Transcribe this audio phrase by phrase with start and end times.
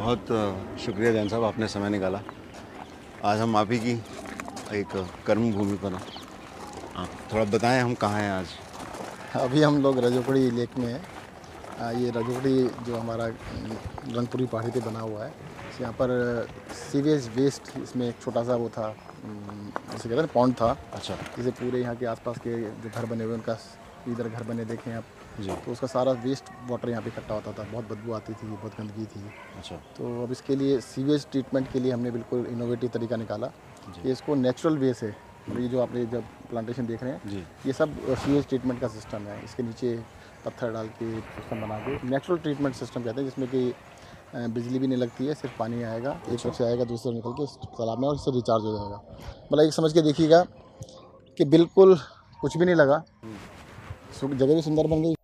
[0.00, 0.28] बहुत
[0.80, 2.20] शुक्रिया जैन साहब आपने समय निकाला।
[3.30, 3.92] आज हम आप ही की
[4.76, 4.92] एक
[5.26, 6.00] कर्म भूमि पर हैं।
[6.96, 8.46] आप थोड़ा बताएँ हम कहाँ हैं आज?
[9.36, 12.56] अभी हम लोग रजोकड़ी लेक में हैं। ये रजोकड़ी
[12.86, 15.32] जो हमारा रंगपुरी पहाड़ी पे बना हुआ है
[15.80, 16.48] यहाँ पर
[16.80, 21.50] सीवेज वेस्ट इसमें एक छोटा सा वो था जिसे कहते हैं पॉन्ड था। अच्छा। जिसे
[21.60, 23.58] पूरे यहाँ के आसपास के जो घर बने हुए उनका
[24.08, 25.04] इधर घर बने देखे आप।
[25.40, 28.72] तो उसका सारा वेस्ट वाटर यहाँ पे इकट्ठा होता था। बहुत बदबू आती थी बहुत
[28.78, 29.20] गंदगी थी।
[29.58, 33.46] अच्छा। तो अब इसके लिए सीवेज ट्रीटमेंट के लिए हमने बिल्कुल इनोवेटिव तरीका निकाला
[33.94, 35.08] कि इसको नेचुरल वे से
[35.50, 39.22] ये जो आपने जब प्लांटेशन देख रहे हैं जी। ये सब सीवेज ट्रीटमेंट का सिस्टम
[39.28, 39.94] है। इसके नीचे
[40.44, 43.72] पत्थर डाल के सिस्टम बना के नेचुरल ट्रीटमेंट सिस्टम कहते हैं जिसमें कि
[44.34, 47.46] बिजली भी नहीं लगती है सिर्फ़ पानी आएगा एक तरफ़ से आएगा दूसरी निकल के
[47.68, 49.00] तालाब में और इससे रिचार्ज हो जाएगा।
[49.52, 50.42] मतलब एक समझ के देखिएगा
[51.38, 51.98] कि बिल्कुल
[52.40, 53.02] कुछ भी नहीं लगा।
[54.22, 55.14] जगह भी सुंदर बन गई।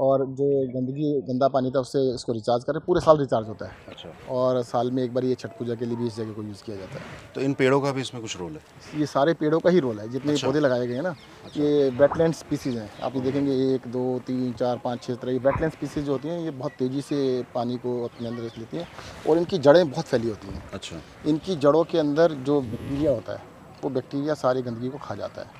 [0.00, 3.72] और जो गंदगी गंदा पानी था उससे इसको रिचार्ज करें पूरे साल रिचार्ज होता है।
[3.88, 6.42] अच्छा। और साल में एक बार ये छठ पूजा के लिए भी इस जगह को
[6.42, 8.60] यूज़ किया जाता है। तो इन पेड़ों का भी इसमें कुछ रोल है?
[9.00, 11.10] ये सारे पेड़ों का ही रोल है। जितने भी पौधे लगाए गए हैं ना
[11.44, 15.32] अच्छा। ये वेटलैंड स्पीसीज हैं। आप ये देखेंगे एक दो तीन चार पाँच छः तरह
[15.32, 17.20] की वेटलैंड स्पीसीज जो होती हैं ये बहुत तेज़ी से
[17.54, 18.88] पानी को अपने अंदर रख लेती हैं
[19.28, 23.32] और इनकी जड़ें बहुत फैली होती हैं। अच्छा। इनकी जड़ों के अंदर जो बैक्टीरिया होता
[23.32, 23.48] है
[23.82, 25.58] वो बैक्टीरिया सारी गंदगी को खा जाता है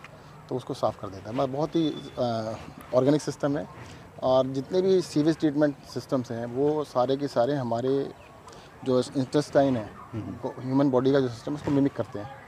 [0.48, 1.88] तो उसको साफ़ कर देता है। मतलब बहुत ही
[2.94, 3.66] ऑर्गेनिक सिस्टम है।
[4.22, 7.90] और जितने भी सीवेज ट्रीटमेंट सिस्टम्स हैं वो सारे के सारे हमारे
[8.84, 12.38] जो इंटेस्टाइन है ह्यूमन बॉडी का जो सिस्टम है उसको मिमिक करते हैं।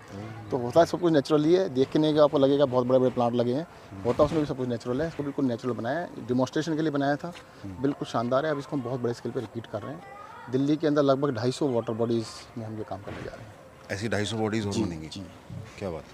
[0.50, 3.34] तो होता है सब कुछ नेचुरली है देखने के आपको लगेगा बहुत बड़े बड़े प्लांट
[3.34, 3.66] लगे हैं
[4.04, 6.82] होता है उसमें भी सब कुछ नेचुरल है इसको बिल्कुल नेचुरल बनाया है डिमॉन्स्ट्रेशन के
[6.82, 7.32] लिए बनाया था
[7.80, 10.76] बिल्कुल शानदार है अब इसको हम बहुत बड़े स्केल पर रिपीट कर रहे हैं। दिल्ली
[10.76, 12.26] के अंदर लगभग 250 वाटर बॉडीज़
[12.58, 13.54] में हम ये काम करने जा रहे हैं।
[13.90, 15.08] ऐसी ढाई सौ बॉडीज और बनेंगी
[15.78, 16.04] क्या बात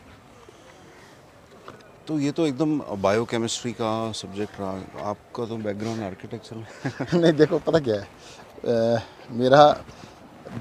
[2.08, 7.58] तो ये तो एकदम बायोकेमिस्ट्री का सब्जेक्ट रहा। आपका तो बैकग्राउंड आर्किटेक्चर में नहीं देखो
[7.58, 8.02] पता क्या है?
[8.02, 9.64] अ, मेरा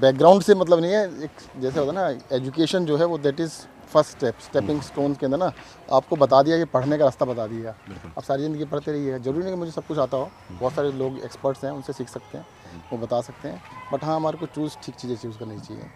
[0.00, 3.40] बैकग्राउंड से मतलब नहीं है। एक जैसे होता है ना एजुकेशन जो है वो that
[3.40, 3.52] is
[3.92, 5.50] first step stepping stone के अंदर ना
[5.92, 7.74] आपको बता दिया कि पढ़ने का रास्ता बता दिया।
[8.16, 10.92] अब सारी ज़िंदगी पढ़ते रहिए। ज़रूरी नहीं कि मुझे सब कुछ आता हो। बहुत सारे
[10.92, 12.46] लोग एक्सपर्ट्स हैं उनसे सीख सकते हैं
[12.92, 15.90] वो बता सकते हैं। बट हाँ हमारे को चूज़ ठीक चीज़ें चूज़ करनी चाहिए।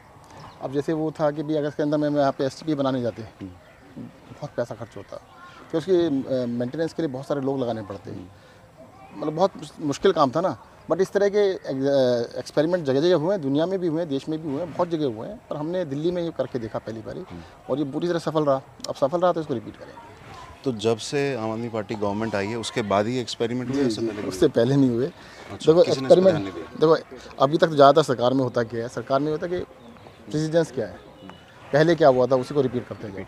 [0.62, 3.26] अब जैसे वो था कि भी अगर इसके अंदर में यहाँ पे एस बनाने जाते
[3.98, 5.20] बहुत पैसा खर्च होता।
[5.72, 8.30] फिर उसकी मेंटेनेंस के लिए बहुत सारे लोग लगाने पड़ते हैं।
[9.16, 9.52] मतलब बहुत
[9.82, 10.56] मुश्किल काम था ना।
[10.88, 11.42] बट इस तरह के
[12.38, 14.72] एक्सपेरिमेंट जगह जगह हुए हैं दुनिया में भी हुए हैं देश में भी हुए हैं
[14.72, 17.24] बहुत जगह हुए हैं। पर हमने दिल्ली में ये करके देखा पहली बारी
[17.70, 20.10] और ये पूरी तरह सफल रहा। अब सफल रहा तो इसको रिपीट करेंगे
[20.64, 24.00] तो जब से आम आदमी पार्टी गवर्नमेंट आई है उसके बाद ही एक्सपेरिमेंट हुए उससे
[24.02, 26.96] पहले उससे पहले नहीं हुए। अच्छा, देखो एक्सपेरिमेंट देखो
[27.38, 28.88] अभी तक ज़्यादातर सरकार में होता क्या है?
[28.90, 30.98] सरकार में होता कि प्रेसिडेंस क्या है?
[31.72, 32.36] पहले क्या हुआ था?
[32.36, 33.26] उसी को रिपीट करते हैं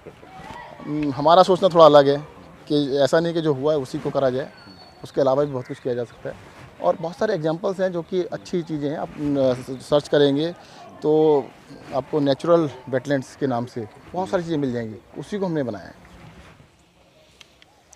[0.81, 2.17] हम्म, हमारा सोचना थोड़ा अलग है।
[2.69, 4.51] कि ऐसा नहीं कि जो हुआ है उसी को करा जाए।
[5.05, 6.35] उसके अलावा भी बहुत कुछ किया जा सकता है।
[6.83, 9.15] और बहुत सारे एग्जांपल्स हैं जो कि अच्छी चीज़ें हैं। आप
[9.83, 10.53] सर्च करेंगे
[11.03, 11.13] तो
[11.95, 15.87] आपको नेचुरल वेटलैंड्स के नाम से बहुत सारी चीज़ें मिल जाएँगी। उसी को हमने बनाया
[15.87, 15.95] है।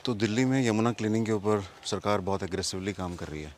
[0.05, 3.55] तो दिल्ली में यमुना क्लीनिंग के ऊपर सरकार बहुत एग्रेसिवली काम कर रही है।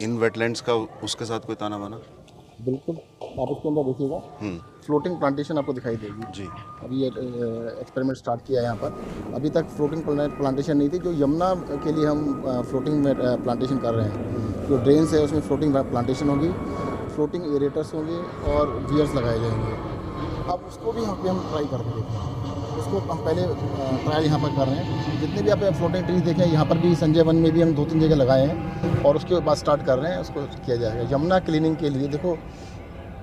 [0.00, 2.00] इन वेटलैंड्स का उसके साथ कोई ताना बाना
[2.60, 2.96] बिल्कुल
[3.40, 4.18] आप इसके अंदर देखिएगा।
[4.86, 6.44] फ्लोटिंग प्लांटेशन आपको दिखाई देगी। जी।
[6.84, 10.02] अभी ये एक्सपेरिमेंट स्टार्ट किया है यहाँ पर। अभी तक फ्लोटिंग
[10.38, 11.52] प्लांटेशन नहीं थी जो यमुना
[11.84, 16.28] के लिए हम फ्लोटिंग में प्लांटेशन कर रहे हैं। जो ड्रेन्स है उसमें फ्लोटिंग प्लांटेशन
[16.28, 16.48] होगी
[17.14, 18.16] फ्लोटिंग एरेटर्स होंगे
[18.52, 19.72] और वियर्स लगाए जाएँगे।
[20.52, 22.33] अब उसको भी यहाँ पे हम ट्राई करके रहे हैं।
[22.74, 23.42] उसको हम पहले
[24.04, 26.94] ट्रायल यहाँ पर कर रहे हैं। जितने भी आप फ्लोटिंग ट्रीज देखें यहाँ पर भी
[26.96, 29.98] संजय वन में भी हम दो तीन जगह लगाए हैं और उसके बाद स्टार्ट कर
[29.98, 32.36] रहे हैं उसको किया जाएगा। यमुना क्लीनिंग के लिए देखो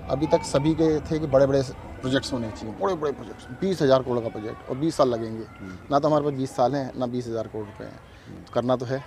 [0.10, 1.62] अभी तक सभी के थे कि बड़े बड़े
[2.02, 5.46] प्रोजेक्ट्स होने चाहिए। बड़े बड़े प्रोजेक्ट्स बीस हज़ार करोड़ का प्रोजेक्ट और बीस साल लगेंगे।
[5.92, 8.00] ना तो हमारे पास बीस साल हैं ना बीस हज़ार करोड़ रुपए हैं।
[8.46, 9.04] तो करना तो है।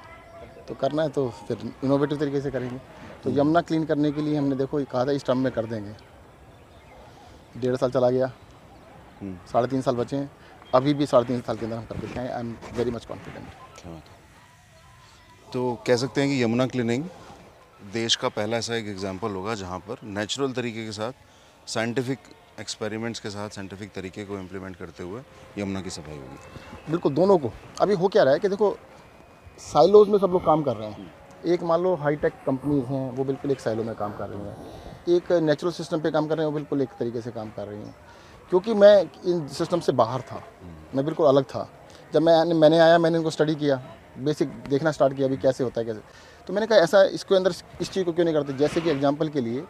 [0.69, 2.81] तो करना है तो फिर इनोवेटिव तरीके से करेंगे।
[3.25, 5.95] तो यमुना क्लीन करने के लिए हमने देखो कहा था इस टर्म में कर देंगे।
[7.57, 8.31] डेढ़ साल चला गया।
[9.53, 10.31] साढ़े तीन साल बचे हैं।
[10.73, 13.49] अभी भी साढ़े तीन साल के अंदर हम करके दिखाएँगे I am very much confident
[13.81, 17.05] क्या बात है। तो कह सकते हैं कि यमुना क्लीनिंग
[17.93, 21.13] देश का पहला ऐसा एक एग्ज़ाम्पल होगा जहाँ पर नेचुरल तरीके के साथ
[21.67, 22.19] साइंटिफिक
[22.61, 25.21] एक्सपेरिमेंट्स के साथ साइंटिफिक तरीके को इम्प्लीमेंट करते हुए
[25.59, 28.77] यमुना की सफ़ाई होगी। बिल्कुल दोनों को। अभी हो क्या रहा है कि देखो
[29.61, 31.13] साइलोज में सब लोग काम कर रहे हैं।
[31.45, 35.17] एक मान लो हाईटेक कंपनीज़ हैं वो बिल्कुल एक साइलो में काम कर रही हैं।
[35.17, 37.67] एक नेचुरल सिस्टम पे काम कर रहे हैं वो बिल्कुल एक तरीके से काम कर
[37.69, 37.95] रही हैं।
[38.51, 40.43] क्योंकि मैं इन सिस्टम से बाहर था।
[40.95, 41.69] मैं बिल्कुल अलग था।
[42.13, 43.83] जब मैं, मैंने आया, मैंने इनको स्टडी किया।
[44.19, 46.01] बेसिक देखना स्टार्ट किया अभी कैसे होता है, कैसे।
[46.47, 48.53] तो मैंने कहा, ऐसा इसके अंदर इस चीज़ को क्यों नहीं करते?
[48.53, 49.65] जैसे कि एग्ज़ाम्पल के लिए,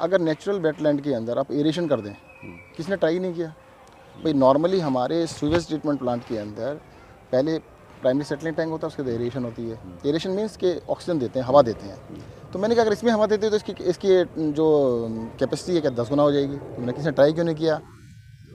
[0.00, 2.12] अगर नेचुरल वेटलैंड के अंदर आप एरेशन कर दें
[2.76, 3.48] किसने ट्राई नहीं किया।
[4.16, 6.74] भाई नॉर्मली हमारे सीवेज ट्रीटमेंट प्लांट के अंदर,
[7.32, 7.58] पहले
[8.00, 11.38] प्राइमरी सेटलिंग टैंक होता है, उसके बाद एरेशन होती है। एरेशन मीन्स के ऑक्सीजन देते
[11.40, 11.98] हैं, हवा देते हैं।
[12.52, 14.08] तो मैंने कहा, अगर इसमें हवा देते तो इसकी इसकी,
[14.52, 15.08] जो
[15.38, 16.56] कैपेसिटी है क्या, दस गुना हो जाएगी?
[16.56, 17.80] तो मैंने किसी ने ट्राई क्यों नहीं किया?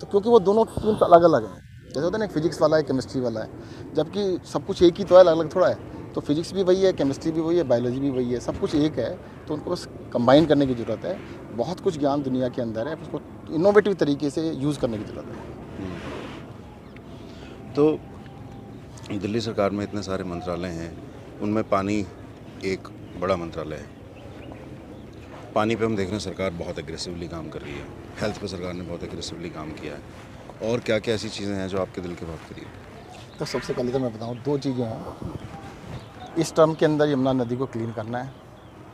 [0.01, 2.77] तो क्योंकि वो दोनों टीम्स अलग अलग हैं। जैसे होता है ना, एक फिजिक्स वाला
[2.77, 3.49] है केमिस्ट्री वाला है।
[3.93, 6.81] जबकि सब कुछ एक ही तो है अलग अलग थोड़ा है। तो फिजिक्स भी वही
[6.81, 9.71] है केमिस्ट्री भी वही है बायोलॉजी भी वही है, सब कुछ एक है। तो उनको
[9.71, 11.19] बस कंबाइन करने की ज़रूरत है।
[11.57, 13.21] बहुत कुछ ज्ञान दुनिया के अंदर है, उसको
[13.53, 15.35] इनोवेटिव तरीके से यूज़ करने की ज़रूरत है।
[17.73, 17.99] तो
[19.19, 20.91] दिल्ली सरकार में इतने सारे मंत्रालय हैं,
[21.41, 22.05] उनमें पानी
[22.65, 22.87] एक
[23.19, 23.99] बड़ा मंत्रालय है।
[25.55, 27.85] पानी पे हम देख रहे हैं सरकार बहुत एग्रेसिवली काम कर रही है।
[28.21, 31.67] हेल्थ पे सरकार ने बहुत एग्रेसिवली काम किया है। और क्या क्या ऐसी चीज़ें हैं
[31.67, 36.35] जो आपके दिल के बहुत करीब तो सबसे पहले तो मैं बताऊँ, दो चीज़ें हैं।
[36.37, 38.33] इस टर्म के अंदर यमुना नदी को क्लीन करना है।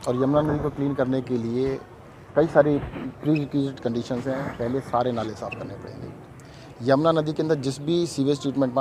[0.08, 1.78] और यमुना नदी को क्लीन करने के लिए
[2.36, 2.78] कई सारी
[3.22, 3.46] प्री
[3.84, 6.27] कंडीशंस हैं, पहले सारे नाले साफ़ करने पड़ेंगे।
[6.82, 8.74] यमुना नदी के अंदर जिस भी सीवेज ट्रीटमेंट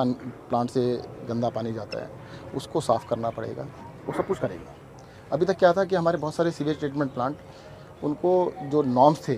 [0.49, 0.81] प्लांट से
[1.29, 2.09] गंदा पानी जाता है,
[2.55, 3.63] उसको साफ़ करना पड़ेगा,
[4.07, 4.75] वो सब कुछ करेगा।
[5.31, 7.37] अभी तक क्या था कि हमारे बहुत सारे सीवेज ट्रीटमेंट प्लांट
[8.03, 8.31] उनको
[8.63, 9.35] जो नॉर्म्स थे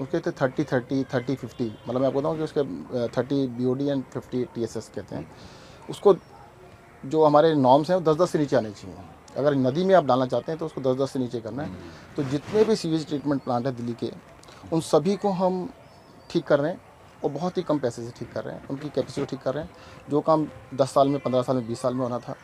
[0.00, 2.62] उसके थे थर्टी थर्टी थर्टी फिफ्टी मतलब मैं आपको बताऊँ कि उसके
[3.16, 5.28] thirty B O D and fifty T S S कहते हैं।
[5.88, 6.14] उसको
[7.04, 8.96] जो हमारे नॉर्म्स हैं, वो दस दस से नीचे आने चाहिए।
[9.36, 11.70] अगर नदी में आप डालना चाहते हैं तो उसको दस दस से नीचे करना है।
[12.16, 14.10] तो जितने भी सीवेज ट्रीटमेंट प्लांट हैं दिल्ली के,
[14.72, 15.68] उन सभी को हम
[16.30, 16.80] ठीक कर रहे हैं।
[17.24, 19.64] और बहुत ही कम पैसे से ठीक कर रहे हैं। उनकी कैपेसिटी ठीक कर रहे
[19.64, 19.70] हैं।
[20.10, 22.34] जो काम दस साल में, पंद्रह साल में, बीस साल में होना था,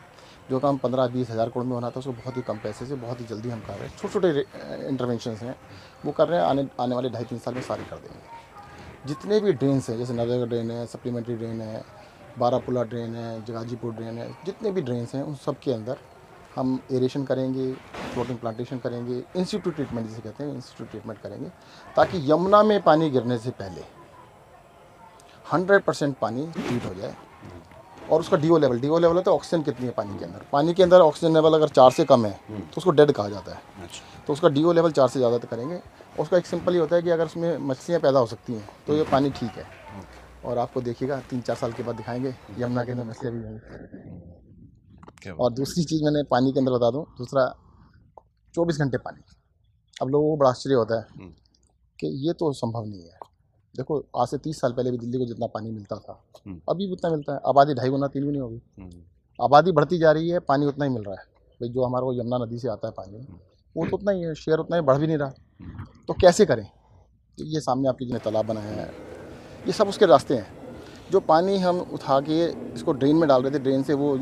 [0.49, 2.95] जो काम पंद्रह, बीस हज़ार करोड़ में होना था, उसको बहुत ही कम पैसे से,
[2.95, 5.55] बहुत ही जल्दी हम कर रहे हैं। छोटे छोटे इंटरवेंशन हैं।
[6.05, 9.39] वो कर रहे हैं। आने आने वाले ढाई तीन साल में सारे कर देंगे। जितने
[9.39, 11.83] भी ड्रेन्स हैं, जैसे नगर ड्रेन है सप्लीमेंट्री ड्रेन है,
[12.39, 15.97] बारापुला ड्रेन है, जगाजीपुर ड्रेन है, जितने भी ड्रेन्स हैं, उन सब के अंदर
[16.55, 17.71] हम एरेशन करेंगे
[18.13, 21.49] फ्लोटिंग प्लांटेशन करेंगे इंस्टीट्यूट ट्रीटमेंट जिसे कहते हैं इंस्टीट्यूट ट्रीटमेंट करेंगे,
[21.95, 23.81] ताकि यमुना में पानी गिरने से पहले
[25.45, 27.15] हंड्रेड परसेंट पानी ट्रीट हो जाए।
[28.11, 30.45] और उसका डीओ लेवल डीओ लेवल होता है ऑक्सीजन कितनी है पानी के अंदर?
[30.51, 33.51] पानी के अंदर ऑक्सीजन लेवल अगर चार से कम है तो उसको डेड कहा जाता
[33.51, 35.79] है। अच्छा। तो उसका डीओ लेवल चार से ज़्यादा तक करेंगे।
[36.19, 38.95] उसका एक सिंपल ही होता है कि अगर उसमें मछलियाँ पैदा हो सकती हैं तो
[38.95, 39.65] ये पानी ठीक है।
[40.45, 43.59] और आपको देखिएगा तीन चार साल के बाद दिखाएँगे यमुना के अंदर मछलियाँ भी होंगी
[45.33, 47.45] और दूसरी चीज़ मैंने पानी के अंदर बता दूँ दूसरा
[48.55, 49.21] चौबीस घंटे पानी।
[49.97, 51.29] अब लोगों को बड़ा आश्चर्य होता है हम्म।
[51.99, 53.14] कि ये तो संभव नहीं है।
[53.75, 56.85] देखो आज से तीस साल पहले भी दिल्ली को जितना पानी मिलता था हम्म। अभी
[56.87, 59.01] भी उतना मिलता है। आबादी ढाई गुना तीन गुनी होगी। हम्म,
[59.39, 61.23] आबादी बढ़ती जा रही है पानी उतना ही मिल रहा है।
[61.61, 63.25] भाई जो हमारा वो यमुना नदी से आता है पानी
[63.75, 65.29] वो तो उतना ही है शेयर उतना ही बढ़ भी नहीं रहा।
[66.07, 66.65] तो कैसे करें?
[67.37, 68.87] तो ये सामने आपके जिन्हें तालाब बनाया है
[69.65, 70.47] ये सब उसके रास्ते हैं।
[71.11, 72.43] जो पानी हम उठा के
[72.73, 74.17] इसको ड्रेन में डाल रहे थे ड्रेन से वो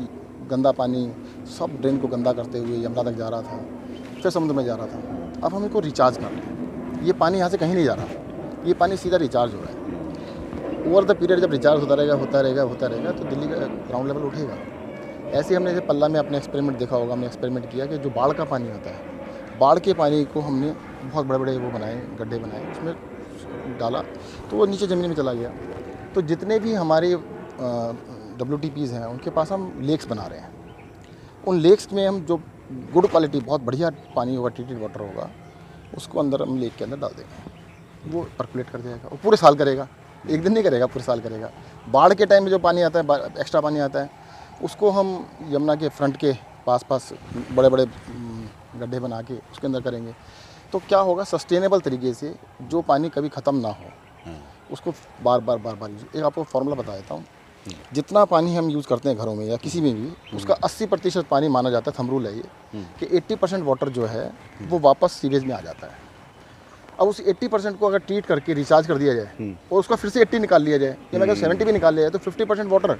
[0.50, 1.06] गंदा पानी
[1.58, 3.58] सब ड्रेन को गंदा करते हुए यमुना तक जा रहा था
[4.22, 7.38] फिर समुद्र में जा रहा था। अब हम इसको रिचार्ज कर रहे हैं। ये पानी
[7.38, 8.22] यहाँ से कहीं नहीं जा रहा।
[8.64, 9.76] ये पानी सीधा रिचार्ज हो रहा है।
[10.84, 13.56] ओवर द पीरियड जब रिचार्ज होता रहेगा होता रहेगा होता रहेगा तो दिल्ली का
[13.88, 14.56] ग्राउंड लेवल उठेगा।
[15.30, 18.32] ऐसे हमने जैसे पल्ला में अपने एक्सपेरिमेंट देखा होगा, हमने एक्सपेरिमेंट किया कि जो बाढ़
[18.32, 20.70] का पानी होता है, बाढ़ के पानी को हमने
[21.04, 22.94] बहुत बड़े बड़े वो बनाए, गड्ढे बनाए, उसमें
[23.78, 24.00] डाला
[24.50, 25.52] तो वो नीचे ज़मीन में चला गया।
[26.14, 27.14] तो जितने भी हमारे
[28.38, 30.50] डब्ल्यू पीज़ हैं, उनके पास हम लेक्स बना रहे हैं।
[31.46, 32.36] उन लेक्स में हम जो
[32.92, 35.28] गुड क्वालिटी बहुत बढ़िया पानी होगा ट्रीटेड वाटर होगा,
[35.96, 37.43] उसको अंदर हम लेक के अंदर डाल देंगे।
[38.06, 39.88] वो परकुलेट कर जाएगा वो पूरे साल करेगा।
[40.24, 41.50] एक दिन नहीं करेगा पूरे साल करेगा।
[41.88, 44.10] बाढ़ के टाइम में जो पानी आता है एक्स्ट्रा पानी आता है
[44.62, 45.08] उसको हम
[45.50, 46.32] यमुना के फ्रंट के
[46.66, 47.12] पास पास
[47.52, 50.14] बड़े बड़े हम्म, गड्ढे बना के उसके अंदर करेंगे।
[50.72, 54.32] तो क्या होगा सस्टेनेबल तरीके से जो पानी कभी ख़त्म ना हो
[54.72, 54.92] उसको
[55.24, 57.24] बार बार बार बार यूज़ एक आपको फार्मूला बता देता हूँ।
[57.94, 61.26] जितना पानी हम यूज़ करते हैं घरों में या किसी में भी उसका 80 प्रतिशत
[61.30, 64.30] पानी माना जाता है थमरूल है ये कि 80 परसेंट वाटर जो है
[64.62, 66.03] वो वापस सीवेज में आ जाता है।
[67.00, 70.10] अब उस 80 परसेंट को अगर ट्रीट करके रिचार्ज कर दिया जाए और उसका फिर
[70.10, 72.48] से 80 निकाल लिया जाए या मैं अगर 70 भी निकाल लिया जाए तो 50
[72.48, 72.98] परसेंट वाटर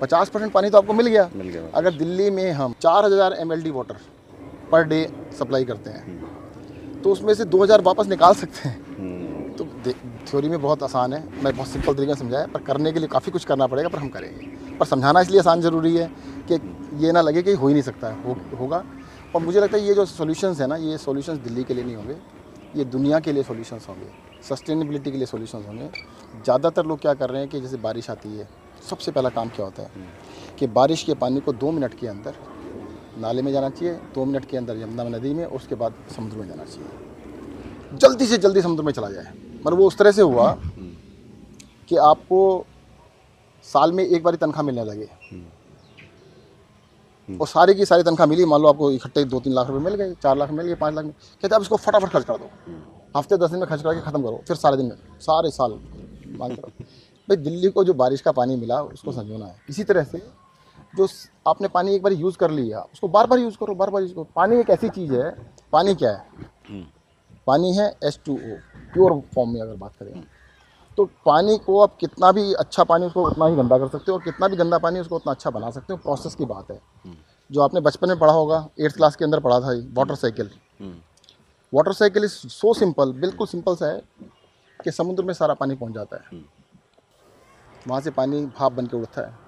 [0.00, 3.32] पचास परसेंट पानी तो आपको मिल गया। मिल गया। अगर दिल्ली में हम चार हज़ार
[3.34, 3.96] M water
[4.72, 5.06] per day
[5.38, 9.64] supply करते हैं तो उसमें से 2000 वापस निकाल सकते हैं। हम्म, तो
[10.26, 13.08] थ्योरी में बहुत आसान है। मैं बहुत सिंपल तरीके से समझाया पर करने के लिए
[13.08, 16.10] काफ़ी कुछ करना पड़ेगा पर हम करेंगे। पर समझाना इसलिए आसान ज़रूरी है
[16.50, 16.54] कि
[16.96, 18.84] ये ना लगे कि हो ही नहीं सकता हो, होगा।
[19.34, 21.96] और मुझे लगता है ये जो सॉल्यूशंस है ना ये सॉल्यूशंस दिल्ली के लिए नहीं
[21.96, 22.16] होंगे।
[22.76, 24.06] ये दुनिया के लिए सॉल्यूशंस होंगे
[24.44, 25.88] सस्टेनेबिलिटी के लिए सॉल्यूशंस होंगे।
[26.44, 28.48] ज़्यादातर लोग क्या कर रहे हैं कि जैसे बारिश आती है
[28.88, 29.90] सबसे पहला काम क्या होता है?
[30.58, 32.34] कि बारिश के पानी को दो मिनट के अंदर
[33.18, 36.48] नाले में जाना चाहिए दो मिनट के अंदर यमुना नदी में उसके बाद समुद्र में
[36.48, 40.52] जाना चाहिए। जल्दी से जल्दी समुद्र में चला जाए। मतलब वो उस तरह से हुआ
[41.88, 42.40] कि आपको
[43.68, 45.08] साल में एक बार तनख्वाह मिलने लगे।
[47.28, 49.94] और सारी की सारी तनख्वाह मिली मान लो आपको इकट्ठे दो तीन लाख रुपए मिल
[49.94, 52.50] गए चार लाख मिल गए पाँच लाख मिल कहते आप इसको फटाफट खर्च कर दो।
[53.16, 55.78] हफ़्ते दस दिन में खर्च करके ख़त्म करो फिर सारे दिन में सारे साल
[56.38, 56.84] मांग करो
[57.28, 60.22] भाई दिल्ली को जो बारिश का पानी मिला उसको संजोना है इसी तरह से
[60.94, 61.06] जो
[61.46, 64.12] आपने पानी एक बार यूज़ कर लिया उसको बार बार यूज़ करो बार बार यूज़
[64.14, 65.30] करो। पानी एक ऐसी चीज़ है
[65.72, 66.82] पानी क्या है?
[67.46, 68.56] पानी है H two O
[68.92, 70.22] pure form में अगर बात करें।
[70.96, 74.16] तो पानी को आप कितना भी अच्छा पानी उसको उतना ही गंदा कर सकते हो
[74.18, 76.80] और कितना भी गंदा पानी उसको उतना अच्छा बना सकते हो। प्रोसेस की बात है।
[77.50, 80.50] जो आपने बचपन में पढ़ा होगा एट्थ क्लास के अंदर पढ़ा था water cycle
[81.72, 84.00] water cycle is so simple बिल्कुल सिंपल सा है
[84.80, 86.42] कि समुद्र में सारा पानी पहुँच जाता है।
[87.88, 89.38] वहाँ से पानी भाप बन के उड़ता है।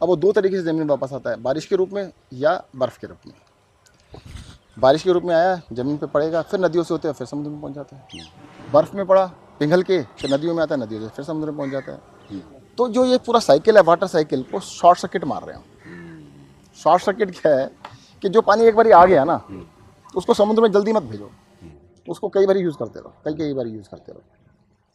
[0.00, 2.98] अब वो दो तरीके से ज़मीन वापस आता है। बारिश के रूप में या बर्फ़
[3.00, 3.34] के रूप में।
[4.78, 7.50] बारिश के रूप में आया ज़मीन पे पड़ेगा फिर नदियों से होते हैं फिर समुद्र
[7.50, 11.00] में पहुँच जाता है। बर्फ़ में पड़ा पिघल के फिर नदियों में आता है नदियों
[11.00, 11.98] से फिर समुद्र में पहुँच जाता है।
[12.78, 15.64] तो जो ये पूरा साइकिल है वाटर साइकिल को शॉर्ट सर्किट मार रहे हैं
[16.76, 17.70] शॉर्ट सर्किट क्या है
[18.22, 19.40] कि जो पानी एक बार आ गया ना
[20.14, 21.30] उसको समुद्र में जल्दी मत भेजो।
[22.06, 24.22] उसको कई बार यूज़ करते रहो कई कई बार यूज़ करते रहो।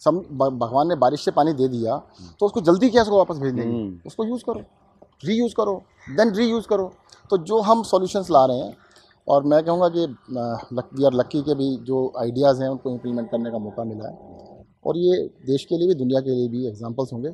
[0.01, 1.98] सम भगवान ने बारिश से पानी दे दिया
[2.39, 4.63] तो उसको जल्दी क्या उसको वापस भेज देंगे। उसको यूज़ करो
[5.25, 6.91] री यूज़ करो देन री यूज़ करो।
[7.29, 8.75] तो जो हम सॉल्यूशंस ला रहे हैं
[9.27, 10.05] और मैं कहूँगा कि
[10.95, 14.54] वी आर लक्की के भी जो आइडियाज़ हैं उनको इम्प्लीमेंट करने का मौका मिला है।
[14.86, 17.30] और ये देश के लिए भी दुनिया के लिए भी एग्जाम्पल्स होंगे।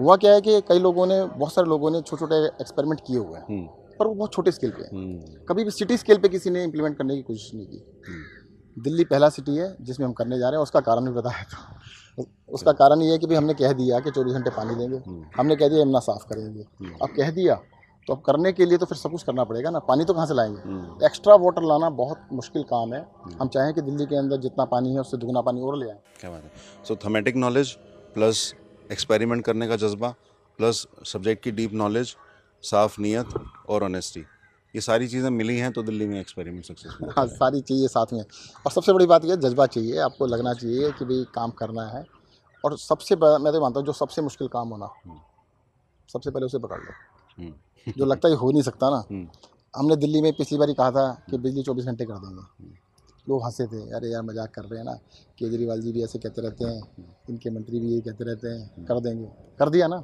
[0.00, 3.18] हुआ क्या है कि कई लोगों ने बहुत सारे लोगों ने छोटे छोटे एक्सपेरिमेंट किए
[3.18, 3.66] हुए हैं
[3.98, 6.96] पर वो बहुत छोटे स्केल पे हैं। कभी भी सिटी स्केल पे किसी ने इम्प्लीमेंट
[6.98, 7.82] करने की कोशिश नहीं की।
[8.76, 12.24] दिल्ली पहला सिटी है जिसमें हम करने जा रहे हैं उसका कारण भी बताया था।
[12.48, 14.98] उसका कारण ये है कि भाई हमने कह दिया कि चौबीस घंटे पानी देंगे।
[15.36, 16.62] हमने कह दिया यमुना साफ़ करेंगे।
[17.02, 17.54] अब कह दिया
[18.08, 20.26] तो अब करने के लिए तो फिर सब कुछ करना पड़ेगा ना। पानी तो कहाँ
[20.26, 21.06] से लाएँगे?
[21.06, 23.00] एक्स्ट्रा वाटर लाना बहुत मुश्किल काम है।
[23.40, 25.98] हम चाहें कि दिल्ली के अंदर जितना पानी है उससे दुगना पानी और ले आए।
[26.20, 26.50] क्या बात है।
[26.88, 27.72] So thematic knowledge
[28.14, 28.54] plus
[28.92, 30.14] experiment करने का जज्बा
[30.58, 32.14] प्लस सब्जेक्ट की डीप नॉलेज
[32.64, 33.28] साफ़ नीयत
[33.68, 34.20] और ऑनेस्टी
[34.74, 38.20] ये सारी चीज़ें मिली हैं तो दिल्ली में एक्सपेरिमेंट सक्सेसफुल हाँ सारी चाहिए साथ में।
[38.20, 42.04] और सबसे बड़ी बात यह जज्बा चाहिए। आपको लगना चाहिए कि भाई काम करना है।
[42.64, 44.88] और सबसे मैं तो मानता हूँ जो सबसे मुश्किल काम होना।
[46.08, 47.52] सबसे पहले उसे पकड़ लो।
[47.86, 49.28] जो लगता है हो नहीं सकता ना।
[49.74, 52.82] हमने दिल्ली में पिछली बार ही कहा था कि बिजली चौबीस घंटे कर देंगे।
[53.26, 54.92] लोग हंसे थे अरे यार मज़ाक कर रहे हैं ना।
[55.38, 59.00] केजरीवाल जी भी ऐसे कहते रहते हैं इनके मंत्री भी यही कहते रहते हैं कर
[59.00, 59.26] देंगे।
[59.58, 60.02] कर दिया ना।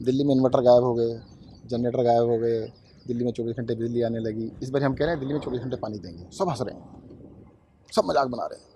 [0.00, 1.20] दिल्ली में इन्वर्टर गायब हो गए
[1.66, 2.60] जनरेटर गायब हो गए
[3.06, 5.40] दिल्ली में चौबीस घंटे बिजली आने लगी। इस बार हम कह रहे हैं दिल्ली में
[5.40, 8.66] चौबीस घंटे पानी देंगे। सब हंस रहे हैं। सब मज़ाक बना रहे हैं।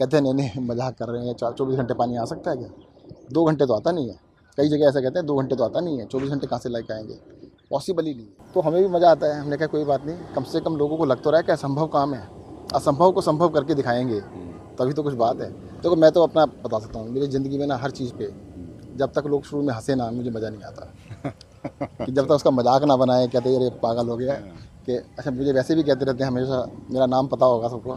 [0.00, 2.56] कहते हैं नहीं नहीं मज़ाक कर रहे हैं। चार चौबीस घंटे पानी आ सकता है
[2.56, 2.68] क्या?
[3.32, 4.18] दो घंटे तो आता नहीं है।
[4.58, 6.68] कई जगह ऐसा कहते हैं दो घंटे तो आता नहीं है। चौबीस घंटे कहाँ से
[6.68, 7.18] लाइक आएँगे?
[7.72, 10.16] पॉसिबल ही नहीं है। तो हमें भी मज़ा आता है। हमने कहा कोई बात नहीं।
[10.34, 12.28] कम से कम लोगों को लग तो रहा है कि असंभव काम है।
[12.74, 14.20] असंभव को संभव करके दिखाएँगे।
[14.78, 17.66] तभी तो कुछ बात है। देखो मैं तो अपना बता सकता हूँ। मेरी ज़िंदगी में
[17.66, 18.30] ना हर चीज़ पे
[18.96, 20.92] जब तक लोग शुरू में हंसे ना मुझे मज़ा नहीं आता।
[22.04, 24.34] कि जब तक उसका मज़ाक ना बनाए कहते अरे पागल हो गया।
[24.86, 27.96] कि अच्छा मुझे वैसे भी कहते रहते हैं हमेशा मेरा नाम पता होगा सबको।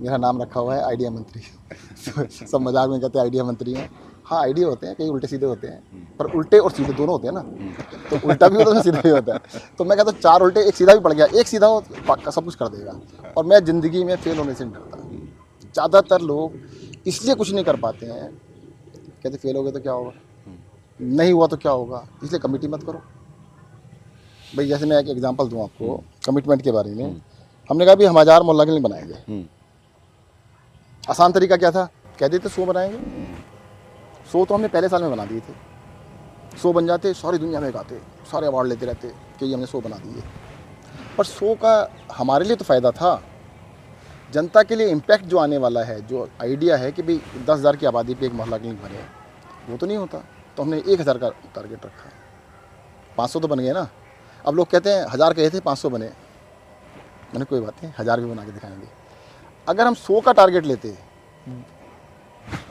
[0.00, 1.40] मेरा नाम रखा हुआ है आइडिया मंत्री।
[2.46, 3.90] सब मज़ाक में कहते हैं आइडिया मंत्री हैं।
[4.26, 7.28] हाँ आइडिया होते हैं कई उल्टे सीधे होते हैं पर उल्टे और सीधे दोनों होते
[7.28, 7.40] हैं ना।
[8.10, 10.60] तो उल्टा भी होता है सीधा भी होता है। तो मैं कहता हूँ चार उल्टे
[10.68, 12.98] एक सीधा भी पड़ गया। एक सीधा हो पक्का सब कुछ कर देगा।
[13.36, 14.98] और मैं ज़िंदगी में फेल होने से नहीं डरता।
[15.74, 16.52] ज़्यादातर लोग
[17.06, 18.30] इसलिए कुछ नहीं कर पाते हैं
[19.24, 20.12] कहते फेल हो गए तो क्या होगा?
[21.00, 22.06] नहीं हुआ तो क्या होगा?
[22.22, 23.02] इसलिए कमिटी मत करो।
[24.56, 27.20] भाई जैसे मैं एक एग्जांपल दूँ आपको कमिटमेंट के बारे में।
[27.70, 29.44] हमने कहा भी हम हज़ार मोहल्ला क्लिनिक बनाएँगे।
[31.04, 31.88] आसान तरीका क्या था?
[32.20, 33.33] कह देते सौ बनाएँगे।
[34.26, 35.52] सौ तो हमने पहले साल में बना दिए थे।
[36.58, 38.00] सो बन जाते, सारी दुनिया में गाते,
[38.30, 40.22] सारे अवार्ड लेते रहते कि ये हमने सो बना दिए।
[41.16, 41.74] पर सौ का
[42.12, 43.20] हमारे लिए तो फ़ायदा था।
[44.32, 47.76] जनता के लिए इम्पैक्ट जो आने वाला है, जो आइडिया है कि भाई दस हज़ार
[47.76, 49.04] की आबादी पे एक मोहल्ला क्लिनिक बने,
[49.68, 50.18] वो तो नहीं होता।
[50.56, 52.10] तो हमने एक हज़ार का टारगेट रखा।
[53.16, 53.88] पाँच सौ तो बन गए ना।
[54.44, 58.20] अब लोग कहते हैं, हज़ार कहे थे, पाँच सौ बने। मैंने कोई बात नहीं, हज़ार
[58.20, 58.86] भी बना के दिखाएँगे।
[59.66, 60.96] अगर हम सौ का टारगेट लेते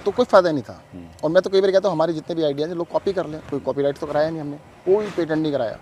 [0.06, 0.82] तो कोई फ़ायदा नहीं था।
[1.24, 3.28] और मैं तो कई बार कहता हूँ हमारे जितने भी आइडियाज़ हैं लोग कॉपी कर
[3.28, 5.80] लें। कोई कॉपीराइट तो कराया नहीं हमने। कोई पेटेंट नहीं कराया।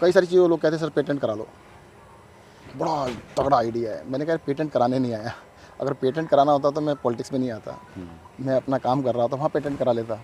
[0.00, 1.46] कई सारी चीज़ें लोग कहते हैं सर पेटेंट करा लो।
[2.76, 3.06] बड़ा
[3.38, 5.34] तगड़ा आइडिया है। मैंने कहा पेटेंट कराने नहीं आया।
[5.80, 7.78] अगर पेटेंट कराना होता तो मैं पॉलिटिक्स में नहीं आता।
[8.40, 10.20] मैं अपना काम कर रहा था वहाँ पेटेंट करा लेता।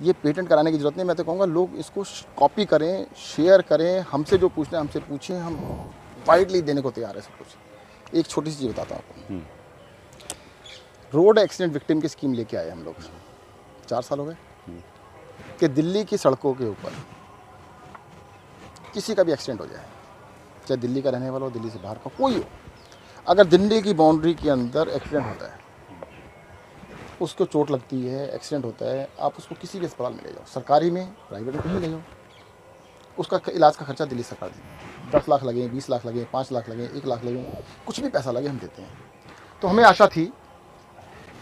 [0.00, 2.04] ये पेटेंट कराने की ज़रूरत नहीं मैं तो कहूँगा लोग इसको
[2.38, 5.54] कॉपी करें शेयर करें हमसे जो पूछना है हमसे पूछें हम
[6.28, 9.61] वाइडली देने को तैयार है सब कुछ। एक छोटी सी चीज़ बताता हूँ आपको।
[11.14, 12.94] रोड एक्सीडेंट विक्टिम की स्कीम लेके आए हम लोग।
[13.88, 14.36] चार साल हो गए।
[15.60, 16.92] कि दिल्ली की सड़कों के ऊपर
[18.94, 19.84] किसी का भी एक्सीडेंट हो जाए,
[20.68, 22.44] चाहे दिल्ली का रहने वाला हो, दिल्ली से बाहर का कोई हो,
[23.26, 25.58] अगर दिल्ली की बाउंड्री के अंदर एक्सीडेंट होता है,
[27.20, 30.44] उसको चोट लगती है एक्सीडेंट होता है, आप उसको किसी भी अस्पताल में ले जाओ,
[30.44, 32.00] सरकारी में प्राइवेट में कहीं ले जाओ,
[33.18, 36.68] उसका इलाज का खर्चा दिल्ली सरकार देगी दस लाख लगे, बीस लाख लगे, पाँच लाख
[36.68, 37.42] लगे, एक लाख लगे,
[37.86, 38.98] कुछ भी पैसा लगे हम देते हैं।
[39.62, 40.32] तो हमें आशा थी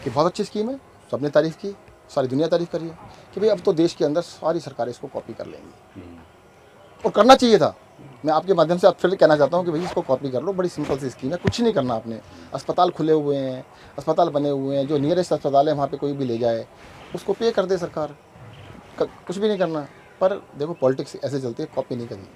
[0.03, 0.79] कि बहुत अच्छी स्कीम है
[1.11, 1.75] सबने तारीफ़ की
[2.09, 2.97] सारी दुनिया तारीफ़ करी है
[3.33, 6.17] कि भाई अब तो देश के अंदर सारी सरकारें इसको कॉपी कर लेंगी।
[7.03, 7.75] और करना चाहिए था।
[8.25, 10.53] मैं आपके माध्यम से आप फिर कहना चाहता हूँ कि भाई इसको कॉपी कर लो
[10.53, 12.19] बड़ी सिंपल सी स्कीम है कुछ नहीं करना आपने।
[12.53, 13.65] अस्पताल खुले हुए हैं
[13.97, 16.65] अस्पताल बने हुए हैं जो नियरेस्ट अस्पताल है वहाँ पे कोई भी ले जाए
[17.15, 18.15] उसको पे कर दे सरकार।
[18.99, 19.87] कुछ भी नहीं करना।
[20.21, 22.27] पर देखो पॉलिटिक्स ऐसे चलती है कॉपी नहीं करी।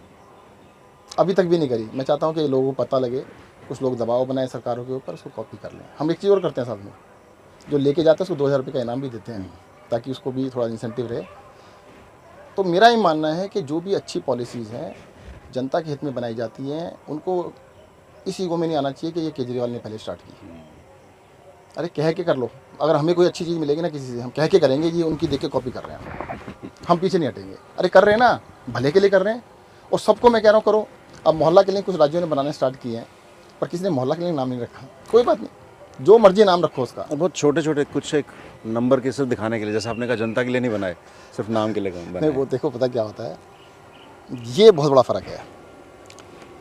[1.19, 3.19] अभी तक भी नहीं करी। मैं चाहता हूँ कि लोगों को पता लगे
[3.67, 6.39] कुछ लोग दबाव बनाए सरकारों के ऊपर उसको कॉपी कर लें। हम एक चीज़ और
[6.39, 6.91] करते हैं साथ में।
[7.69, 9.53] जो लेके जाते हैं, उसको दो हज़ार रुपये का इनाम भी देते हैं,
[9.91, 11.22] ताकि उसको भी थोड़ा इंसेंटिव रहे।
[12.57, 14.95] तो मेरा ये मानना है कि जो भी अच्छी पॉलिसीज़ हैं,
[15.53, 17.53] जनता के हित में बनाई जाती हैं, उनको
[18.27, 20.63] इस ईगो में नहीं आना चाहिए कि ये केजरीवाल ने पहले स्टार्ट की।
[21.77, 22.50] अरे, कह के कर लो।
[22.81, 25.27] अगर हमें कोई अच्छी चीज़ मिलेगी ना किसी से, हम कह के करेंगे ये उनकी
[25.27, 26.39] देख के कॉपी कर रहे हैं
[26.88, 29.43] हम। पीछे नहीं हटेंगे। अरे, कर रहे हैं ना, भले के लिए कर रहे हैं।
[29.93, 30.88] और सबको मैं कह रहा हूँ, करो।
[31.27, 33.07] अब मोहल्ला के लिए कुछ राज्यों ने बनाने स्टार्ट किए हैं,
[33.62, 35.50] पर किसी ने मोहल्ला के लिए नाम नहीं रखा। कोई बात नहीं।
[35.99, 38.25] जो मर्ज़ी नाम रखो उसका। बहुत छोटे छोटे कुछ एक
[38.67, 40.95] नंबर के सिर्फ़ दिखाने के लिए जैसे आपने कहा जनता के लिए नहीं बनाए
[41.35, 43.37] सिर्फ़ नाम के लिए नहीं बनाए। वो देखो पता क्या होता है?
[44.29, 45.43] ये बहुत बड़ा फ़र्क है।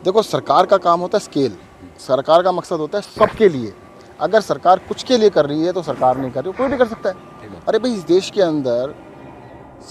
[0.05, 1.57] देखो सरकार का काम होता है स्केल
[1.99, 3.73] सरकार का मकसद होता है सबके लिए।
[4.21, 6.77] अगर सरकार कुछ के लिए कर रही है तो सरकार नहीं कर रही कोई भी
[6.77, 8.95] कर सकता है। अरे भाई इस देश के अंदर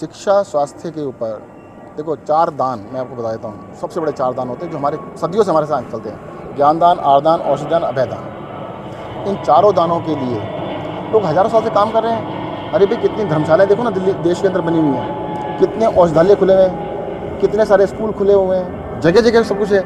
[0.00, 1.42] शिक्षा स्वास्थ्य के ऊपर
[1.96, 4.78] देखो चार दान मैं आपको बता देता हूँ। सबसे बड़े चार दान होते हैं जो
[4.78, 8.32] हमारे सदियों से हमारे साथ चलते हैं। ज्ञान दान आरदान औषधान अभयदान।
[9.26, 10.38] इन चारों दानों के लिए।
[11.12, 14.12] लोग हज़ारों साल से काम कर रहे हैं। अरे भाई, कितनी धर्मशालाएँ देखो ना, दिल्ली,
[14.22, 18.34] देश के अंदर बनी हुई हैं। कितने औषधालय खुले हुए हैं, कितने सारे स्कूल खुले
[18.34, 19.82] हुए हैं जगह जगह सब कुछ है।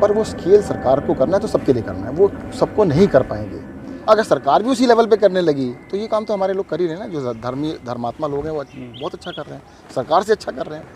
[0.00, 3.06] पर वो स्केल सरकार को करना है तो सबके लिए करना है। वो सबको नहीं
[3.08, 3.60] कर पाएँगे।
[4.08, 6.80] अगर सरकार भी उसी लेवल पे करने लगी तो ये काम तो हमारे लोग कर
[6.80, 8.64] ही रहे हैं ना, जो धर्मी, धर्मात्मा लोग हैं, वो
[9.00, 9.62] बहुत अच्छा कर रहे हैं।
[9.94, 10.86] सरकार से अच्छा कर रहे हैं।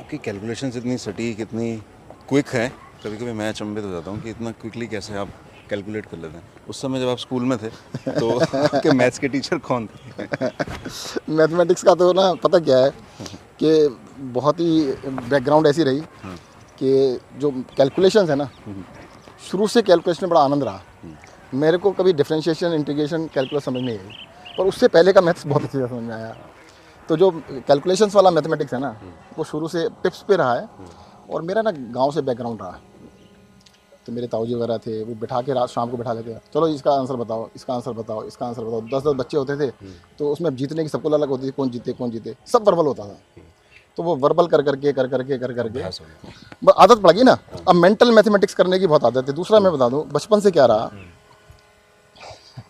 [0.00, 1.76] आपकी कैलकुलेशन इतनी सटीक, इतनी
[2.28, 2.68] क्विक है।
[3.04, 5.28] कभी कभी मैं अचंभित हो जाता हूँ कि इतना क्विकली कैसे आप
[5.68, 7.68] कैलकुलेट कर लेते हैं। उस समय जब आप स्कूल में थे
[8.10, 10.24] तो आपके मैथ्स के टीचर कौन थे?
[11.30, 12.90] मैथमेटिक्स का तो ना पता क्या है
[13.62, 13.96] कि
[14.32, 16.00] बहुत ही बैकग्राउंड ऐसी रही
[16.80, 18.48] कि जो कैलकुलेशन है ना
[19.50, 20.80] शुरू से कैलकुलेशन में बड़ा आनंद रहा।
[21.54, 25.62] मेरे को कभी डिफ्रेंशिएशन इंटीग्रेशन कैलकुलस समझ नहीं आई पर उससे पहले का मैथ्स बहुत
[25.64, 26.36] अच्छे से समझ में आया।
[27.08, 28.88] तो जो कैलकुलेशंस वाला मैथमेटिक्स है ना
[29.38, 30.68] वो शुरू से टिप्स पे रहा है
[31.30, 32.80] और मेरा ना गाँव से बैकग्राउंड रहा।
[34.08, 36.92] तो मेरे ताऊजी वगैरह थे वो बिठा के रात शाम को बिठा लेते चलो इसका
[36.92, 39.70] आंसर बताओ इसका आंसर बताओ इसका आंसर बताओ। दस दस बच्चे होते थे
[40.18, 43.04] तो उसमें जीतने की सबको अलग होती थी कौन जीते कौन जीते। सब वर्बल होता
[43.08, 43.16] था।
[43.98, 45.84] तो वो वर्बल कर करके कर करके कर करके।
[46.64, 47.36] बस आदत पड़ गई ना।
[47.68, 50.66] अब मेंटल मैथमेटिक्स करने की बहुत आदत है। दूसरा मैं बता दूँ बचपन से क्या
[50.66, 50.90] रहा?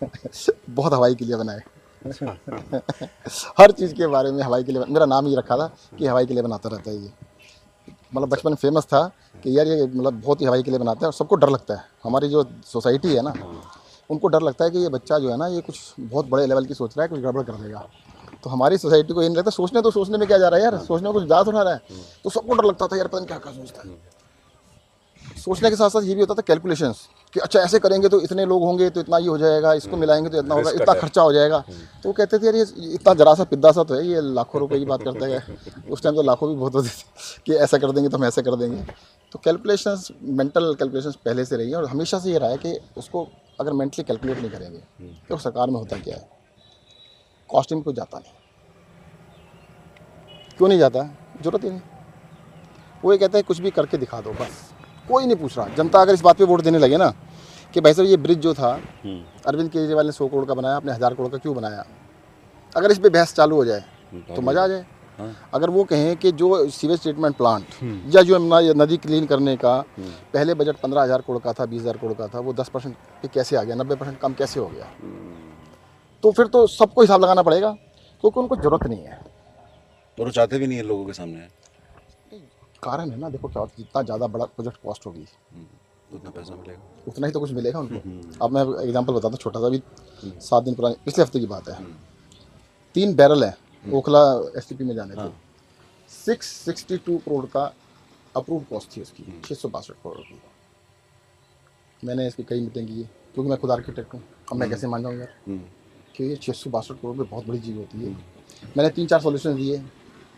[0.70, 1.61] बहुत हवाई के लिए बनाए।
[3.61, 5.66] हर चीज़ के बारे में हवाई के लिए मेरा नाम ही रखा था
[5.98, 7.11] कि हवाई के लिए बनाता रहता है ये।
[8.12, 9.03] मतलब बचपन फ़ेमस था
[9.42, 11.75] कि यार ये मतलब बहुत ही हवाई के लिए बनाते हैं और सबको डर लगता
[11.75, 13.33] है। हमारी जो सोसाइटी है ना,
[14.11, 16.66] उनको डर लगता है कि ये बच्चा जो है ना, ये कुछ बहुत बड़े लेवल
[16.66, 17.87] की सोच रहा है, कुछ गड़बड़ कर देगा।
[18.44, 20.64] तो हमारी सोसाइटी को ये नहीं लगता। सोचने तो सोचने में क्या जा रहा है
[20.64, 20.79] यार?
[20.79, 21.81] सोचने में कुछ ज़्यादा उठा रहा है।
[22.25, 25.90] तो सबको डर लगता था, यार पता नहीं क्या क्या सोचता है। सोचने के साथ
[25.90, 29.00] साथ ये भी होता था कैलकुलेशंस कि अच्छा ऐसे करेंगे तो इतने लोग होंगे तो
[29.00, 32.12] इतना ये हो जाएगा इसको मिलाएँगे तो इतना होगा इतना खर्चा हो जाएगा। तो वो
[32.12, 32.64] कहते थे यार ये
[32.94, 35.38] इतना जरा सा पिद्दा सा तो है ये लाखों रुपए की बात करता है।
[35.90, 38.42] उस टाइम तो लाखों भी बहुत होते थे कि ऐसा कर देंगे तो हम ऐसे
[38.42, 38.82] कर देंगे।
[39.32, 42.78] तो कैलकुलेशंस मेंटल कैलकुलेशंस पहले से रही है और हमेशा से ये रहा है कि
[42.96, 43.26] उसको
[43.60, 46.28] अगर मेंटली कैलकुलेट नहीं करेंगे तो सरकार में होता क्या है?
[47.50, 48.32] कॉस्टिंग को जाता नहीं।
[50.58, 51.02] क्यों नहीं जाता?
[51.42, 51.80] ज़रूरत ही नहीं।
[53.02, 54.67] वो ये कहते हैं कुछ भी करके दिखा दो बस।
[55.09, 57.12] कोई नहीं पूछ रहा। जनता अगर इस बात पे वोट देने लगे ना
[57.75, 58.71] कि भाई साहब ये ब्रिज जो था
[59.47, 61.85] अरविंद केजरीवाल ने सौ करोड़ का बनाया आपने हज़ार करोड़ का क्यों बनाया?
[62.73, 63.85] अगर इस पर बहस चालू हो जाए
[64.29, 64.85] तो मज़ा आ जाए।
[65.55, 67.64] अगर वो कहें कि जो सीवेज ट्रीटमेंट प्लांट
[68.14, 68.38] या जो
[68.75, 72.27] नदी क्लीन करने का पहले बजट पंद्रह हज़ार करोड़ का था बीस हज़ार करोड़ का
[72.29, 73.75] था वो दस परसेंट पे कैसे आ गया?
[73.77, 74.87] नब्बे परसेंट कम कैसे हो गया?
[76.25, 79.21] तो फिर तो सबको हिसाब लगाना पड़ेगा क्योंकि उनको ज़रूरत नहीं है।
[80.18, 81.49] और चाहते भी नहीं है लोगों के सामने।
[82.82, 85.26] कारण है ना देखो क्या जितना ज़्यादा बड़ा प्रोजेक्ट कॉस्ट होगी।
[86.14, 89.60] उतना पैसा मिलेगा। उतना ही तो कुछ मिलेगा उनको। अब मैं एग्जांपल बताता हूँ छोटा
[89.60, 89.82] सा भी
[90.40, 91.84] सात दिन पुरानी पिछले हफ़्ते की बात है।
[92.94, 93.56] तीन बैरल है
[93.92, 94.20] ओखला
[94.58, 95.28] एसटीपी में जाने थे।
[96.10, 97.72] सिक्स सिक्सटी टू करोड़ का
[98.34, 100.40] अप्रूव कॉस्ट थी उसकी छः सौ बासठ करोड़ रुपये
[102.02, 103.02] मैंने इसकी कई मीटिंग की
[103.34, 105.32] क्योंकि मैं खुद आर्किटेक्ट हूँ अब मैं कैसे मान जाऊँ यार?
[106.14, 108.10] कि ये छः सौ बासठ करोड़ में बहुत बड़ी चीज़ होती है।
[108.76, 109.82] मैंने तीन चार सॉल्यूशन दिए।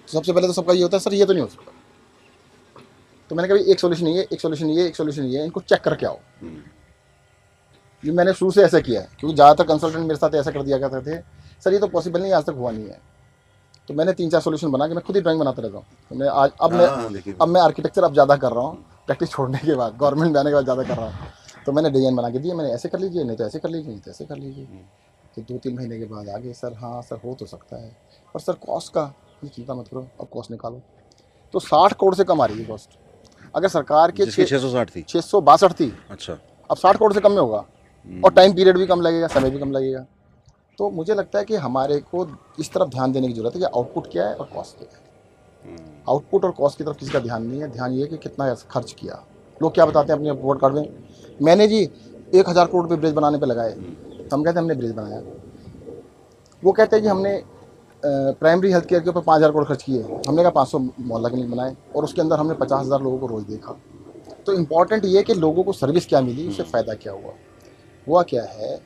[0.09, 1.72] सबसे पहले तो सबका ये होता है सर ये तो नहीं हो सकता।
[3.31, 6.07] तो मैंने कहा एक सोल्यूशन ये एक सोल्यूशन ये एक सोल्यूशन ये इनको चेक करके
[6.07, 6.19] आओ.
[8.05, 10.79] ये मैंने शुरू से ऐसा किया है क्योंकि ज़्यादातर कंसल्टेंट मेरे साथ ऐसा कर दिया
[10.79, 11.23] करते थे।
[11.62, 12.99] सर ये तो पॉसिबल नहीं आज तक हुआ नहीं है।
[13.88, 16.16] तो मैंने तीन चार सोल्यूशन बना के मैं खुद ही ड्राइंग बनाता रहता हूँ। तो
[16.16, 19.59] मैं आज अब हाँ, मैं अब मैं आर्किटेक्चर अब ज़्यादा कर रहा हूँ प्रैक्टिस छोड़ने
[19.59, 21.29] के बाद गवर्नमेंट में आने के बाद ज़्यादा कर रहा हूँ।
[21.66, 23.90] तो मैंने डिज़ाइन बना के दिए मैंने ऐसे कर लीजिए नहीं तो ऐसे कर लीजिए
[23.90, 24.85] नहीं तो ऐसे कर लीजिए।
[25.37, 27.97] तो दो तीन महीने के बाद आ गए सर हाँ सर हो तो सकता है।
[28.35, 29.12] पर सर कॉस्ट का
[29.45, 30.81] चिंता मत करो अब कॉस्ट निकालो।
[31.55, 32.99] तो साठ करोड़ से कम आ रही है कॉस्ट
[33.55, 36.39] अगर सरकार के छः सौ साठ थी। छः सौ बासठ थी अच्छा।
[36.71, 37.65] अब साठ करोड़ से कम में होगा।
[38.07, 40.05] और टाइम पीरियड भी कम लगेगा समय भी कम लगेगा।
[40.79, 42.27] तो मुझे लगता है कि हमारे को
[42.61, 45.77] इस तरफ़ ध्यान देने की ज़रूरत है कि आउटपुट क्या है और कॉस्ट क्या है।
[46.09, 48.55] आउटपुट और कॉस्ट की तरफ़ किसी का ध्यान नहीं है। ध्यान ये है कि कितना
[48.71, 49.23] खर्च किया।
[49.61, 50.89] लोग क्या बताते हैं अपने वोट कार्ड में?
[51.43, 51.83] मैंने जी
[52.35, 55.21] एक हज़ार करोड़ रुपये ब्रिज बनाने पर लगाए। तो हम कहते हैं हमने ब्रिज बनाया।
[56.63, 57.43] वो कहते हैं कि हमने
[58.03, 61.29] प्राइमरी हेल्थ केयर के ऊपर पाँच हज़ार करोड़ खर्च किए। हमने कहा पाँच सौ मोहल्ला
[61.29, 63.77] क्लिनिक बनाए और उसके अंदर हमने पचास हज़ार लोगों को रोज़ देखा।
[64.47, 67.33] तो इंपॉर्टेंट ये कि लोगों को सर्विस क्या मिली उससे फ़ायदा क्या हुआ?
[68.07, 68.79] हुआ क्या है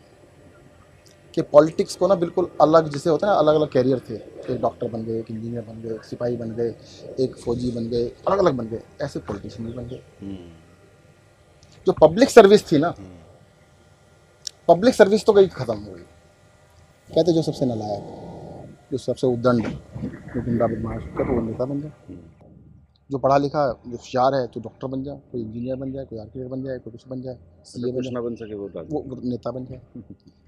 [1.34, 4.60] कि पॉलिटिक्स को ना बिल्कुल अलग जैसे होता है ना अलग अलग कैरियर थे। एक
[4.60, 6.74] डॉक्टर बन गए एक इंजीनियर बन गए एक सिपाही बन गए
[7.20, 10.36] एक फौजी बन गए अलग अलग बन गए। ऐसे पॉलिटिशियन भी बन गए। हम्म,
[11.86, 12.94] जो पब्लिक सर्विस थी ना
[14.68, 16.02] पब्लिक सर्विस तो गई ख़त्म हो गई।
[17.10, 18.33] कहते जो सबसे नलायक।
[18.94, 22.16] जो सबसे उद्दंड जो गुंडा बदमाश क्या तो वो नेता बन जाए।
[23.10, 26.18] जो पढ़ा लिखा जो होशियार है तो डॉक्टर बन जाए कोई इंजीनियर बन जाए कोई
[26.18, 29.50] आर्किटेक्ट बन जाए कोई कुछ बन जाए सी बन जाए। बन सके वो वो नेता
[29.50, 29.80] बन जाए।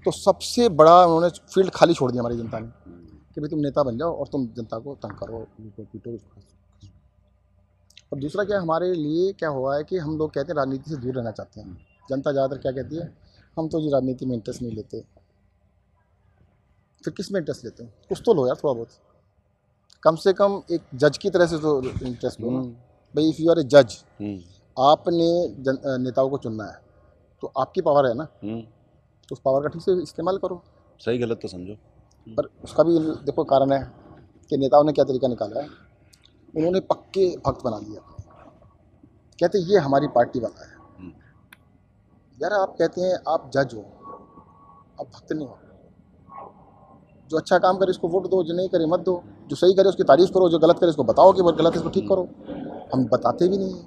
[0.05, 2.67] तो सबसे बड़ा उन्होंने फ़ील्ड खाली छोड़ दिया हमारी जनता ने
[3.35, 6.41] कि भाई तुम नेता बन जाओ और तुम जनता को तंग करो पीटो उसको
[8.11, 10.97] और दूसरा क्या हमारे लिए क्या हुआ है कि हम लोग कहते हैं राजनीति से
[10.97, 11.77] दूर रहना चाहते हैं।
[12.09, 13.11] जनता ज़्यादातर क्या कहती है
[13.57, 15.03] हम तो जी राजनीति में इंटरेस्ट नहीं लेते।
[17.07, 17.89] फिर किसमें इंटरेस्ट लेते हो?
[18.09, 18.89] कुछ तो लो यार थोड़ा बहुत।
[20.03, 22.49] कम से कम एक जज की तरह से तो इंटरेस्ट लो
[23.15, 24.39] भाई इफ़ यू आर ए जज हम्म,
[24.77, 26.81] आपने नेताओं को चुनना है
[27.43, 30.61] तो आपकी पावर है ना। हम्म, तो उस पावर का ठीक से इस्तेमाल करो।
[31.01, 31.73] सही गलत तो समझो।
[32.27, 33.81] पर उसका भी देखो कारण है
[34.51, 35.67] कि नेताओं ने क्या तरीका निकाला है।
[36.53, 38.01] उन्होंने पक्के भक्त बना लिया
[39.39, 41.11] कहते ये हमारी पार्टी वाला है। हम्म,
[42.37, 43.81] यार आप कहते हैं आप जज हो
[44.99, 45.59] आप भक्त नहीं हो।
[47.31, 49.89] जो अच्छा काम करे इसको वोट दो जो नहीं करे मत दो। जो सही करे
[49.89, 52.27] उसकी तारीफ़ करो जो गलत करे उसको बताओ कि वो गलत है इसको ठीक करो।
[52.93, 53.81] हम बताते भी नहीं हैं।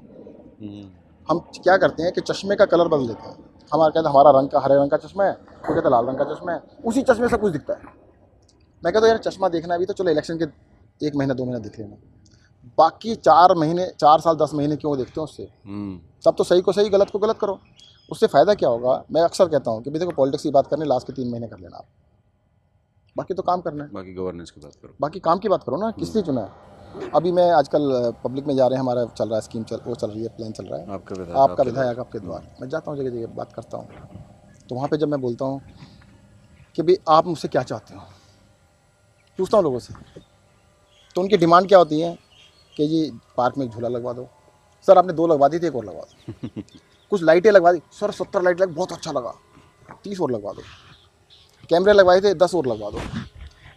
[0.60, 0.88] हम्म,
[1.28, 3.36] हम क्या करते हैं कि चश्मे का कलर बदल देते हैं।
[3.72, 6.06] हमारा कहते हैं हमारा रंग का हरे रंग का चश्मा है वो कहते हैं लाल
[6.06, 7.80] रंग का चश्मा है। उसी चश्मे से कुछ दिखता है।
[8.82, 11.58] मैं कहता हूँ यार चश्मा देखना भी तो चलो इलेक्शन के एक महीना दो महीना
[11.58, 11.96] देख लेना।
[12.78, 15.48] बाकी चार महीने चार साल दस महीने क्यों देखते हो उससे?
[15.66, 17.58] हम्म, तब तो सही को सही गलत को गलत करो।
[18.10, 19.02] उससे फ़ायदा क्या होगा?
[19.12, 21.46] मैं अक्सर कहता हूँ कि भाई देखो पॉलिटिक्स की बात करने लास्ट के तीन महीने
[21.46, 21.86] कर लेना आप।
[23.16, 25.76] बाकी तो काम करना है। बाकी गवर्नेंस की बात करो। बाकी काम की बात करो
[25.76, 27.10] ना किस लिए चुना है?
[27.14, 29.94] अभी मैं आजकल पब्लिक में जा रहे हैं हमारा चल रहा है स्कीम चल वो
[29.94, 32.68] चल रही है प्लान चल रहा है। आपका विधायक आपका आपके विधायक आपके द्वार। मैं
[32.68, 33.88] जाता हूँ जगह जगह बात करता हूँ।
[34.68, 35.60] तो वहाँ पर जब मैं बोलता हूँ
[36.76, 38.00] कि भाई आप मुझसे क्या चाहते हो?
[39.38, 39.94] पूछता हूँ लोगों से।
[41.16, 42.18] तो उनकी डिमांड क्या होती है?
[42.76, 44.28] कि जी पार्क में एक झूला लगवा दो।
[44.86, 46.62] सर आपने दो लगवा दी थी एक और लगवा दो।
[47.10, 49.34] कुछ लाइटें लगवा दी। सर सत्तर लाइट लग बहुत अच्छा लगा।
[50.04, 50.62] तीस और लगवा दो।
[51.70, 53.00] कैमरे लगवाए थे दस और लगवा दो।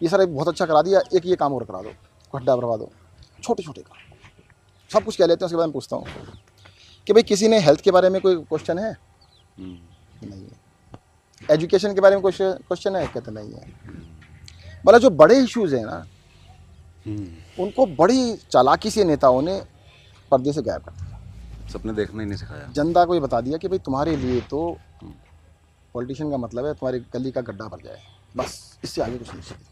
[0.02, 1.90] ये सर बहुत अच्छा करा दिया एक ये काम और करा दो
[2.32, 2.90] गड्ढा भरवा दो
[3.42, 3.98] छोटे छोटे काम।
[4.90, 6.06] सब कुछ कह लेते हैं उसके बाद मैं पूछता हूँ
[7.06, 8.90] कि भाई किसी ने हेल्थ के बारे में कोई क्वेश्चन है?
[8.90, 13.06] हम्म, नहीं है। एजुकेशन के बारे में क्वेश्चन है?
[13.06, 13.72] कहते नहीं है।
[14.86, 16.04] मतलब जो बड़े इश्यूज़ हैं ना
[17.06, 19.60] हम्म, उनको बड़ी चालाकी से नेताओं ने
[20.30, 23.58] पर्दे से गायब कर दिया। सपने देखना ही नहीं सिखाया। जनता को ये बता दिया
[23.58, 24.60] कि भाई तुम्हारे लिए तो
[25.94, 28.00] पॉलिटिशियन का मतलब है तुम्हारी गली का गड्ढा भर जाए।
[28.36, 29.66] बस इससे आगे कुछ नहीं चाहिए।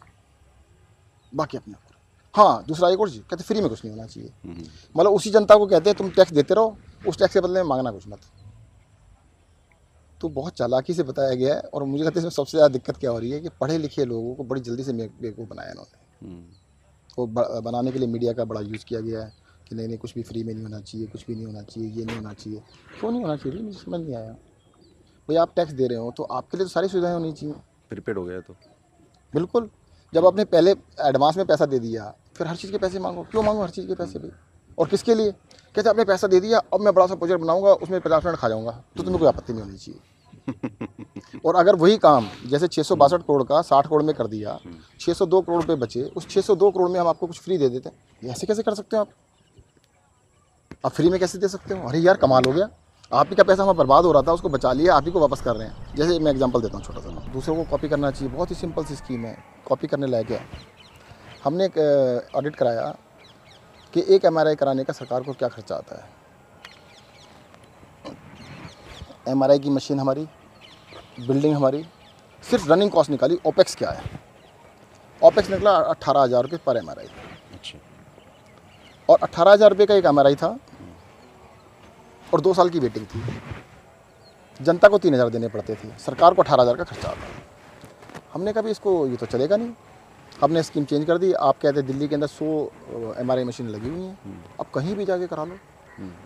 [1.32, 1.90] बाकी अपने ऊपर
[2.35, 4.64] हाँ दूसरा एक और चीज़ कहते फ्री में कुछ नहीं होना चाहिए। हम्म,
[4.96, 6.76] मतलब उसी जनता को कहते हैं तुम टैक्स देते रहो
[7.08, 8.20] उस टैक्स के बदले में मांगना कुछ मत।
[10.20, 12.96] तो बहुत चालाकी से बताया गया है और मुझे कहते हैं इसमें सबसे ज़्यादा दिक्कत
[12.96, 16.26] क्या हो रही है कि पढ़े लिखे लोगों को बड़ी जल्दी से बेवकूफ़ बनाया इन्होंने।
[16.26, 16.44] हम्म,
[17.18, 17.26] वो
[17.62, 19.32] बनाने के लिए मीडिया का बड़ा यूज़ किया गया है
[19.68, 21.90] कि नहीं नहीं कुछ भी फ्री में नहीं होना चाहिए कुछ भी नहीं होना चाहिए
[21.90, 22.62] ये नहीं होना चाहिए।
[23.00, 23.62] क्यों नहीं होना चाहिए?
[23.62, 24.37] मुझे समझ नहीं आया।
[25.28, 27.54] भाई आप टैक्स दे रहे हो तो आपके लिए तो सारी सुविधाएँ होनी चाहिए।
[27.90, 28.54] प्रिपेड हो गया तो।
[29.35, 29.68] बिल्कुल।
[30.12, 33.42] जब आपने पहले एडवांस में पैसा दे दिया फिर हर चीज़ के पैसे मांगो। क्यों
[33.42, 34.30] मांगो हर चीज़ के पैसे भी
[34.78, 35.30] और किसके लिए?
[35.74, 38.48] कहते आपने पैसा दे दिया अब मैं बड़ा सा प्रोजेक्ट बनाऊँगा उसमें पचास मिनट खा
[38.48, 40.00] जाऊँगा। तो तुम्हें कोई आपत्ति नहीं होनी चाहिए।
[41.46, 44.58] और अगर वही काम जैसे छः सौ बासठ करोड़ का साठ करोड़ में कर दिया
[45.00, 47.40] छः सौ दो करोड़ रुपये बचे उस छः सौ दो करोड़ में हम आपको कुछ
[47.40, 49.08] फ्री दे देते हैं। ऐसे कैसे कर सकते हो आप?
[50.87, 51.88] आप फ्री में कैसे दे सकते हो?
[51.88, 52.68] अरे यार कमाल हो गया।
[53.12, 55.20] आप ही का पैसा हमारा बर्बाद हो रहा था उसको बचा लिया आप ही को
[55.20, 55.94] वापस कर रहे हैं?
[55.96, 58.85] जैसे मैं एग्जांपल देता हूँ छोटा सा दूसरों को कॉपी करना चाहिए बहुत ही सिंपल
[58.85, 60.40] सी स्कीम है। कॉपी करने लायक है।
[61.44, 62.94] हमने एक ऑडिट कराया
[63.94, 66.09] कि एक एमआरआई कराने का सरकार को क्या खर्चा आता है।
[69.29, 70.27] एमआरआई की मशीन हमारी
[71.20, 71.85] बिल्डिंग हमारी
[72.44, 74.03] सिर्फ़ रनिंग कॉस्ट निकाली ओपेक्स क्या है?
[75.22, 77.07] ओपेक्स निकला अट्ठारह हज़ार रुपये पर एमआरआई
[77.55, 77.79] अच्छा।
[79.09, 80.57] और अट्ठारह हज़ार रुपये का एक एमआरआई था
[82.33, 83.23] और दो साल की वेटिंग थी।
[84.61, 87.27] जनता को तीन हज़ार देने पड़ते थे। सरकार को अठारह हज़ार का खर्चा आता
[88.35, 89.73] हमने कहा भी इसको ये तो चलेगा नहीं।
[90.40, 92.47] हमने स्कीम चेंज कर दी। आप कहते दिल्ली के अंदर सौ
[93.18, 95.57] एम आर मशीन लगी हुई हैं। अब कहीं भी जाके करा लो।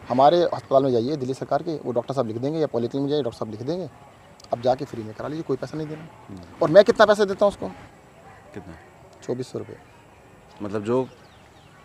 [0.09, 3.11] हमारे अस्पताल में जाइए दिल्ली सरकार के। वो डॉक्टर साहब लिख देंगे या पॉलिक्लिनिक में
[3.11, 3.88] जाइए डॉक्टर साहब लिख देंगे।
[4.53, 7.45] अब जाके फ्री में करा लीजिए कोई पैसा नहीं देना। और मैं कितना पैसा देता
[7.45, 7.69] हूँ उसको?
[8.55, 8.75] कितना?
[9.23, 9.77] चौबीस सौ रुपये।
[10.62, 11.07] मतलब जो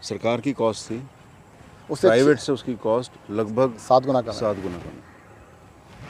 [0.01, 1.01] सरकार की कॉस्ट थी
[1.91, 4.99] उससे प्राइवेट से उसकी कॉस्ट लगभग सात गुना कम सात गुना कम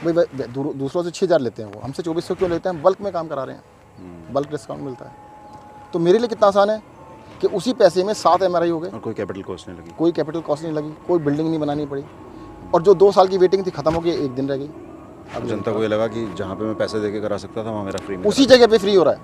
[0.04, 2.82] भाई भाई, दूसरों से छः हज़ार लेते हैं वो। हमसे चौबीस सौ क्यों लेते हैं?
[2.84, 6.70] बल्क में काम करा रहे हैं। बल्क डिस्काउंट मिलता है। तो मेरे लिए कितना आसान
[6.70, 6.82] है
[7.42, 10.42] कि उसी पैसे में सात एमआरआई हो गए। कोई कैपिटल कॉस्ट नहीं लगी। कोई कैपिटल
[10.42, 12.04] कॉस्ट नहीं लगी कोई बिल्डिंग नहीं बनानी पड़ी।
[12.74, 14.70] और जो दो साल की वेटिंग थी खत्म हो गई एक दिन रह गई।
[15.36, 17.72] अब जनता को ये लगा कि जहाँ पे मैं पैसे दे के करा सकता था
[17.72, 19.20] वहाँ मेरा फ्री में उसी जगह पे फ्री हो रहा है।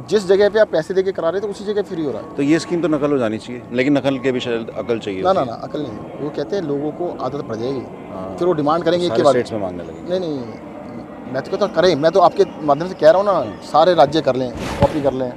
[0.00, 2.22] जिस जगह पे आप पैसे दे के करा रहे थे उसी जगह फ्री हो रहा
[2.22, 4.98] है। तो ये स्कीम तो नकल हो जानी चाहिए लेकिन नकल के भी शायद अकल
[4.98, 7.80] चाहिए ना ना ना अकल नहीं वो कहते हैं लोगों को आदत पड़ जाएगी।
[8.10, 11.50] हाँ। फिर वो डिमांड करेंगे है। एक के बाद। में मांगने नहीं नहीं मैं तो
[11.50, 14.36] कहता हूँ करें। मैं तो आपके माध्यम से कह रहा हूँ ना सारे राज्य कर
[14.36, 15.30] लें कॉपी कर लें।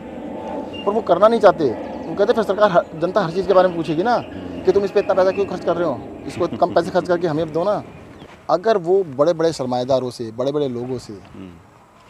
[0.86, 1.70] पर वो करना नहीं चाहते।
[2.08, 4.18] वो कहते फिर सरकार जनता हर चीज़ के बारे में पूछेगी ना
[4.66, 6.00] कि तुम इस पर इतना पैसा क्यों खर्च कर रहे हो?
[6.28, 7.82] इसको कम पैसे खर्च करके हमें दो ना।
[8.50, 11.14] अगर वो बड़े बड़े सरमाएदारों से बड़े बड़े लोगों से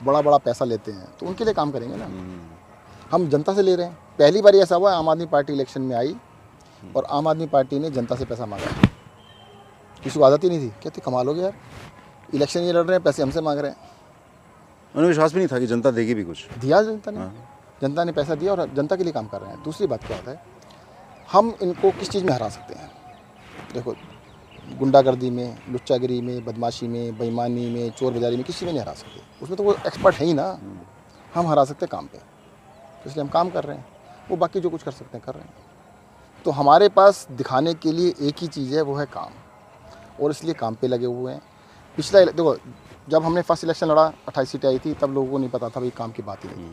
[0.04, 2.06] बड़ा बड़ा पैसा लेते हैं तो उनके लिए काम करेंगे ना।
[3.12, 5.96] हम जनता से ले रहे हैं। पहली बार ऐसा हुआ आम आदमी पार्टी इलेक्शन में
[5.96, 6.16] आई
[6.96, 8.88] और आम आदमी पार्टी ने जनता से पैसा मांगा।
[10.04, 11.54] किसी को आदत ही नहीं थी। कहते कमाल हो गया यार।
[12.34, 13.78] इलेक्शन ये लड़ रहे हैं पैसे हमसे मांग रहे हैं।
[14.96, 17.50] उन्हें विश्वास भी नहीं था कि जनता देगी भी कुछ। दिया जनता ने। हाँ।
[17.82, 20.18] जनता ने पैसा दिया और जनता के लिए काम कर रहे हैं। दूसरी बात क्या
[20.18, 20.42] होता है?
[21.32, 22.92] हम इनको किस चीज़ में हरा सकते हैं?
[23.74, 23.96] देखो
[24.76, 28.94] गुंडागर्दी में, लुच्चागिरी में, बदमाशी में, बेईमानी में चोर बाजारी में किसी में नहीं हरा
[28.94, 30.60] सकते। उसमें तो वो एक्सपर्ट है ही ना।
[31.36, 33.86] हम हरा सकते काम पे। तो इसलिए हम काम कर रहे हैं।
[34.30, 35.54] वो बाकी जो कुछ कर सकते हैं, कर रहे हैं।
[36.46, 39.32] तो हमारे पास दिखाने के लिए एक ही चीज़ है, वो है काम।
[40.24, 41.42] और इसलिए काम पे लगे हुए हैं।
[41.96, 42.58] पिछला देखो,
[43.10, 45.80] जब हमने फ़र्स्ट इलेक्शन लड़ा, अट्ठाईस सीटें आई थी, तब लोगों को नहीं पता था
[45.80, 46.72] भाई काम की बात ही नहीं।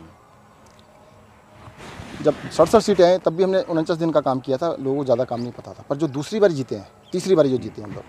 [2.22, 5.04] जब सड़सठ सीटें आई, तब भी हमने उनचास दिन का काम किया था, लोगों को
[5.04, 7.82] ज़्यादा काम नहीं पता था। पर जो दूसरी बार जीते हैं तीसरी बारी जो जीते
[7.82, 8.04] हम लोग।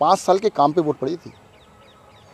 [0.00, 1.32] पाँच साल के काम पे वोट पड़ी थी।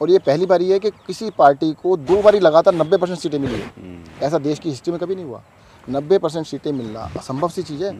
[0.03, 3.39] और ये पहली बार है कि किसी पार्टी को दो बारी लगातार नब्बे परसेंट सीटें
[3.39, 5.43] मिली है। ऐसा देश की हिस्ट्री में कभी नहीं हुआ।
[5.91, 7.93] नब्बे परसेंट सीटें मिलना असंभव सी चीज़ है।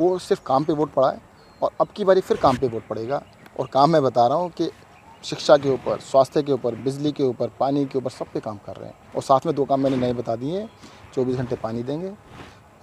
[0.00, 1.20] वो सिर्फ़ काम पे वोट पड़ा है
[1.62, 3.22] और अब की बारी फिर काम पे वोट पड़ेगा।
[3.60, 4.70] और काम मैं बता रहा हूँ कि
[5.24, 8.56] शिक्षा के ऊपर स्वास्थ्य के ऊपर बिजली के ऊपर पानी के ऊपर सब पे काम
[8.56, 10.70] कर रहे हैं। और साथ में दो काम मैंने नए बता दिए हैं।
[11.14, 12.12] चौबीस घंटे पानी देंगे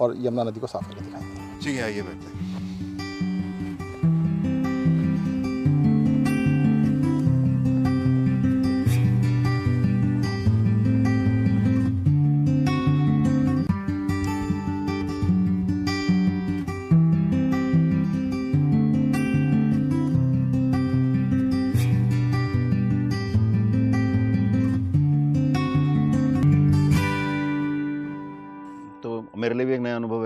[0.00, 2.59] और यमुना नदी को साफ़ करके दिखाएँगे। ठीक है आइए बैठते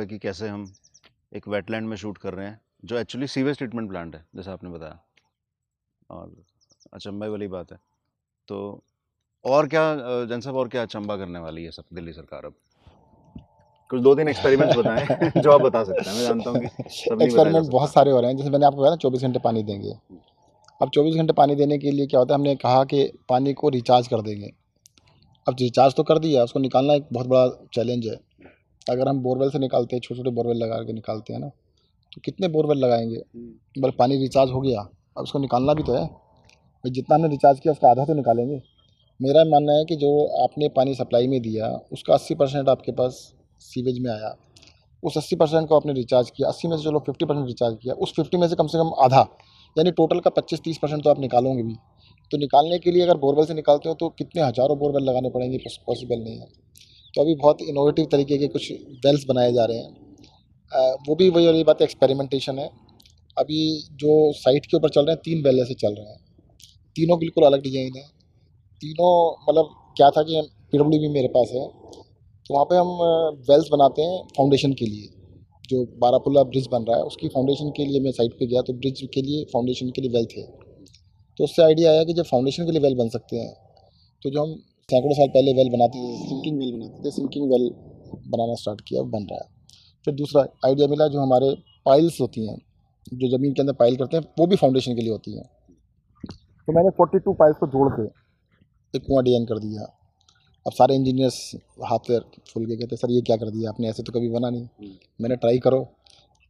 [0.04, 0.72] है कि कैसे हम
[1.34, 4.70] एक वेटलैंड में शूट कर रहे हैं जो एक्चुअली सीवेज ट्रीटमेंट प्लांट है जैसा आपने
[4.70, 4.98] बताया।
[6.10, 6.32] और
[6.94, 7.78] अचंभे वाली बात है।
[8.48, 8.82] तो
[9.44, 12.54] और क्या जन साहब और क्या अचंबा करने वाली है सब दिल्ली सरकार अब?
[13.90, 16.66] कुछ दो तीन एक्सपेरिमेंट्स बताएँ जो आप बता सकते हैं मैं जानता हूँ कि
[17.24, 19.94] एक्सपेरिमेंट बहुत सारे हो रहे हैं जैसे मैंने आपको बताया चौबीस घंटे पानी देंगे।
[20.82, 23.68] अब चौबीस घंटे पानी देने के लिए क्या होता है हमने कहा कि पानी को
[23.68, 24.52] रिचार्ज कर देंगे।
[25.48, 28.16] अब रिचार्ज तो कर दिया उसको निकालना एक बहुत बड़ा चैलेंज है।
[28.86, 31.48] अगर हम बोरवेल से निकालते हैं छोटे छोटे बोरवेल लगा के निकालते हैं ना
[32.12, 33.22] तो कितने बोरवेल लगाएँगे?
[33.76, 37.60] बल पानी रिचार्ज हो गया अब उसको निकालना भी तो है। भाई जितना हमने रिचार्ज
[37.60, 38.60] किया उसका आधा तो निकालेंगे।
[39.20, 40.10] मेरा मानना है कि जो
[40.42, 43.20] आपने पानी सप्लाई में दिया उसका अस्सी परसेंट आपके पास
[43.60, 44.34] सीवेज में आया।
[45.02, 47.94] उस अस्सी परसेंट को आपने रिचार्ज किया अस्सी में से चलो फिफ्टी परसेंट रिचार्ज किया
[47.96, 49.20] उस फिफ्टी में से कम से कम आधा
[49.76, 51.74] यानी टोटल का पच्चीस तीस परसेंट तो आप निकालोगे भी।
[52.30, 55.58] तो निकालने के लिए अगर बोरवेल से निकालते हो तो कितने हज़ारों बोरवेल लगाने पड़ेंगे
[55.86, 56.46] पॉसिबल नहीं है।
[57.14, 58.70] तो अभी बहुत इनोवेटिव तरीके के कुछ
[59.04, 62.68] वेल्स बनाए जा रहे हैं। वो भी वही वाली बात एक्सपेरिमेंटेशन है।
[63.36, 63.60] अभी
[64.00, 66.18] जो साइट के ऊपर चल रहे हैं, तीन वेल ऐसे चल रहे हैं।
[66.96, 68.02] तीनों बिल्कुल अलग डिज़ाइन है।
[68.80, 69.12] तीनों
[69.48, 71.66] मतलब क्या था कि पी भी मेरे पास है।
[72.46, 72.88] तो वहाँ पे हम
[73.48, 75.08] वेल्स बनाते हैं फाउंडेशन के लिए।
[75.64, 78.72] जो बारापुला ब्रिज बन रहा है, उसकी फाउंडेशन के लिए मैं साइट पे गया तो
[78.74, 82.66] ब्रिज के लिए फाउंडेशन के लिए वेल थे। तो उससे आइडिया आया कि जब फाउंडेशन
[82.66, 83.52] के लिए वेल बन सकते हैं
[84.22, 84.54] तो जो हम
[84.88, 87.70] सैकड़ों साल पहले वेल बनाते थे सिंकिंग वेल बनाते थे सिंकिंग वेल
[88.28, 89.48] बनाना स्टार्ट किया बन रहा है।
[90.06, 91.54] फिर दूसरा आइडिया मिला जो हमारे
[91.86, 92.56] पाइल्स होती हैं,
[93.14, 95.44] जो ज़मीन के अंदर पाइल करते हैं, वो भी फाउंडेशन के लिए होती हैं।
[96.68, 98.06] तो मैंने फोर्टी टू पाइल्स को जोड़ के
[98.94, 99.86] एक कुआँ डिज़ाइन कर दिया।
[100.66, 101.38] अब सारे इंजीनियर्स
[101.84, 102.20] हाथ पैर
[102.50, 103.88] फूल के कहते सर, ये क्या कर दिया आपने?
[103.88, 105.80] ऐसे तो कभी बना नहीं। मैंने ट्राई करो।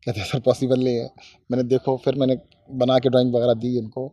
[0.03, 1.09] कहते सर पॉसिबल नहीं है।
[1.51, 2.37] मैंने देखो, फिर मैंने
[2.71, 4.07] बना के ड्राइंग वगैरह दी इनको।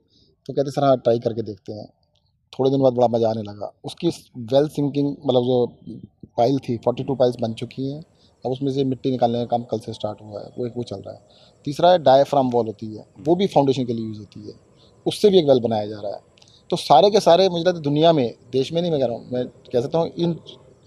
[0.46, 1.88] तो कहते सर हाँ ट्राई करके देखते हैं।
[2.54, 4.08] थोड़े दिन बाद बड़ा मज़ा आने लगा। उसकी
[4.54, 5.66] वेल सिंकिंग मतलब जो
[6.38, 8.02] पाइल थी फोर्टी टू पाइल्स बन चुकी हैं,
[8.46, 10.84] अब उसमें से मिट्टी निकालने का काम कल से स्टार्ट हुआ है, वो एक, वो
[10.84, 11.22] चल रहा है।
[11.66, 14.54] तीसरा है डायफ्राम वॉल होती है, वो भी फाउंडेशन के लिए यूज़ होती है,
[15.06, 16.20] उससे भी एक वेल बनाया जा रहा है।
[16.70, 19.16] तो सारे के सारे, मुझे लगता है दुनिया में, देश में नहीं, मैं कह रहा
[19.16, 20.40] हूँ, मैं कह सकता हूँ, इन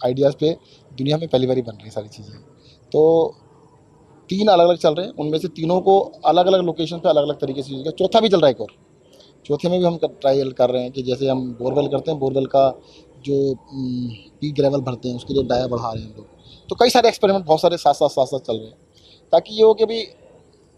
[0.04, 0.56] आइडियाज़ पे
[0.92, 2.38] दुनिया में पहली बार ही बन रही सारी चीज़ें।
[2.92, 3.34] तो
[4.30, 7.22] तीन अलग अलग चल रहे हैं, उनमें से तीनों को अलग अलग लोकेशन पे अलग
[7.22, 8.83] अलग तरीके से यूज़ किया। चौथा भी चल रहा है एक और।
[9.46, 12.46] चौथे में भी हम ट्रायल कर रहे हैं कि जैसे हम बोरवेल करते हैं बोरवेल
[12.46, 12.68] का
[13.24, 16.90] जो पी ग्रेवल भरते हैं उसके लिए डाया बढ़ा रहे हैं हम लोग। तो कई
[16.90, 18.76] सारे एक्सपेरिमेंट बहुत सारे साथ साथ साथ साथ चल रहे हैं।
[19.32, 20.04] ताकि ये हो कि भाई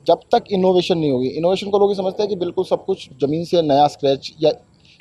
[0.06, 3.08] जब तक इनोवेशन नहीं होगी इनोवेशन को लोग ये समझते हैं कि बिल्कुल सब कुछ
[3.20, 4.52] ज़मीन से नया स्क्रैच या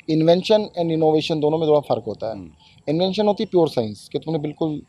[0.08, 2.48] इन्वेंशन एंड इनोवेशन दोनों में थोड़ा फ़र्क होता है।
[2.88, 4.80] इन्वेंशन होती है प्योर साइंस कि तुमने बिल्कुल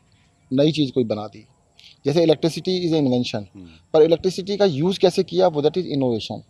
[0.50, 1.46] नई चीज़ कोई बना दी।
[2.04, 3.46] जैसे इलेक्ट्रिसिटी इज़ ए इन्वेंशन
[3.94, 6.42] पर इलेक्ट्रिसिटी का यूज़ कैसे किया वो दैट इज़ इनोवेशन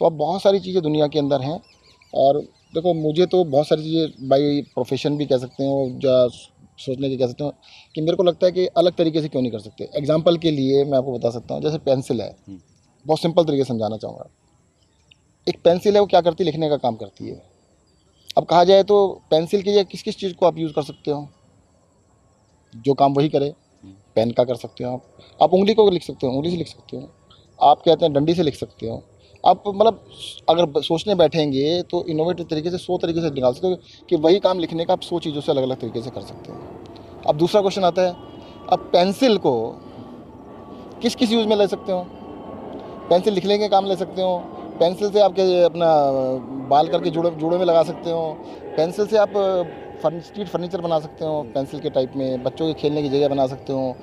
[0.00, 1.60] तो अब बहुत सारी चीज़ें दुनिया के अंदर हैं
[2.14, 2.40] और
[2.74, 6.26] देखो मुझे तो बहुत सारी चीज़ें बाई प्रोफेशन भी कह सकते हो या
[6.78, 7.50] सोचने के कह सकते हो
[7.94, 10.50] कि मेरे को लगता है कि अलग तरीके से क्यों नहीं कर सकते। एग्ज़ाम्पल के
[10.50, 12.34] लिए मैं आपको बता सकता हूँ जैसे पेंसिल है।
[13.06, 14.28] बहुत सिंपल तरीके से समझाना चाहूँगा।
[15.46, 16.46] एक पेंसिल है वो क्या करती है?
[16.46, 17.42] लिखने का काम करती है।
[18.38, 18.96] अब कहा जाए तो
[19.30, 21.28] पेंसिल के लिए किस किस चीज़ को आप यूज़ कर सकते हो?
[22.74, 23.52] जो काम वही करे।
[24.16, 25.02] पेन का कर सकते हो आप।
[25.42, 27.08] आप उंगली को लिख सकते हो, उंगली से लिख सकते हो।
[27.60, 29.02] आप कहते हैं, डंडी से लिख सकते हो।
[29.44, 30.04] आप मतलब
[30.48, 33.76] अगर सोचने बैठेंगे तो इनोवेटिव तरीके से, सौ तरीके से निकाल सकते हो
[34.08, 36.52] कि वही काम लिखने का आप सौ चीज़ों से अलग अलग तरीके से कर सकते
[36.52, 36.58] हो।
[37.28, 38.12] अब दूसरा क्वेश्चन आता है,
[38.72, 39.54] अब पेंसिल को
[41.02, 42.06] किस किस यूज़ में ले सकते हो?
[43.08, 44.38] पेंसिल लिखने के काम ले सकते हो।
[44.78, 45.86] पेंसिल से आपके अपना,
[46.68, 48.36] बाल करके जुड़े जुड़े में लगा सकते हो।
[48.76, 49.32] पेंसिल से आप
[50.02, 53.46] स्ट्रीट फर्नीचर बना सकते हो पेंसिल के टाइप में, बच्चों के खेलने की जगह बना
[53.46, 53.96] सकते हो।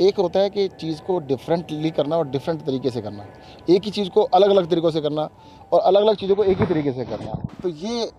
[0.00, 3.26] एक होता है कि चीज़ को डिफरेंटली करना और डिफरेंट तरीके से करना।
[3.68, 5.28] एक ही चीज़ को अलग अलग तरीक़ों से करना
[5.72, 8.10] और अलग अलग चीज़ों को एक ही तरीके से करना। तो ये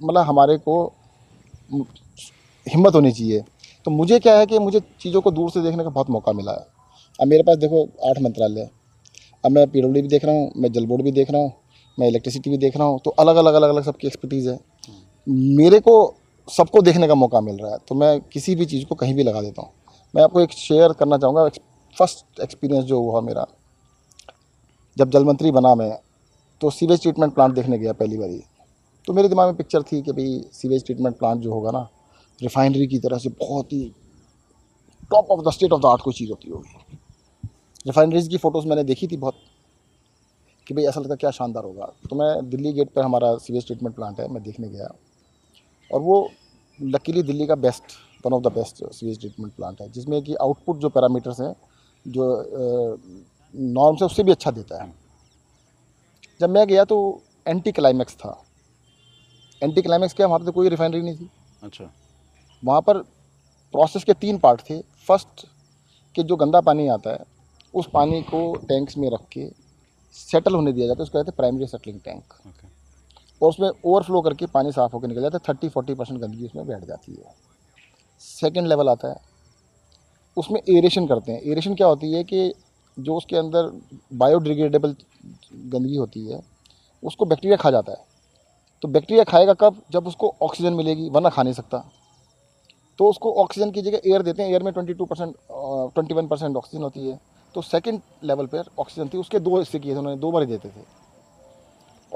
[0.00, 0.84] मतलब हमारे को
[2.66, 3.42] हिम्मत होनी चाहिए।
[3.86, 6.52] तो मुझे क्या है कि मुझे चीज़ों को दूर से देखने का बहुत मौका मिला
[6.52, 6.66] है।
[7.18, 8.68] अब मेरे पास देखो आठ मंत्रालय
[9.44, 11.52] अब मैं पी भी देख रहा हूँ, मैं जल बोर्ड भी देख रहा हूँ,
[11.98, 14.58] मैं इलेक्ट्रिसिटी भी देख रहा हूँ तो अलग अलग अलग अलग सबकी एक्सपर्टीज़ है।
[15.26, 15.94] मेरे को
[16.48, 19.22] सबको देखने का मौका मिल रहा है तो मैं किसी भी चीज़ को कहीं भी
[19.22, 19.70] लगा देता हूँ।
[20.14, 21.48] मैं आपको एक शेयर करना चाहूँगा
[21.96, 23.46] फ़र्स्ट एक्सपीरियंस जो हुआ मेरा।
[24.96, 25.90] जब जल मंत्री बना मैं
[26.60, 28.42] तो सीवेज ट्रीटमेंट प्लांट देखने गया पहली बारी।
[29.06, 31.88] तो मेरे दिमाग में पिक्चर थी कि भाई सीवेज ट्रीटमेंट प्लांट जो होगा ना
[32.40, 33.84] रिफाइनरी की तरह से बहुत ही
[35.10, 36.98] top of the state of the art कोई चीज़ होती होगी।
[37.86, 39.34] रिफाइनरीज की फ़ोटोज़ मैंने देखी थी बहुत,
[40.66, 43.94] कि भाई ऐसा लगता क्या शानदार होगा। तो मैं दिल्ली गेट पर हमारा सीवेज ट्रीटमेंट
[43.96, 44.88] प्लांट है, मैं देखने गया।
[45.90, 46.28] और वो
[46.78, 47.92] लकीली दिल्ली का best
[48.26, 51.54] one of the best sewage treatment plant है जिसमें कि आउटपुट जो पैरामीटर्स हैं
[52.06, 52.26] जो
[53.54, 54.92] नॉर्म से उससे भी अच्छा देता है।
[56.40, 56.96] जब मैं गया तो
[57.46, 58.42] एंटी क्लाइमैक्स था।
[59.62, 61.30] एंटी क्लाइमैक्स क्या वहाँ पर तो कोई रिफाइनरी नहीं थी।
[61.62, 61.90] अच्छा।
[62.62, 62.98] वहाँ पर
[63.74, 65.46] प्रोसेस के तीन पार्ट थे। फ़र्स्ट
[66.14, 67.24] कि जो गंदा पानी आता है
[67.74, 69.48] उस पानी को टैंक्स में रख के
[70.14, 72.34] सेटल होने दिया जाता है। उसको कहते हैं प्राइमरी सेटलिंग टैंक
[73.42, 76.66] और उसमें ओवरफ्लो करके पानी साफ़ होकर निकल जाता है थर्टी फोर्टी परसेंट गंदगी उसमें
[76.66, 77.34] बैठ जाती है।
[78.20, 79.16] सेकेंड लेवल आता है।
[80.36, 82.52] उसमें एरेशन करते हैं। एरेशन क्या होती है कि
[82.98, 83.80] जो उसके अंदर
[84.14, 84.96] बायोडिग्रेडेबल
[85.54, 86.42] गंदगी होती है,
[87.04, 88.04] उसको बैक्टीरिया खा जाता है।
[88.82, 89.82] तो बैक्टीरिया खाएगा कब?
[89.90, 91.90] जब उसको ऑक्सीजन मिलेगी, वरना खा नहीं सकता।
[92.98, 95.34] तो उसको ऑक्सीजन की जगह एयर देते हैं। एयर में twenty two percent
[95.94, 97.20] twenty one percent oxygen होती है।
[97.54, 100.68] तो सेकंड लेवल पर ऑक्सीजन थी, उसके दो हिस्से किए थे उन्होंने, दो बार देते
[100.68, 101.05] थे।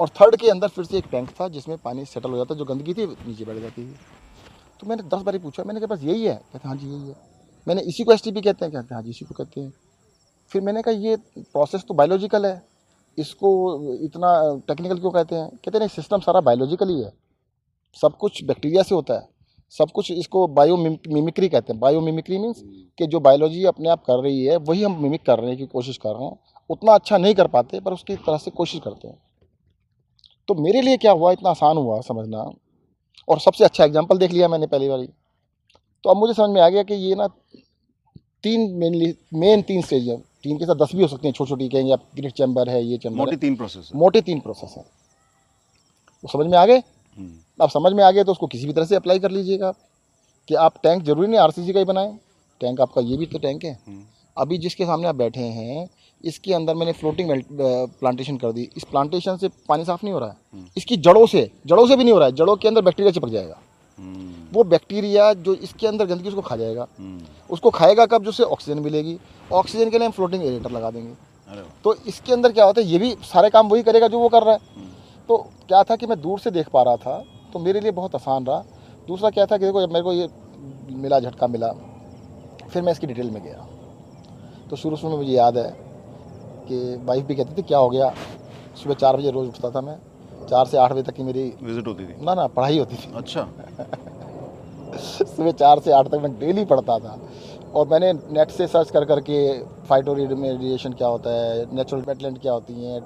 [0.01, 2.65] और थर्ड के अंदर फिर से एक टैंक था जिसमें पानी सेटल हो जाता जो
[2.65, 3.95] गंदगी थी, नीचे बैठ जाती थी।
[4.79, 6.35] तो मैंने दस बार पूछा, मैंने कहा, बस यही है?
[6.53, 7.15] कहते हाँ जी, यही है।
[7.67, 8.73] मैंने, इसी को एसटीपी कहते हैं?
[8.73, 9.73] कहते हैं हाँ जी, इसी को कहते हैं।
[10.51, 12.65] फिर मैंने कहा, ये प्रोसेस तो बायोलॉजिकल है।
[13.17, 15.49] इसको इतना टेक्निकल क्यों कहते हैं?
[15.49, 17.13] कहते नहीं सिस्टम सारा बायोलॉजिकल ही है।
[18.01, 19.29] सब कुछ बैक्टीरिया से होता है।
[19.69, 22.61] सब कुछ इसको बायो मिमिक्री कहते हैं। बायो मिमिक्री मीन्स
[22.97, 26.09] कि जो बायोलॉजी अपने आप कर रही है, वही हम मिमिक करने की कोशिश कर
[26.09, 29.17] रहे हैं। उतना अच्छा नहीं कर पाते, पर उसकी तरह से कोशिश करते हैं।
[30.51, 31.31] तो मेरे लिए क्या हुआ?
[31.31, 32.39] इतना आसान हुआ समझना।
[33.27, 35.07] और सबसे अच्छा एग्ज़ाम्पल देख लिया मैंने पहली बारी।
[36.03, 37.27] तो अब मुझे समझ में आ गया कि ये ना
[38.43, 41.49] तीन मेनली मेन तीन स्टेज है। तीन के साथ दस भी हो सकते हैं छोटी
[41.49, 44.83] छोटी कहेंगे आप ग्रिड चैम्बर है ये चैम्बर मोटे तीन प्रोसेस मोटे तीन प्रोसेस है।
[46.23, 46.83] वो समझ में आ गए?
[47.59, 49.71] अब समझ में आ गए तो उसको किसी भी तरह से अप्लाई कर लीजिएगा।
[50.47, 52.17] कि आप टैंक ज़रूरी नहीं आर का ही बनाएँ।
[52.61, 54.03] टैंक आपका ये भी तो टैंक है। हम्म।
[54.37, 55.87] अभी जिसके सामने आप बैठे हैं
[56.23, 60.29] इसके अंदर मैंने फ्लोटिंग प्लांटेशन कर दी। इस प्लांटेशन से पानी साफ़ नहीं हो रहा
[60.29, 62.81] है। हम्म। इसकी जड़ों से जड़ों से भी नहीं हो रहा है जड़ों के अंदर
[62.81, 63.57] बैक्टीरिया चिपक जाएगा।
[63.99, 66.87] हम्म। वो बैक्टीरिया जो इसके अंदर गंदगी उसको खा जाएगा।
[67.49, 68.23] उसको खाएगा कब?
[68.23, 69.17] जो उसे ऑक्सीजन मिलेगी।
[69.51, 71.13] ऑक्सीजन के लिए हम फ्लोटिंग एरेटर लगा देंगे।
[71.83, 72.87] तो इसके अंदर क्या होता है?
[72.87, 74.89] ये भी सारे काम वही करेगा जो वो कर रहा है।
[75.29, 78.15] तो क्या था कि मैं दूर से देख पा रहा था तो मेरे लिए बहुत
[78.15, 78.63] आसान रहा।
[79.07, 80.27] दूसरा क्या था कि देखो जब मेरे को ये
[80.95, 81.71] मिला झटका मिला
[82.63, 83.67] फिर मैं इसकी डिटेल में गया।
[84.69, 85.90] तो शुरू शुरू में मुझे याद है
[86.67, 88.13] कि वाइफ भी कहती थी क्या हो गया?
[88.83, 89.97] सुबह चार बजे रोज़ उठता था मैं।
[90.49, 93.13] चार से आठ बजे तक की मेरी विज़िट होती थी। ना ना पढ़ाई होती थी।
[93.15, 93.47] अच्छा।
[94.97, 97.19] सुबह चार से आठ तक मैं डेली पढ़ता था।
[97.75, 99.37] और मैंने नेट से सर्च कर करके
[99.89, 102.99] फाइटो रेडिएशन क्या होता है नेचुरल वेटलैंड क्या होती हैं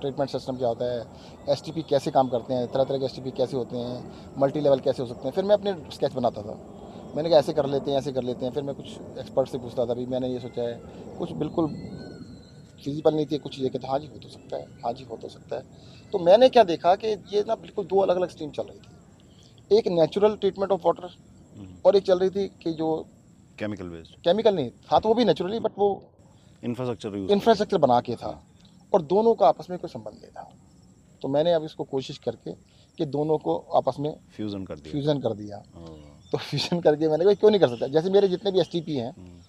[0.00, 1.04] ट्रीटमेंट सिस्टम क्या होता है
[1.52, 4.02] एसटीपी कैसे काम करते हैं तरह तरह के एसटीपी कैसे होते हैं
[4.38, 6.58] मल्टी लेवल कैसे हो सकते हैं। फिर मैं अपने स्केच बनाता था।
[7.16, 8.86] मैंने कहा ऐसे कर लेते हैं ऐसे कर लेते हैं। फिर मैं कुछ
[9.18, 10.80] एक्सपर्ट से पूछता था भी मैंने ये सोचा है।
[11.18, 11.66] कुछ बिल्कुल
[12.84, 15.16] फिजिबल नहीं थी कुछ ये कहते हाँ जी हो तो सकता है हाँ जी हो
[15.16, 15.62] तो सकता है।
[16.12, 19.76] तो मैंने क्या देखा कि ये ना बिल्कुल दो अलग अलग स्ट्रीम चल रही थी।
[19.78, 21.08] एक नेचुरल ट्रीटमेंट ऑफ़ वाटर
[21.84, 22.88] और एक चल रही थी कि जो
[23.58, 25.88] केमिकल बेस्ड केमिकल नहीं था तो वो भी नेचुरली बट वो
[26.62, 28.30] इंफ्रास्ट्रक्चर इंफ्रास्ट्रक्चर बना के था
[28.92, 30.50] और दोनों का आपस में कोई संबंध नहीं था।
[31.22, 32.52] तो मैंने अब इसको कोशिश करके
[32.98, 35.58] कि दोनों को आपस में फ्यूजन कर दिया। फ्यूज़न कर दिया।
[36.32, 37.86] तो फ्यूजन करके मैंने कहा क्यों नहीं कर सकता?
[37.86, 39.40] जैसे मेरे जितने भी एसटीपी हैं हम्म,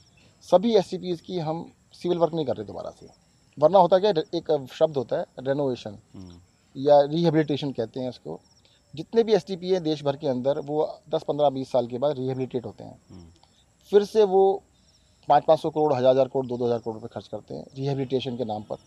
[0.47, 1.71] सभी एस की हम
[2.01, 3.07] सिविल वर्क नहीं कर रहे दोबारा से।
[3.57, 6.39] वरना होता क्या एक शब्द होता है रेनोवेशन हम्म,
[6.75, 8.39] या रिहेबिलिटेशन कहते हैं इसको।
[8.93, 11.87] जितने भी एस टी पी हैं देश भर के अंदर वो दस पंद्रह बीस साल
[11.87, 13.25] के बाद रिहेबिलिटेट होते हैं। हम्म,
[13.91, 14.43] फिर से वो
[15.29, 17.65] पाँच पाँच सौ करोड़ हज़ार हज़ार करोड़ दो दो हज़ार करोड़ रुपये खर्च करते हैं
[17.75, 18.77] रिहेबिलिटेशन के नाम पर।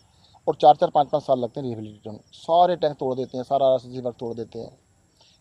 [0.47, 3.65] और चार चार पाँच पाँच साल लगते हैं रिहेबिलिटेशन सारे टैंक तोड़ देते हैं सारा
[3.67, 4.69] आर वर्क तोड़ देते हैं।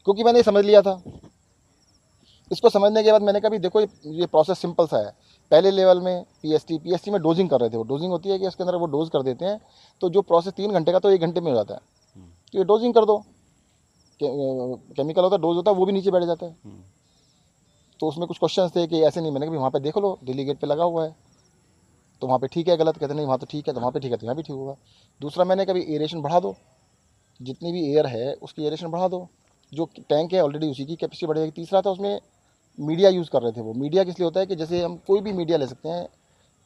[0.06, 1.02] क्योंकि मैंने ये समझ लिया था।
[2.50, 5.12] इसको समझने के बाद मैंने कहा भी देखो ये ये प्रोसेस सिंपल सा है।
[5.51, 8.46] पहले लेवल में पीएसटी पीएसटी में डोजिंग कर रहे थे वो। डोजिंग होती है कि
[8.46, 9.61] इसके अंदर वो डोज कर देते हैं
[10.01, 11.80] तो जो प्रोसेस तीन घंटे का तो एक घंटे में हो जाता है।
[12.55, 13.18] तो ये डोजिंग कर दो।
[14.20, 14.26] के,
[14.94, 16.82] केमिकल होता है डोज होता है वो भी नीचे बैठ जाता है। हम्म,
[18.01, 20.44] तो उसमें कुछ क्वेश्चन थे कि ऐसे नहीं मैंने कहा वहाँ पर देख लो दिल्ली
[20.44, 21.14] गेट पर लगा हुआ है।
[22.22, 24.01] तो वहाँ पे ठीक है गलत कहते नहीं वहाँ तो ठीक है तो वहाँ पे
[24.01, 24.74] ठीक है तो यहाँ भी ठीक होगा।
[25.20, 26.55] दूसरा मैंने कभी एरेशन बढ़ा दो।
[27.40, 29.26] जितनी भी एयर है उसकी एरेशन बढ़ा दो।
[29.72, 32.20] जो टैंक है ऑलरेडी उसी की कैपेसिटी बढ़ जाएगी। तीसरा था उसमें
[32.81, 35.20] मीडिया यूज़ कर रहे थे वो। मीडिया किस लिए होता है कि जैसे हम कोई
[35.20, 36.07] भी मीडिया ले सकते हैं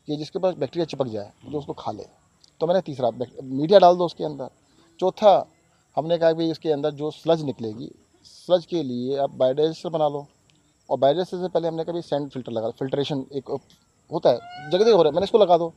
[0.09, 2.05] कि जिसके पास बैक्टीरिया चिपक जाए जो उसको खा ले।
[2.61, 3.11] तो मैंने तीसरा
[3.43, 4.49] मीडिया डाल दो उसके अंदर।
[5.01, 5.47] चौथा,
[5.97, 7.91] हमने कहा कि इसके अंदर जो स्लज निकलेगी
[8.25, 10.27] स्लज के लिए आप बायोडाइजेस्टर बना लो।
[10.89, 13.51] और बायोडाइजेस्टर से पहले हमने कभी सैंड फ़िल्टर लगा फिल्ट्रेशन एक
[14.11, 14.39] होता है,
[14.71, 15.73] जगह जगह हो रहा है, मैंने इसको लगा दो।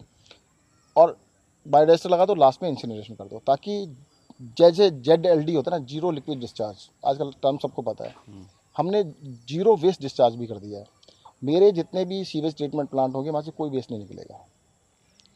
[0.96, 1.18] और
[1.66, 3.96] बायोडाइजेस्टर लगा दो लास्ट में इंसिनरेशन कर दो, ताकि
[4.58, 8.16] जैसे जेड एल डी होता है ना ज़ीरो लिक्विड डिस्चार्ज आजकल टर्म सबको पता है।
[8.78, 10.86] हमने ज़ीरो वेस्ट डिस्चार्ज भी कर दिया है।
[11.44, 14.46] मेरे जितने भी सीवेज ट्रीटमेंट प्लांट होंगे वहाँ से कोई वेस्ट नहीं निकलेगा।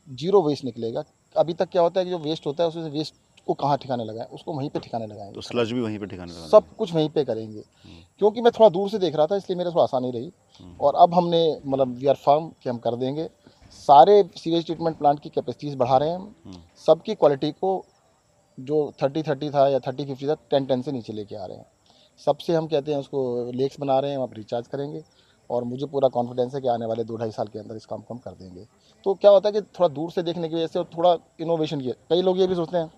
[0.08, 1.04] ज़ीरो वेस्ट निकलेगा।
[1.36, 3.14] अभी तक क्या होता है कि जो वेस्ट होता है उसमें वेस्ट
[3.48, 4.28] को कहाँ ठिकाने लगाएँ?
[4.28, 7.10] उसको वहीं पे ठिकाने लगाएँगे। तो स्लज भी वहीं पे ठिकाने लगा सब कुछ वहीं
[7.10, 7.62] पे करेंगे।
[8.20, 10.32] क्योंकि मैं थोड़ा दूर से देख रहा था इसलिए मेरे थोड़ा आसानी रही।
[10.82, 13.30] और अब हमने मतलब वी आर फर्म कि हम कर देंगे।
[13.72, 17.86] सारे सीवेज ट्रीटमेंट प्लांट की कैपेसिटीज़ बढ़ा रहे हैं सबकी क्वालिटी को
[18.60, 21.58] जो थर्टी थर्टी था या थर्टी फिफ्टी था टेन टेन से नीचे लेके आ रहे
[21.58, 21.66] हैं।
[22.20, 25.04] सबसे हम कहते हैं उसको लेक्स बना रहे हैं हम अब रिचार्ज करेंगे
[25.50, 28.02] और मुझे पूरा कॉन्फिडेंस है कि आने वाले दो ढाई साल के अंदर इस काम
[28.02, 28.66] को हम कर देंगे।
[29.06, 31.82] तो क्या होता है कि थोड़ा दूर से देखने की वजह से और थोड़ा इनोवेशन
[31.82, 32.92] किया कई लोग ये भी सोचते हैं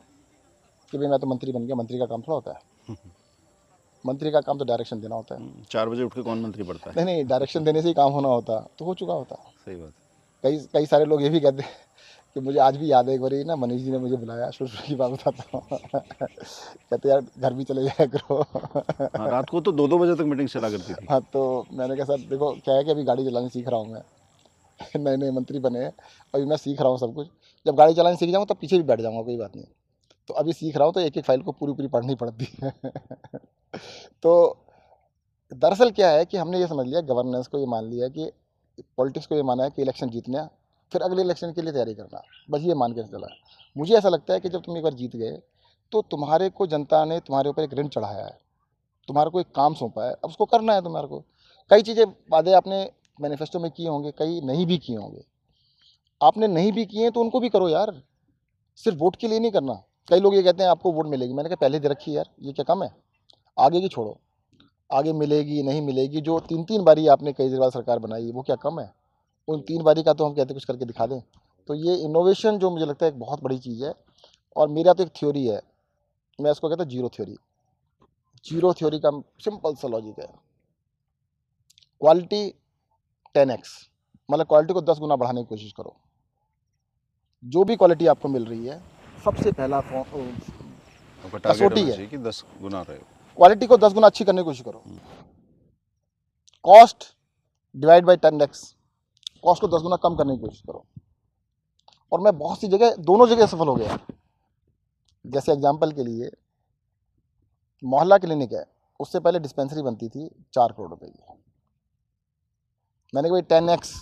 [0.91, 2.95] कि भाई मैं तो मंत्री बन गया मंत्री का काम थोड़ा होता है।
[4.05, 6.64] मंत्री का काम तो डायरेक्शन देना होता है। हम्म, चार बजे उठ के कौन मंत्री
[6.64, 6.95] पड़ता है?
[6.95, 9.36] नहीं नहीं डायरेक्शन देने से ही काम होना होता तो हो चुका होता।
[9.66, 9.93] सही बात
[10.43, 11.72] कई कई सारे लोग ये भी कहते हैं
[12.36, 14.69] कि मुझे आज भी याद है एक बार ना मनीष जी ने मुझे बुलाया शुरू
[14.69, 18.41] शुरू की बात बताता हूँ। कहते यार घर भी चले जाया करो।
[19.17, 21.95] हाँ रात को तो दो दो बजे तक मीटिंग चला करती थी। हाँ तो मैंने
[21.95, 24.01] कहा सर देखो क्या है कि अभी गाड़ी चलानी सीख रहा हूँ मैं।
[24.97, 25.93] नए नए मंत्री बने हैं
[26.34, 27.27] अभी मैं सीख रहा हूँ सब कुछ।
[27.65, 29.65] जब गाड़ी चलानी सीख जाऊँ तब पीछे भी बैठ जाऊँगा कोई बात नहीं।
[30.29, 32.73] तो अभी सीख रहा हूँ तो एक एक फ़ाइल को पूरी पूरी पढ़नी पड़ती है।
[34.23, 34.34] तो
[35.51, 38.31] दरअसल क्या है कि हमने ये समझ लिया गवर्नेंस को ये मान लिया कि
[38.97, 40.39] पॉलिटिक्स को ये माना है कि इलेक्शन जीतने
[40.93, 42.21] फिर अगले इलेक्शन के लिए तैयारी करना।
[42.51, 43.27] बस ये मान के चला।
[43.75, 45.37] मुझे ऐसा लगता है कि जब तुम एक बार जीत गए
[45.91, 48.37] तो तुम्हारे को जनता ने तुम्हारे ऊपर एक ऋण चढ़ाया है।
[49.07, 51.23] तुम्हारे को एक काम सौंपा है। अब उसको करना है तुम्हारे को।
[51.71, 52.89] कई चीज़ें वादे आपने
[53.21, 55.23] मैनिफेस्टो में किए होंगे, कई नहीं भी किए होंगे।
[56.21, 57.91] आपने नहीं भी किए हैं तो उनको भी करो यार।
[58.75, 59.73] सिर्फ़ वोट के लिए नहीं करना।
[60.07, 62.53] कई लोग ये कहते हैं, आपको वोट मिलेगी। मैंने कहा, पहले दे रखी यार। ये
[62.53, 62.95] क्या कम है?
[63.57, 64.17] आगे की छोड़ो।
[64.93, 68.79] आगे मिलेगी, नहीं मिलेगी, जो तीन तीन बारी आपने केजरीवाल सरकार बनाई, वो क्या कम
[68.79, 68.91] है?
[69.47, 71.19] उन तीन बारी का तो हम कहते हैं कुछ करके दिखा दें।
[71.69, 73.93] तो ये इनोवेशन जो मुझे लगता है एक बहुत बड़ी चीज़ है
[74.55, 75.61] और मेरा तो एक थ्योरी है।
[76.39, 77.35] मैं इसको कहता हूँ ज़ीरो थ्योरी
[78.45, 79.09] ज़ीरो थ्योरी का
[79.43, 80.27] सिंपल सा लॉजिक है।
[82.01, 82.47] क्वालिटी
[83.35, 83.71] टेन एक्स
[84.29, 85.95] मतलब क्वालिटी को दस गुना बढ़ाने की कोशिश करो।
[87.43, 88.81] जो भी क्वालिटी आपको मिल रही है
[89.25, 90.03] सबसे पहला आपका
[91.45, 92.97] कसौटी है। कि दस गुना रहे।
[93.37, 94.83] क्वालिटी को दस गुना अच्छी करने की कोशिश करो।
[96.65, 97.03] Cost
[97.75, 98.63] divide by ten X
[99.43, 100.85] cost को दस गुना कम करने की कोशिश करो।
[102.11, 103.97] और मैं बहुत सी जगह दोनों जगह सफल हो गया।
[105.25, 106.31] जैसे एग्ज़ाम्पल के लिए
[107.83, 108.65] मोहल्ला क्लिनिक है
[108.99, 111.19] उससे पहले डिस्पेंसरी बनती थी चार करोड़ रुपए की।
[113.13, 113.93] मैंने कहा भाई टेन एक्स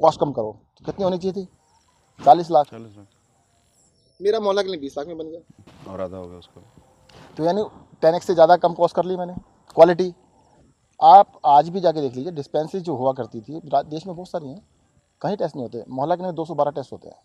[0.00, 1.48] कॉस्ट कम करो। तो कितनी होनी चाहिए थी?
[2.20, 3.06] चालीस लाख। चालीस लाख।
[4.20, 6.60] मेरा मोहल्ला क्लिनिक बीस लाख में बन गया। और आधा हो गया उसका।
[7.36, 7.64] तो यानी
[8.02, 9.34] टेन एक्स से ज़्यादा कम कॉस्ट कर ली मैंने।
[9.76, 10.12] क्वालिटी
[11.04, 14.48] आप आज भी जाके देख लीजिए डिस्पेंसरी जो हुआ करती थी देश में बहुत सारी
[14.48, 14.60] हैं।
[15.22, 17.16] कहीं टेस्ट नहीं होते। मोहल्ला के क्लिनिक दो सौ बारह टेस्ट होते हैं।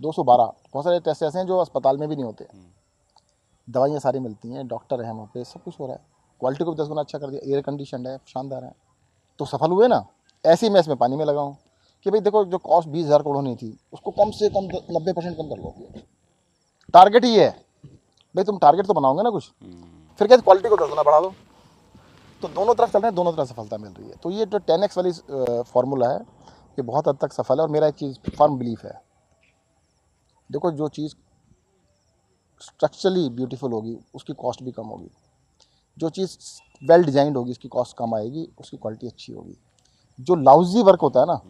[0.00, 2.46] दो सौ बारह। बहुत सारे टेस्ट ऐसे हैं जो अस्पताल में भी नहीं होते।
[3.68, 6.02] दवाइयाँ सारी मिलती हैं डॉक्टर हैं वहाँ पे सब कुछ हो रहा है।
[6.40, 8.74] क्वालिटी को भी दस गुना अच्छा कर दिया। एयर कंडीशन है शानदार है।
[9.40, 10.04] तो सफल हुए ना?
[10.44, 11.56] ऐसे ही मैं इसमें पानी में लगाऊँ
[12.06, 15.12] कि भाई देखो जो कॉस्ट बीस हज़ार करोड़ होनी थी उसको कम से कम नब्बे
[15.12, 15.74] परसेंट कम कर लो।
[16.94, 17.48] टारगेट ही है।
[18.34, 19.50] भाई तुम टारगेट तो बनाओगे ना कुछ।
[20.20, 21.32] फिर क्या क्वालिटी को दस गुना बढ़ा दो।
[22.44, 24.58] तो दोनों तरफ़ चल रहे हैं दोनों तरफ़ सफलता मिल रही है। तो ये जो
[24.60, 25.10] टेन एक्स वाली
[25.64, 28.92] फार्मूला है ये बहुत हद तक सफल है और मेरा एक चीज़ फर्म बिलीफ है।
[30.50, 31.14] देखो जो चीज़
[32.60, 35.10] स्ट्रक्चरली ब्यूटीफुल होगी उसकी कॉस्ट भी कम होगी।
[35.98, 36.36] जो चीज़
[36.82, 39.56] वेल डिजाइंड होगी उसकी कॉस्ट कम आएगी उसकी क्वालिटी अच्छी होगी।
[40.18, 41.40] जो लाउजी वर्क होता है ना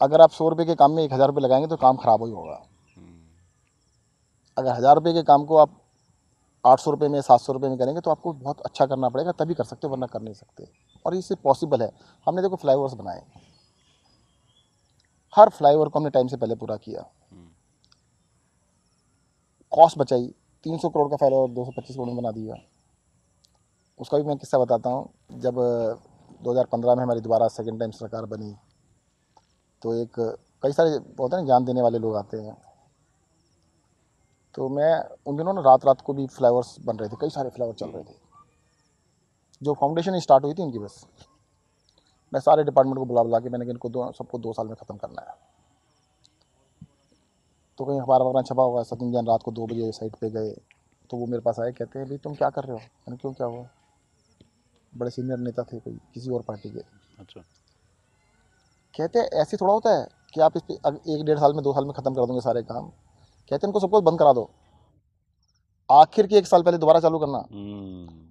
[0.00, 2.30] अगर आप सौ रुपये के काम में एक हज़ार रुपये लगाएँगे तो काम खराब ही
[2.32, 2.62] होगा।
[4.56, 5.80] अगर हज़ार रुपये के काम को आप
[6.66, 9.32] आठ सौ रुपये में, सात सौ रुपये में करेंगे तो आपको बहुत अच्छा करना पड़ेगा,
[9.34, 10.68] तभी कर सकते हो, वरना कर नहीं सकते।
[11.04, 11.90] और इससे पॉसिबल है।
[12.26, 13.22] हमने देखो फ्लाईओवर्स बनाए।
[15.32, 17.04] हर फ्लाईओवर को हमने टाइम से पहले पूरा किया।
[19.72, 20.26] कॉस्ट बचाई।
[20.66, 22.54] तीन सौ करोड़ का फ्लाईओवर दो सौ पच्चीस करोड़ में बना दिया।
[24.00, 25.08] उसका भी मैं किस्सा बताता हूँ।
[25.40, 25.54] जब,
[26.42, 28.54] दो हज़ार पंद्रह में हमारी दोबारा सेकेंड टाइम सरकार बनी
[29.82, 30.20] तो एक,
[30.62, 32.56] कई सारे, होते हैं ज्ञान देने वाले लोग आते हैं।
[34.56, 34.92] तो मैं
[35.26, 37.88] उन दिनों ना रात रात को भी फ्लावर्स बन रहे थे कई सारे फ्लावर चल
[37.88, 38.14] रहे थे।
[39.62, 41.04] जो फाउंडेशन स्टार्ट हुई थी इनकी बस।
[42.32, 44.96] मैं सारे डिपार्टमेंट को बुला बुला के मैंने इनको दो सबको दो साल में ख़त्म
[44.96, 45.34] करना है।
[47.78, 50.50] तो कहीं अखबार वगैरह छपा हुआ सचिन जैन रात को दो बजे साइट पे गए
[51.10, 52.78] तो वो मेरे पास आए कहते हैं भाई तुम क्या कर रहे हो?
[52.78, 53.66] मैंने क्यों क्या हुआ?
[54.92, 56.80] बड़े सीनियर नेता थे कोई किसी और पार्टी के।
[57.18, 57.40] अच्छा।
[58.94, 61.72] कहते हैं ऐसे थोड़ा होता है कि आप इस पर एक डेढ़ साल में दो
[61.74, 62.90] साल में ख़त्म कर दोगे सारे काम?
[63.50, 64.48] कहते हैं इनको सबको बंद करा दो।
[65.88, 67.38] आखिर के एक साल पहले दोबारा चालू करना।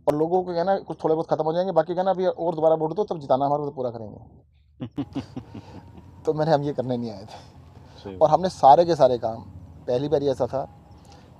[0.07, 2.76] और लोगों को कहना कुछ थोड़े बहुत खत्म हो जाएँगे बाकी कहना अभी और दोबारा
[2.76, 4.20] वोट दो तब जिताना हमारे तो पूरा करेंगे।
[6.26, 9.41] तो मैंने हम ये करने नहीं आए थे। और हमने सारे के सारे काम
[9.88, 10.63] पहली बार ऐसा था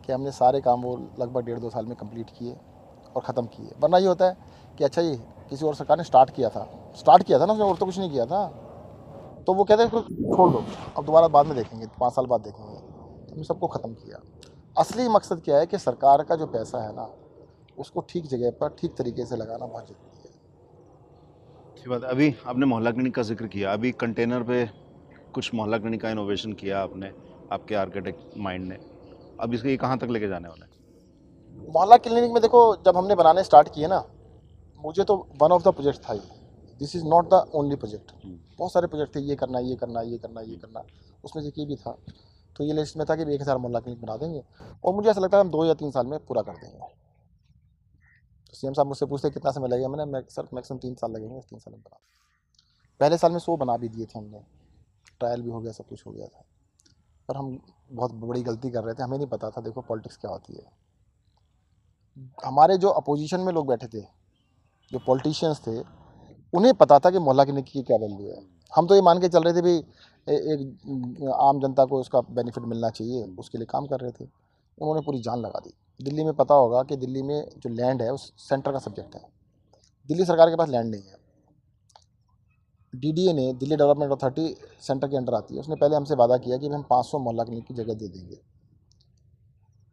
[0.06, 2.56] कि हमने सारे काम वो लगभग डेढ़ दो साल में कंप्लीट किए
[3.16, 4.38] और ख़त्म किए। वरना ये होता है
[4.78, 5.16] कि अच्छा ये
[5.50, 8.00] किसी और सरकार ने स्टार्ट किया था। स्टार्ट किया था ना उसने और तो कुछ
[8.00, 8.48] नहीं किया था।
[9.48, 9.90] तो वो कहते हैं
[10.36, 10.64] छोड़ दो
[10.98, 12.95] अब दोबारा बाद में देखेंगे पाँच साल बाद देखेंगे।
[13.36, 14.22] तो सबको ख़त्म किया।
[14.78, 17.08] असली मकसद क्या है कि सरकार का जो पैसा है ना
[17.78, 20.34] उसको ठीक जगह पर ठीक तरीके से लगाना बहुत ज़रूरी है।
[21.70, 24.66] अच्छी बात है। अभी आपने मोहल्ला क्लिनिक का ज़िक्र किया अभी कंटेनर पे
[25.34, 27.12] कुछ मोहल्ला क्लिनिक का इनोवेशन किया आपने
[27.52, 28.78] आपके आर्किटेक्ट माइंड ने।
[29.40, 30.72] अब इसको ये कहाँ तक लेके जाने वाला है?
[31.68, 34.04] मोहल्ला क्लिनिक में देखो जब हमने बनाने स्टार्ट किए ना
[34.80, 36.14] मुझे तो वन ऑफ़ द प्रोजेक्ट था
[36.82, 38.12] this is not the only project
[38.58, 40.84] बहुत सारे प्रोजेक्ट थे ये करना ये करना ये करना ये करना।
[41.24, 41.98] उसमें से ये भी था।
[42.56, 44.42] तो ये लिस्ट में था कि एक हज़ार मोहल्ला क्लिनिक बना देंगे।
[44.84, 46.78] और मुझे ऐसा लगता है हम दो या तीन साल में पूरा कर देंगे।
[48.48, 49.88] तो सी साहब मुझसे पूछते कितना समय लगेगा?
[49.88, 52.00] मैंने सर मैक्सिमम तीन साल लगेंगे, तीन साल में बना
[53.00, 54.40] पहले साल में सौ बना भी दिए थे हमने।
[55.20, 56.44] ट्रायल भी हो गया, सब कुछ हो गया था।
[57.30, 57.58] पर हम
[57.92, 60.64] बहुत बड़ी गलती कर रहे थे, हमें नहीं पता था, देखो पॉलिटिक्स क्या होती है।
[62.46, 64.02] हमारे जो अपोजिशन में लोग बैठे थे,
[64.92, 65.80] जो पॉलिटिशियंस थे,
[66.54, 68.42] उन्हें पता था कि मोहल्ला क्लिनिक की क्या वैल्यू है।
[68.74, 69.84] हम तो ये मान के चल रहे थे, भाई
[70.30, 74.24] एक आम जनता को उसका बेनिफिट मिलना चाहिए, उसके लिए काम कर रहे थे।
[74.82, 75.74] उन्होंने पूरी जान लगा दी।
[76.04, 79.22] दिल्ली में पता होगा कि दिल्ली में जो लैंड है, उस सेंटर का सब्जेक्ट है।
[80.08, 81.26] दिल्ली सरकार के पास लैंड नहीं है।
[82.96, 86.58] डीडीए ने, दिल्ली डेवलपमेंट अथॉरिटी सेंटर के अंडर आती है। उसने पहले हमसे वादा किया
[86.58, 88.38] कि हम 500 मोहल्ला क्लिनिक की जगह दे देंगे।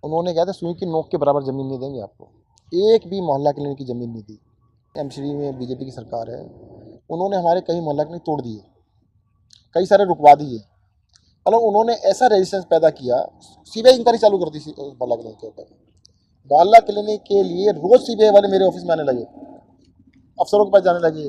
[0.05, 2.24] उन्होंने कहा था, सुई की नोक के बराबर ज़मीन नहीं देंगे आपको।
[2.74, 4.41] एक भी मोहल्ला क्लिनिक की ज़मीन नहीं दी।
[4.99, 6.45] एमसीडी में बीजेपी की सरकार है।
[7.11, 8.64] उन्होंने हमारे कई मोहल्ला क्लिनिक तोड़ दिए।
[9.74, 10.58] कई सारे रुकवा दिए।
[11.48, 13.26] मतलब उन्होंने ऐसा रेजिस्टेंस पैदा किया
[13.64, 15.62] सीबीआई इंक्वायरी चालू कर दी सी- मोहल्ला क्लिनिक के ऊपर।
[16.52, 19.22] मोहल्ला क्लिनिक के लिए रोज़ सीबीआई वाले मेरे ऑफ़िस में आने लगे।
[20.40, 21.28] अफसरों के पास जाने लगे।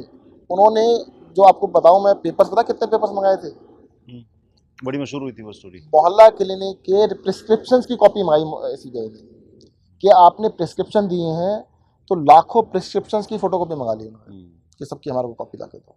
[0.52, 0.98] उन्होंने
[1.34, 3.50] जो आपको बताऊँ मैं पेपर्स पता कितने पेपर्स मंगाए थे?
[4.86, 9.34] बड़ी मशहूर हुई थी वो स्टोरी मोहल्ला क्लिनिक के प्रिस्क्रिप्शन की कॉपी मंगाई सीबीआई ने।
[10.02, 11.62] कि आपने प्रिस्क्रिप्शन दिए हैं
[12.10, 14.36] तो लाखों प्रिस्क्रिप्शन की फ़ोटो कॉपी मंगा ली उन्होंने।
[14.80, 15.96] कि सबकी हमारे को कॉपी ला के दो।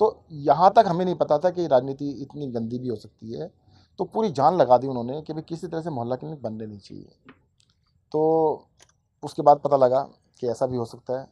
[0.00, 3.50] तो यहाँ तक हमें नहीं पता था कि राजनीति इतनी गंदी भी हो सकती है।
[3.98, 6.78] तो पूरी जान लगा दी उन्होंने कि भाई किसी तरह से मोहल्ला क्लिनिक बनने नहीं
[6.78, 7.34] चाहिए।
[8.12, 8.20] तो
[9.22, 10.00] उसके बाद पता लगा
[10.42, 11.26] कि ऐसा भी हो सकता है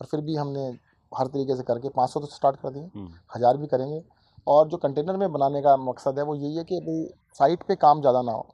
[0.00, 0.66] और फिर भी हमने
[1.12, 4.02] हर तरीके से करके 500 तो स्टार्ट कर दिए। हज़ार भी करेंगे
[4.46, 7.06] और जो कंटेनर में बनाने का मकसद है वो यही है कि भाई
[7.38, 8.46] साइट पे काम ज़्यादा ना हो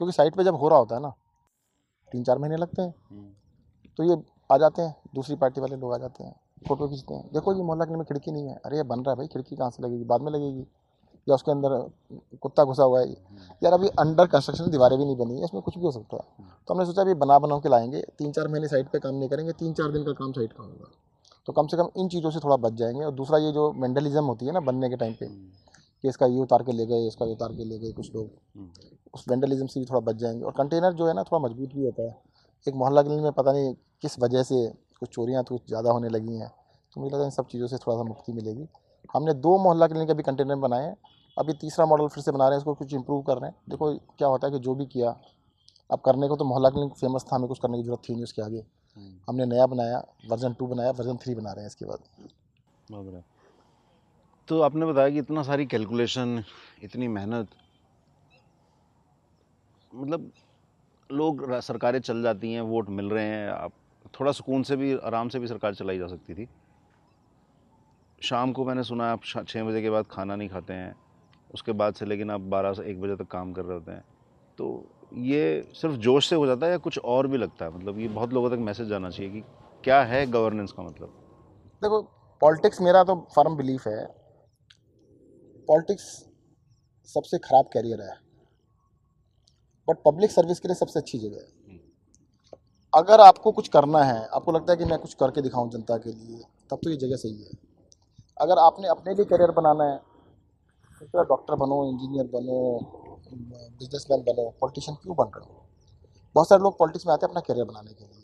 [0.00, 1.12] क्योंकि साइट पे जब हो रहा होता है ना
[2.12, 2.92] तीन चार महीने लगते हैं।
[3.98, 4.16] तो ये
[4.50, 6.34] आ जाते हैं दूसरी पार्टी वाले लोग आ जाते हैं।
[6.68, 9.16] फ़ोटो खींचते हैं। देखो ये मोहल्ला में खिड़की नहीं है। अरे ये बन रहा है
[9.16, 10.04] भाई खिड़की कहाँ से लगेगी?
[10.04, 10.66] बाद में लगेगी।
[11.26, 11.90] या उसके अंदर
[12.42, 13.10] कुत्ता घुसा हुआ है।
[13.62, 16.46] यार अभी अंडर कंस्ट्रक्शन दीवारें भी नहीं बनी है। इसमें कुछ भी हो सकता है।
[16.68, 19.28] तो हमने सोचा अभी बना बना के लाएँगे। तीन चार महीने साइट पे काम नहीं
[19.28, 20.90] करेंगे। तीन चार दिन का काम साइट का होगा।
[21.46, 24.24] तो कम से कम इन चीज़ों से थोड़ा बच जाएँगे। और दूसरा ये जो मेंटलिज्म
[24.24, 27.26] होती है ना बनने के टाइम पे कि इसका ये उतार के ले गए इसका
[27.26, 28.30] ये उतार के ले गए कुछ लोग।
[29.14, 31.84] उस वेंडलिज्म से भी थोड़ा बच जाएँगे। और कंटेनर जो है ना थोड़ा मज़बूत भी
[31.84, 32.16] होता है।
[32.66, 34.66] एक मोहल्ला क्लिनिक में पता नहीं किस वजह से
[35.02, 36.48] कुछ चोरियाँ तो कुछ ज़्यादा होने लगी हैं।
[36.96, 38.66] तो मुझे लगा इन सब चीज़ों से थोड़ा सा मुक्ति मिलेगी।
[39.14, 40.96] हमने दो मोहल्ला क्लिनिक अभी कंटेनर बनाए हैं।
[41.36, 43.92] अभी तीसरा मॉडल फिर से बना रहे हैं इसको कुछ इंप्रूव कर रहे हैं। देखो
[44.18, 45.14] क्या होता है कि जो भी किया
[45.90, 48.24] अब करने को तो मोहल्ला क्लिनिक फ़ेमस था हमें कुछ करने की ज़रूरत थी नहीं
[48.24, 48.64] उसके आगे।
[49.28, 49.98] हमने नया बनाया
[50.28, 53.22] वर्जन टू बनाया वर्जन थ्री बना रहे हैं इसके बाद।
[54.48, 56.42] तो आपने बताया कि इतना सारी कैलकुलेशन
[56.82, 57.48] इतनी मेहनत
[59.92, 60.30] मतलब
[61.10, 63.72] लोग सरकारें चल जाती हैं वोट मिल रहे हैं आप
[64.14, 66.48] थोड़ा सुकून से भी, आराम से भी सरकार चलाई जा सकती थी।
[68.18, 70.94] शाम को मैंने सुना आप छः बजे के बाद खाना नहीं खाते हैं,
[71.54, 74.04] उसके बाद से लेकिन आप बारह से एक बजे तक काम कर रहे होते हैं।
[74.58, 74.84] तो
[75.14, 77.74] ये सिर्फ़ जोश से हो जाता है या कुछ और भी लगता है?
[77.74, 79.40] मतलब ये बहुत लोगों तक मैसेज जाना चाहिए कि
[79.84, 81.08] क्या है गवर्नेंस का मतलब?
[81.82, 82.02] देखो
[82.42, 84.04] पॉलिटिक्स मेरा तो फर्म बिलीफ है।
[85.68, 86.04] पॉलिटिक्स
[87.08, 88.14] सबसे ख़राब कैरियर है।
[89.88, 91.61] बट पब्लिक सर्विस के लिए सबसे अच्छी जगह है।
[92.92, 96.10] अगर आपको कुछ करना है, आपको लगता है कि मैं कुछ करके दिखाऊँ जनता के
[96.10, 97.58] लिए, तब तो ये जगह सही है।
[98.40, 102.58] अगर आपने अपने लिए करियर बनाना है तो फिर डॉक्टर बनो, इंजीनियर बनो,
[103.30, 105.64] बिजनेसमैन बनो, पॉलिटिशियन क्यों बन रहे हो?
[106.34, 108.20] बहुत सारे लोग पॉलिटिक्स में आते हैं अपना करियर बनाने के लिए।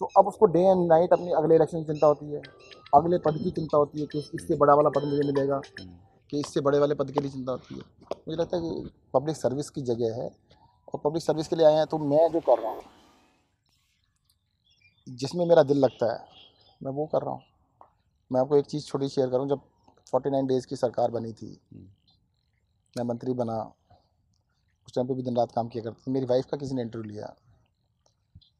[0.00, 2.42] तो अब उसको डे एंड नाइट अपनी अगले इलेक्शन की चिंता होती है,
[2.94, 5.60] अगले पद की चिंता होती है कि इससे बड़ा वाला पद मुझे मिलेगा,
[6.32, 7.80] कि इससे बड़े वाले पद के लिए चिंता होती है।
[8.18, 10.30] मुझे लगता है कि पब्लिक सर्विस की जगह है,
[10.88, 12.82] और पब्लिक सर्विस के लिए आए हैं तो मैं जो कर रहा हूँ
[15.08, 16.24] जिसमें मेरा दिल लगता है
[16.80, 17.42] मैं वो कर रहा हूँ।
[18.30, 19.60] मैं आपको एक चीज़ छोटी शेयर करूँ जब
[20.14, 21.60] 49 डेज़ की सरकार बनी थी
[22.96, 23.58] मैं मंत्री बना
[24.86, 26.82] उस टाइम पे भी दिन रात काम किया करता था। मेरी वाइफ का किसी ने
[26.82, 27.26] इंटरव्यू लिया।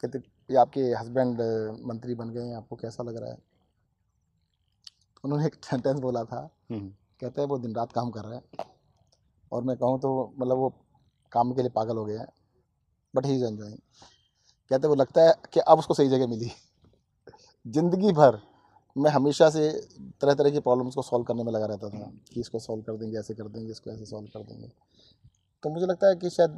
[0.02, 0.18] कहते
[0.50, 1.40] ये आपके हस्बैंड
[1.86, 3.36] मंत्री बन गए हैं आपको कैसा लग रहा है?
[3.36, 6.88] तो उन्होंने एक सेंटेंस बोला था हम्म,
[7.20, 8.66] कहते हैं वो दिन रात काम कर रहे हैं।
[9.52, 10.68] और मैं कहूँ तो मतलब वो
[11.32, 12.26] काम के लिए पागल हो गए हैं
[13.14, 13.78] बट ही इज़ एंजॉइंग
[14.70, 16.50] कहते हैं वो लगता है कि अब उसको सही जगह मिली।
[17.66, 18.38] ज़िंदगी भर
[18.96, 19.70] मैं हमेशा से
[20.20, 22.96] तरह तरह की प्रॉब्लम्स को सॉल्व करने में लगा रहता था कि इसको सॉल्व कर
[22.96, 24.68] देंगे, ऐसे कर देंगे, इसको ऐसे सॉल्व कर देंगे।
[25.62, 26.50] तो मुझे लगता है कि शायद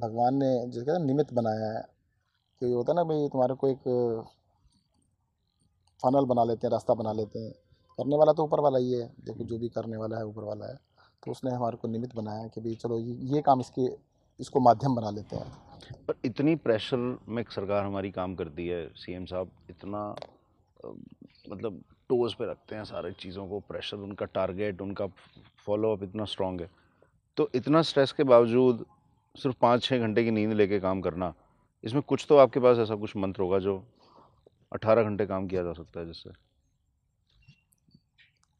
[0.00, 1.82] भगवान ने जिसका कहते निमित्त बनाया है
[2.62, 3.88] कि होता है ना, भाई, तुम्हारे को एक
[6.02, 7.52] फनल बना लेते हैं, रास्ता बना लेते हैं।
[7.98, 10.66] करने वाला तो ऊपर वाला ही है, देखो जो भी करने वाला है, ऊपर वाला
[10.66, 10.76] है।
[11.22, 13.88] तो उसने हमारे को निमित्त बनाया कि भाई, चलो ये काम इसके
[14.40, 15.50] इसको माध्यम बना लेते हैं।
[16.08, 16.96] पर इतनी प्रेशर
[17.28, 20.04] में सरकार हमारी काम करती है सीएम साहब इतना
[21.50, 25.06] मतलब टोज पे रखते हैं सारे चीज़ों को प्रेशर उनका टारगेट उनका
[25.66, 26.70] फॉलोअप इतना स्ट्रांग है।
[27.36, 28.84] तो इतना स्ट्रेस के बावजूद
[29.34, 31.32] सिर्फ़ पाँच छः घंटे की नींद लेके काम करना
[31.84, 33.76] इसमें कुछ तो आपके पास ऐसा कुछ मंत्र होगा जो
[34.72, 36.30] अठारह घंटे काम किया जा सकता है जिससे?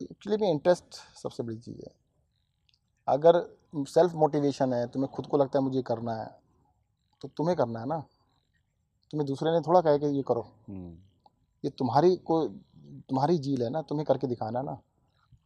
[0.01, 1.93] एक्चुअली में इंटरेस्ट सबसे बड़ी चीज़ है।
[3.09, 3.39] अगर
[3.75, 6.27] सेल्फ मोटिवेशन है तुम्हें खुद को लगता है मुझे करना है
[7.23, 7.99] तो तुम्हें करना है ना।
[9.11, 10.97] तुम्हें दूसरे ने थोड़ा कहा कि ये करो। हम्म,
[11.65, 12.47] ये तुम्हारी को
[13.09, 14.79] तुम्हारी झील है ना तुम्हें करके दिखाना है ना।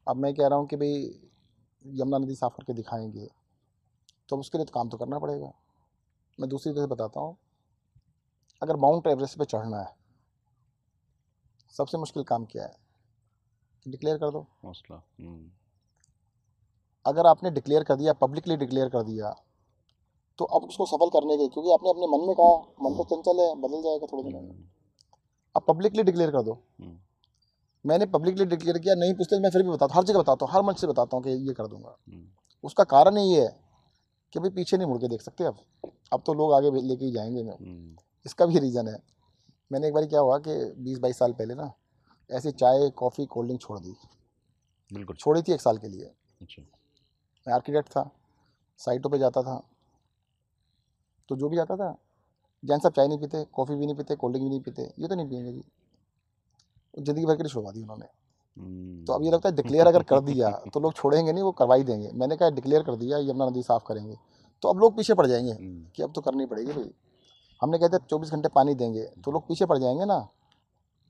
[0.06, 1.20] अब मैं कह रहा हूँ कि भाई
[1.84, 3.28] यमुना नदी साफ़ करके दिखाएँगे
[4.28, 5.52] तो अब उसके लिए तो काम तो करना पड़ेगा।
[6.38, 7.36] मैं दूसरी तरह से बताता हूँ
[8.62, 9.94] अगर माउंट एवरेस्ट पे चढ़ना है
[11.74, 12.74] सबसे मुश्किल काम क्या है?
[13.86, 15.02] डिक्लेयर कर दो। हौसला
[17.07, 19.34] अगर आपने डिक्लेयर कर दिया पब्लिकली डिक्लेयर कर दिया
[20.38, 23.40] तो अब उसको सफल करने के क्योंकि आपने अपने मन में कहा मन तो चंचल
[23.40, 24.64] है बदल जाएगा थोड़े दिन में हम्म,
[25.54, 26.96] अब पब्लिकली डिक्लेयर कर दो। हम्म,
[27.84, 30.52] मैंने पब्लिकली डिक्लेयर किया नहीं पूछते मैं फिर भी बताता हूँ हर जगह बताता हूँ
[30.54, 32.26] हर मंच से बताता हूँ कि ये कर दूँगा। हम्म,
[32.64, 33.48] उसका कारण ये है
[34.32, 35.59] कि भाई पीछे नहीं मुड़ के देख सकते अब।
[36.12, 37.96] अब तो लोग आगे लेके ही जाएँगे। हम्म,
[38.26, 38.98] इसका भी रीज़न है।
[39.70, 41.72] मैंने एक बार क्या हुआ कि बीस बाईस साल पहले ना
[42.30, 43.94] ऐसे चाय कॉफ़ी कोल्ड ड्रिंक छोड़ दी।
[44.90, 46.62] बिल्कुल। छोड़ी थी एक साल के लिए। अच्छा।
[47.47, 48.11] मैं आर्किटेक्ट था
[48.80, 49.62] साइटों पे जाता था।
[51.28, 51.97] तो जो भी आता था
[52.62, 55.09] जैन साहब चाय नहीं पीते कॉफ़ी भी नहीं पीते कोल्ड ड्रिंक भी नहीं पीते ये
[55.09, 55.62] तो नहीं पियेंगे जी।
[56.97, 58.05] ज़िंदगी भर के लिए छुड़वा दी उन्होंने।
[58.57, 61.53] हम्म, तो अब ये लगता है डिक्लेयर अगर कर दिया तो लोग छोड़ेंगे नहीं वो
[61.53, 64.16] करवा ही देंगे। मैंने कहा डिक्लेयर कर दिया यमुना नदी साफ़ करेंगे।
[64.62, 66.90] तो अब लोग पीछे पड़ जाएँगे हम्म, कि अब तो करनी पड़ेगी भाई।
[67.62, 70.18] हमने कहते चौबीस घंटे पानी देंगे तो लोग पीछे पड़ जाएँगे ना।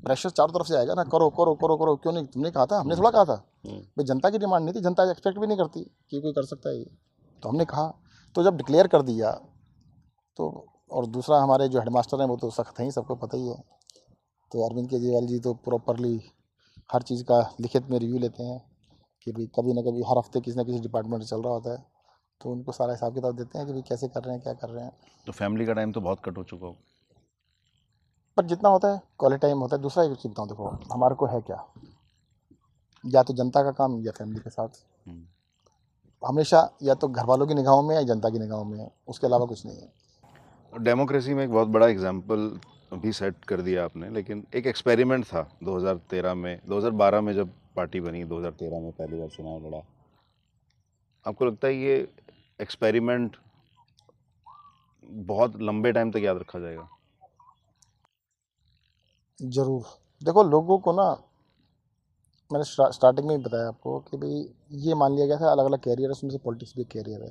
[0.01, 2.27] प्रेशर चारों तरफ़ से आएगा ना करो करो करो करो क्यों नहीं?
[2.27, 3.35] तुमने कहा था हमने थोड़ा कहा था।
[3.67, 5.81] हम्म, भाई जनता की डिमांड नहीं थी जनता एक्सपेक्ट भी नहीं करती
[6.11, 6.91] कि कोई कर सकता है ये।
[7.43, 7.87] तो हमने कहा
[8.37, 9.31] तो जब डिक्लेयर कर दिया
[10.39, 10.49] तो
[10.91, 13.57] और दूसरा हमारे जो हेडमास्टर हैं वो तो सख्त हैं ही सबको पता ही है।
[14.53, 16.21] तो अरविंद केजरीवाल जी तो प्रॉपरली
[16.93, 18.61] हर चीज़ का लिखित में रिव्यू लेते हैं
[19.27, 21.85] कि भाई कभी ना कभी हर हफ़्ते किसी ना किसी डिपार्टमेंट चल रहा होता है।
[22.41, 24.69] तो उनको सारा हिसाब किताब देते हैं कि भाई कैसे कर रहे हैं क्या कर
[24.69, 24.93] रहे हैं।
[25.27, 26.77] तो फैमिली का टाइम तो बहुत कट हो चुका हो
[28.37, 31.27] पर जितना होता है क्वालिटी टाइम होता है दूसरा एक चीज़ बताऊँ देखो हमारे को
[31.27, 31.65] है क्या?
[33.05, 34.69] या तो जनता का काम या फैमिली के साथ।
[35.09, 35.27] हम्म।
[36.23, 39.27] हमेशा या तो घर वालों की निगाहों में या जनता की निगाहों में है उसके
[39.27, 39.93] अलावा कुछ नहीं है।
[40.73, 42.61] डेमोक्रेसी में एक बहुत बड़ा एग्ज़ाम्पल
[42.95, 48.01] भी सेट कर दिया आपने लेकिन एक एक्सपेरिमेंट था 2013 में 2012 में जब पार्टी
[48.01, 49.83] बनी 2013 में पहली बार चुनाव लड़ा।
[51.27, 51.97] आपको लगता है ये
[52.61, 53.37] एक्सपेरिमेंट
[55.05, 56.89] बहुत लंबे टाइम तक याद रखा जाएगा?
[59.41, 59.83] ज़रूर।
[60.23, 61.11] देखो लोगों को ना
[62.51, 64.49] मैंने स्टार्टिंग में ही बताया आपको कि भाई
[64.81, 67.23] ये मान लिया गया था अलग अलग कैरियर है उसमें से पॉलिटिक्स भी एक कैरियर
[67.23, 67.31] है।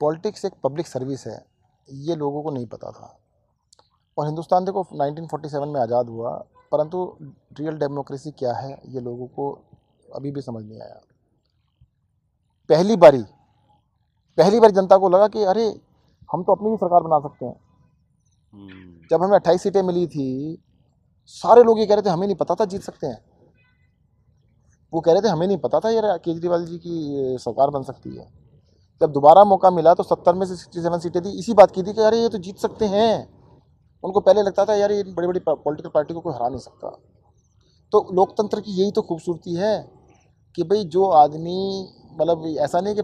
[0.00, 1.44] पॉलिटिक्स एक पब्लिक सर्विस है
[1.88, 3.16] ये लोगों को नहीं पता था।
[4.16, 6.30] और हिंदुस्तान देखो 1947 में आज़ाद हुआ
[6.72, 7.04] परंतु
[7.58, 9.50] रियल डेमोक्रेसी क्या है ये लोगों को
[10.08, 11.00] अभी भी समझ नहीं आया।
[12.70, 13.22] पहली बारी
[14.38, 15.66] पहली बार जनता को लगा कि अरे
[16.30, 17.54] हम तो अपनी भी सरकार बना सकते हैं।
[18.54, 20.58] हम्म, जब हमें अट्ठाईस सीटें मिली थी
[21.30, 23.24] सारे लोग ये कह रहे थे, हमें नहीं पता था जीत सकते हैं।
[24.92, 28.16] वो कह रहे थे, हमें नहीं पता था यार केजरीवाल जी की सरकार बन सकती
[28.16, 28.32] है।
[29.00, 31.82] जब दोबारा मौका मिला तो सत्तर में से सिक्सटी सेवन सीटें थी। इसी बात की
[31.82, 33.28] थी कि, अरे, ये तो जीत सकते हैं।
[34.04, 36.88] उनको पहले लगता था, यार, ये बड़ी बड़ी पॉलिटिकल पार्टी को कोई हरा नहीं सकता।
[37.92, 39.92] तो लोकतंत्र की यही तो खूबसूरती है
[40.56, 41.88] कि भाई, जो आदमी
[42.20, 43.00] मतलब ऐसा नहीं कि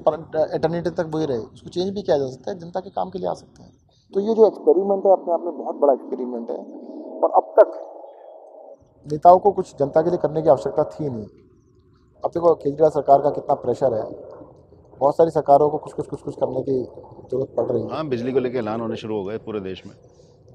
[0.57, 3.19] एटर्निटी तक वही रहे, उसको चेंज भी किया जा सकता है, जनता के काम के
[3.19, 3.73] लिए आ सकते हैं।
[4.15, 6.57] तो ये जो एक्सपेरिमेंट है, अपने आप में बहुत बड़ा एक्सपेरिमेंट है।
[7.21, 7.96] और अब तक
[9.07, 11.27] नेताओं को कुछ जनता के लिए करने की आवश्यकता थी नहीं।
[12.23, 14.05] अब देखो केजरीवाल सरकार का कितना प्रेशर है।
[15.01, 18.07] बहुत सारी सरकारों को कुछ कुछ कुछ कुछ करने की ज़रूरत पड़ रही है। हाँ
[18.09, 19.95] बिजली को लेकर ऐलान होने शुरू हो गए पूरे देश में।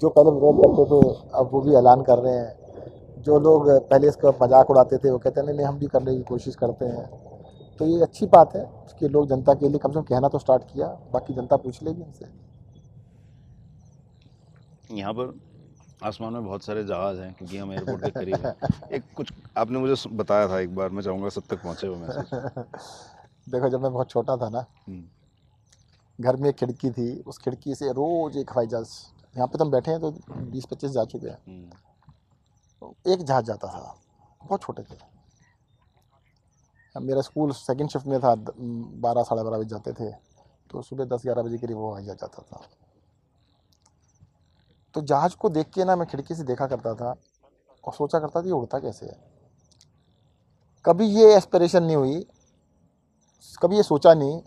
[0.00, 1.00] जो पहले विरोध करते थे
[1.32, 5.18] अब वो भी ऐलान कर रहे हैं। जो लोग पहले इसका मज़ाक उड़ाते थे वो
[5.18, 7.06] कहते हैं नहीं नहीं हम भी करने की कोशिश करते हैं।
[7.80, 8.64] तो ये अच्छी बात है
[9.00, 11.82] कि लोग जनता के लिए कम से कम कहना तो स्टार्ट किया बाकी जनता पूछ
[11.82, 12.26] लेगी इनसे।
[14.96, 15.32] यहाँ पर
[16.04, 18.54] आसमान में बहुत सारे जहाज़ हैं क्योंकि हम एयरपोर्ट के करीब हैं।
[18.96, 22.30] एक कुछ आपने मुझे बताया था एक बार मैं चाहूँगा सब तक पहुँचे वो मैसेज
[23.46, 25.04] देखो जब मैं बहुत छोटा था ना हम्म,
[26.18, 28.90] घर में एक खिड़की थी उस खिड़की से रोज एक हवाई जहाज़
[29.34, 30.10] यहाँ पे तो हम बैठे हैं तो
[30.50, 31.70] बीस पच्चीस जा चुके हैं। हम्म,
[33.12, 33.94] एक जहाज़ जाता था
[34.42, 34.96] बहुत छोटे थे।
[36.94, 40.10] मेरा स्कूल सेकंड शिफ्ट में था बारह साढ़े बारह बजे जाते थे
[40.70, 42.60] तो सुबह दस ग्यारह बजे करीब वो हवाई जहाज़ जाता था।
[44.94, 47.14] तो जहाज़ को देख के ना मैं खिड़की से देखा करता था
[47.84, 49.16] और सोचा करता था ये उड़ता कैसे है।
[50.84, 52.24] कभी ये एस्पिरेशन नहीं हुई
[53.62, 54.40] कभी ये सोचा नहीं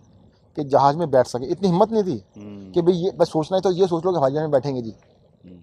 [0.57, 3.57] कि जहाज़ में बैठ सके। इतनी हिम्मत नहीं थी हम्म, कि भाई ये बस सोचना
[3.57, 4.93] है तो ये सोच लो कि हवाई जहाज़ में बैठेंगे जी।
[5.45, 5.59] हम्म,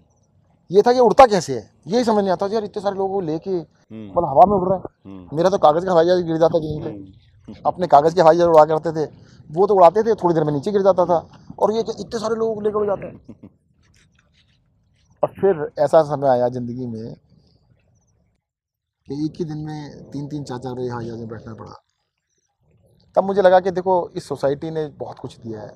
[0.71, 1.69] ये था कि उड़ता कैसे है?
[1.87, 4.69] ये समझ नहीं आता यार इतने सारे लोगों को लेके हम्म, मतलब हवा में उड़
[4.69, 8.21] रहा है। मेरा तो कागज़ का हवाई जहाज़ गिर जाता कहीं पे। अपने कागज़ के
[8.21, 9.09] हवाई जहाज़ उड़ा करते थे।
[9.49, 11.17] वो तो उड़ाते थे थोड़ी देर में नीचे गिर जाता था।
[11.59, 13.49] और ये इतने सारे लोगों को लेकर उड़ जाते हैं।
[15.23, 17.13] और फिर ऐसा समय आया ज़िंदगी में
[19.07, 21.73] कि एक ही दिन में तीन तीन चार चार बजे हवाई जहाज़ में बैठना पड़ा।
[23.15, 25.71] तब मुझे लगा कि देखो इस सोसाइटी ने बहुत कुछ दिया है।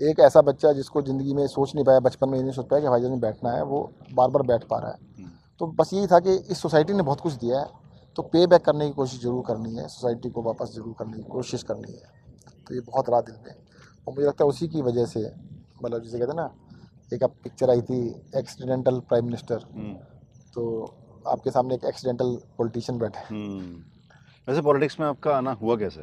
[0.00, 2.80] एक ऐसा बच्चा जिसको ज़िंदगी में सोच नहीं पाया बचपन में ये नहीं सोच पाया
[2.80, 3.80] कि हवाई जहाज़ में बैठना है वो
[4.12, 5.30] बार बार बैठ पा रहा है। हम्म,
[5.60, 7.66] तो बस यही था कि इस सोसाइटी ने बहुत कुछ दिया है
[8.16, 11.22] तो पे बैक करने की कोशिश ज़रूर करनी है सोसाइटी को वापस ज़रूर करने की
[11.30, 12.14] कोशिश करनी है।
[12.66, 13.54] तो ये बहुत रहा दिल में
[14.06, 15.20] और मुझे लगता है उसी की वजह से
[15.82, 16.50] मतलब जिसे कहते हैं ना
[17.14, 17.98] एक अब पिक्चर आई थी
[18.36, 19.56] एक्सीडेंटल प्राइम मिनिस्टर
[20.54, 20.94] तो
[21.28, 23.82] आपके सामने एक एक्सीडेंटल पॉलिटिशियन बैठे। हम्म।
[24.48, 26.00] वैसे पॉलिटिक्स में आपका आना हुआ कैसे?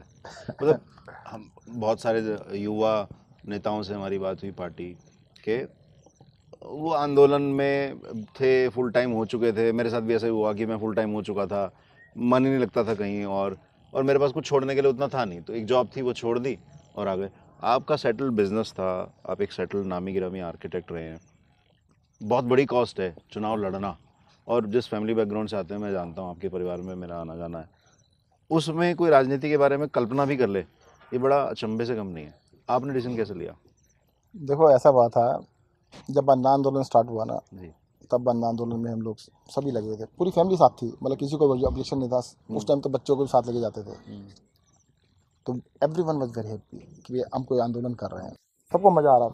[0.49, 0.81] मतलब
[1.27, 3.07] हम बहुत सारे युवा
[3.47, 4.97] नेताओं से हमारी बात हुई पार्टी
[5.43, 5.57] के
[6.65, 7.99] वो आंदोलन में
[8.39, 10.95] थे फुल टाइम हो चुके थे। मेरे साथ भी ऐसा ही हुआ कि मैं फुल
[10.95, 11.73] टाइम हो चुका था।
[12.17, 13.57] मन ही नहीं लगता था कहीं और
[13.93, 16.13] और मेरे पास कुछ छोड़ने के लिए उतना था नहीं। तो एक जॉब थी वो
[16.13, 16.57] छोड़ दी
[16.95, 17.29] और आ गए।
[17.63, 18.87] आपका सेटल बिज़नेस था
[19.29, 21.19] आप एक सेटल नामी गिरामी आर्किटेक्ट रहे हैं।
[22.21, 23.95] बहुत बड़ी कॉस्ट है चुनाव लड़ना।
[24.47, 27.35] और जिस फैमिली बैकग्राउंड से आते हैं मैं जानता हूँ आपके परिवार में मेरा आना
[27.35, 27.69] जाना है।
[28.51, 32.07] उसमें कोई राजनीति के बारे में कल्पना भी कर ले ये बड़ा अचंभे से कम
[32.07, 32.35] नहीं है।
[32.69, 33.55] आपने डिसीज़न कैसे लिया?
[34.35, 35.25] देखो ऐसा बात था
[36.09, 37.73] जब अन्ना आंदोलन स्टार्ट हुआ ना जी।
[38.11, 39.17] तब अन्ना आंदोलन में हम लोग
[39.49, 42.17] सभी लगे थे। पूरी फैमिली साथ थी मतलब किसी को ऑब्जेक्शन नहीं था।
[42.57, 43.95] उस टाइम तो बच्चों को भी साथ लेके जाते थे।
[45.47, 48.35] तो everyone was very happy कि हम कोई आंदोलन कर रहे हैं।
[48.71, 49.29] सबको मज़ा आ रहा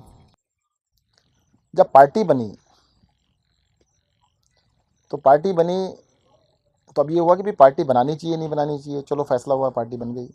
[1.73, 2.51] जब पार्टी बनी
[5.11, 5.87] तो पार्टी बनी
[6.95, 9.69] तो अब ये हुआ कि भी पार्टी बनानी चाहिए नहीं बनानी चाहिए चलो फैसला हुआ
[9.69, 10.27] पार्टी बन गई।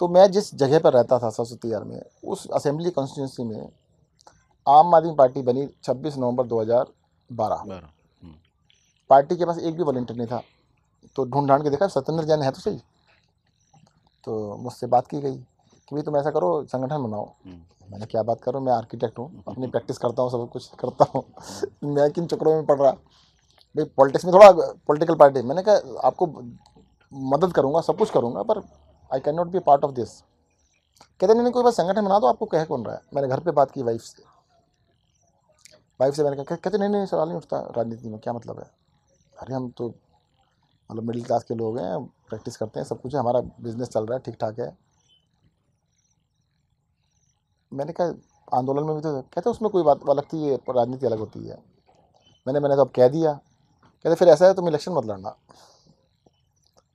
[0.00, 3.68] तो मैं जिस जगह पर रहता था सरस्वती यार में उस असेंबली कॉन्स्टिट्यूंसी में
[4.66, 7.86] आम आदमी पार्टी बनी 26 नवंबर 2012 बारह।
[8.22, 8.34] हम्म,
[9.10, 10.42] पार्टी के पास एक भी वॉलेंटियर नहीं था।
[11.16, 12.80] तो ढूंढ ढांड के देखा सत्येंद्र जैन है तो सही?
[14.24, 18.22] तो मुझसे बात की गई कि भाई तुम ऐसा करो संगठन बनाओ। हम्म। मैंने क्या
[18.22, 18.60] बात करो?
[18.60, 21.24] मैं आर्किटेक्ट हूँ अपनी प्रैक्टिस करता हूँ सब कुछ करता हूँ।
[21.94, 22.90] मैं किन चक्रों में पढ़ रहा?
[22.90, 24.50] भाई पॉलिटिक्स में थोड़ा
[24.88, 26.26] पॉलिटिकल पार्टी मैंने कहा आपको
[27.12, 28.58] मदद करूँगा सब कुछ करूँगा पर
[29.10, 30.20] I cannot be part of this
[31.20, 33.00] कहते नहीं नहीं कोई बात संगठन बना दो आपको कह कौन रहा है?
[33.14, 34.22] मैंने घर पर बात की वाइफ से।
[36.00, 38.70] वाइफ से मैंने कहा कहते नहीं नहीं सवाल नहीं उठता राजनीति में क्या मतलब है?
[39.40, 39.88] अरे हम तो
[40.90, 44.06] मतलब मिडिल क्लास के लोग हैं प्रैक्टिस करते हैं, सब कुछ है, हमारा बिज़नेस चल
[44.06, 44.76] रहा है ठीक ठाक है।
[47.72, 48.06] मैंने कहा,
[48.58, 51.56] आंदोलन में भी तो कहते उसमें कोई बात, अलग थी राजनीति अलग होती है।
[52.46, 53.32] मैंने मैंने तो अब कह दिया।
[54.04, 55.36] कहते फिर ऐसा है तुम इलेक्शन मत लड़ना।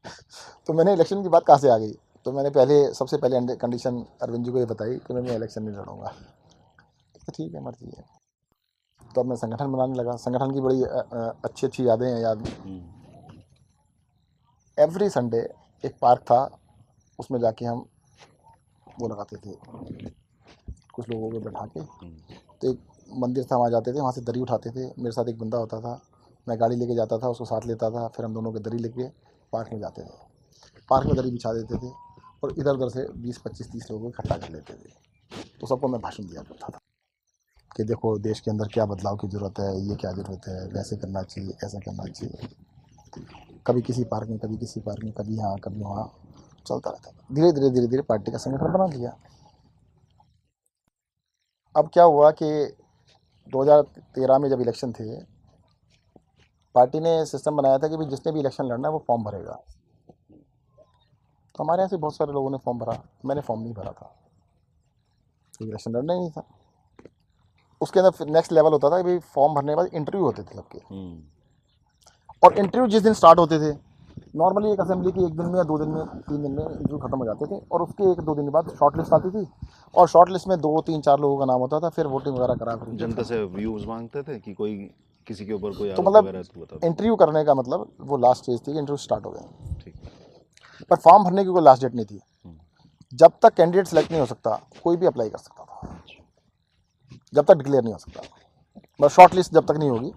[0.67, 1.93] तो मैंने इलेक्शन की बात कहाँ से आ गई?
[2.25, 5.75] तो मैंने पहले, सबसे पहले कंडीशन अरविंद जी को ये बताई कि मैं इलेक्शन नहीं
[5.75, 6.07] लड़ूँगा।
[7.25, 8.05] तो ठीक है, मर्ज़ी है।
[9.15, 10.83] तो अब मैं संगठन बनाने लगा। संगठन की बड़ी
[11.43, 13.02] अच्छी अच्छी यादें हैं, याद। हम्म।
[14.77, 15.37] एवरी संडे
[15.83, 16.39] एक पार्क था
[17.19, 17.85] उसमें जाके हम
[18.87, 19.55] वो लगाते थे।
[20.93, 22.79] कुछ लोगों को बैठा के। हम्म। तो एक
[23.17, 25.79] मंदिर था वहाँ जाते थे वहाँ से दरी उठाते थे। मेरे साथ एक बंदा होता
[25.81, 25.99] था
[26.47, 29.07] मैं गाड़ी लेके जाता था उसको साथ लेता था फिर हम दोनों के दरी लेके
[29.53, 30.17] पार्क में जाते थे।
[30.89, 31.91] पार्क में दरी बिछा देते थे
[32.43, 34.89] और इधर उधर से बीस पच्चीस तीस लोगों को इकट्ठा कर लेते थे।
[35.61, 36.79] तो सबको मैं भाषण दिया करता था
[37.71, 40.97] कि देखो देश के अंदर क्या बदलाव की ज़रूरत है ये क्या ज़रूरत है वैसे
[40.97, 45.57] करना चाहिए ऐसा करना चाहिए। कभी किसी पार्क में, कभी किसी पार्क में, कभी यहाँ,
[45.57, 46.13] कभी वहाँ,
[46.67, 49.17] चलता रहता था। धीरे धीरे धीरे धीरे पार्टी का संगठन बना लिया।
[51.77, 52.75] अब क्या हुआ कि
[53.49, 55.23] 2013 में जब इलेक्शन थे,
[56.75, 59.63] पार्टी ने सिस्टम बनाया था कि भाई जिसने भी इलेक्शन लड़ना है, वो फॉर्म भरेगा।
[61.55, 64.15] तो हमारे यहाँ से बहुत सारे लोगों ने फॉर्म भरा। मैंने फॉर्म नहीं भरा था।
[65.61, 66.43] इलेक्शन लड़ना ही नहीं था।
[67.81, 70.55] उसके अंदर नेक्स्ट लेवल होता था कि भाई फॉर्म भरने के बाद इंटरव्यू होते थे
[70.55, 71.42] सबके। हम्म।
[72.43, 73.71] और इंटरव्यू जिस दिन स्टार्ट होते थे
[74.35, 76.97] नॉर्मली एक असेंबली की एक दिन में या दो दिन में तीन दिन में इंटरव्यू
[76.99, 79.45] खत्म हो जाते थे और उसके एक दो दिन बाद शॉर्ट लिस्ट आती थी
[79.93, 82.55] और शॉर्ट लिस्ट में दो तीन चार लोगों का नाम होता था फिर वोटिंग वगैरह
[82.55, 84.75] करा कर जनता से व्यूज़ मांगते थे कि कोई
[85.27, 88.59] किसी के ऊपर कोई तो मतलब है तो इंटरव्यू करने का मतलब वो लास्ट स्टेज
[88.59, 89.93] थी कि इंटरव्यू स्टार्ट हो गया ठीक।
[90.89, 94.19] पर फॉर्म भरने की कोई लास्ट डेट नहीं थी। हम्म। जब तक कैंडिडेट सेलेक्ट नहीं
[94.19, 95.97] हो सकता कोई भी अप्लाई कर सकता था।
[97.33, 98.21] जब तक डिक्लेयर नहीं हो सकता।
[99.01, 100.11] बस शॉर्ट लिस्ट जब तक नहीं होगी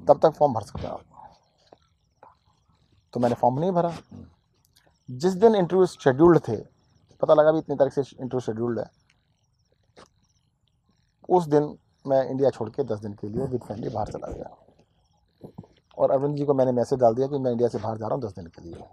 [0.00, 1.00] तब तक फॉर्म भर सकते हैं आप।
[3.12, 3.92] तो मैंने फॉर्म नहीं भरा।
[5.10, 6.56] जिस दिन इंटरव्यू शेड्यूल्ड थे
[7.22, 8.90] पता लगा भी इतनी तारीख से इंटरव्यू शेड्यूल्ड है।
[11.28, 14.56] उस दिन मैं इंडिया छोड़ के दस दिन के लिए विद फैमिली बाहर चला गया।
[15.98, 18.14] और अरविंद जी को मैंने मैसेज डाल दिया कि मैं इंडिया से बाहर जा रहा
[18.14, 18.84] हूँ दस दिन के लिए।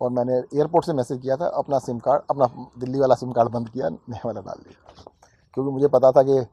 [0.00, 2.46] और मैंने एयरपोर्ट से मैसेज किया था अपना सिम कार्ड अपना
[2.78, 5.02] दिल्ली वाला सिम कार्ड बंद किया नया वाला डाल दिया।
[5.54, 6.44] क्योंकि मुझे पता था कि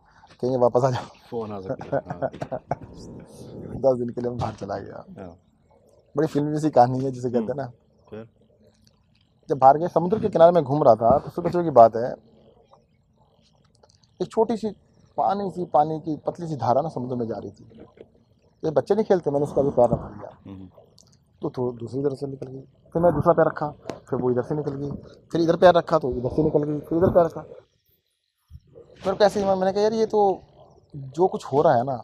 [0.41, 2.29] कहीं वापस आ जाओ फ़ोन आ सकता हाँ,
[3.85, 5.35] दस दिन के लिए मैं बाहर चला गया। हाँ,
[6.15, 7.71] बड़ी फिल्मी सी कहानी है जिसे कहते हैं ना।
[9.49, 11.95] जब बाहर गए समुद्र के किनारे में घूम रहा था तो सुबह सुबह की बात
[11.95, 12.11] है
[14.19, 14.69] एक छोटी सी
[15.17, 17.63] पानी सी पानी की पतली सी धारा ना समुद्र में जा रही थी।
[18.63, 20.67] ये बच्चे नहीं खेलते मैंने उसका भी पैर रखा दिया हम्म,
[21.41, 22.61] तो थोड़ा दूसरी तरफ़ से निकल गई।
[22.93, 23.69] फिर मैं दूसरा पैर रखा
[24.09, 24.91] फिर वो इधर से निकल गई।
[25.31, 27.41] फिर इधर पैर रखा तो इधर से निकल गई फिर इधर पैर रखा।
[29.03, 30.21] फिर कैसे मैंने कहा यार ये तो
[30.95, 32.01] जो कुछ हो रहा है ना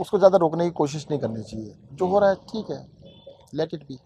[0.00, 2.86] उसको ज़्यादा रोकने की कोशिश नहीं करनी चाहिए। जो हो रहा है ठीक है।
[3.54, 3.98] लेट इट बी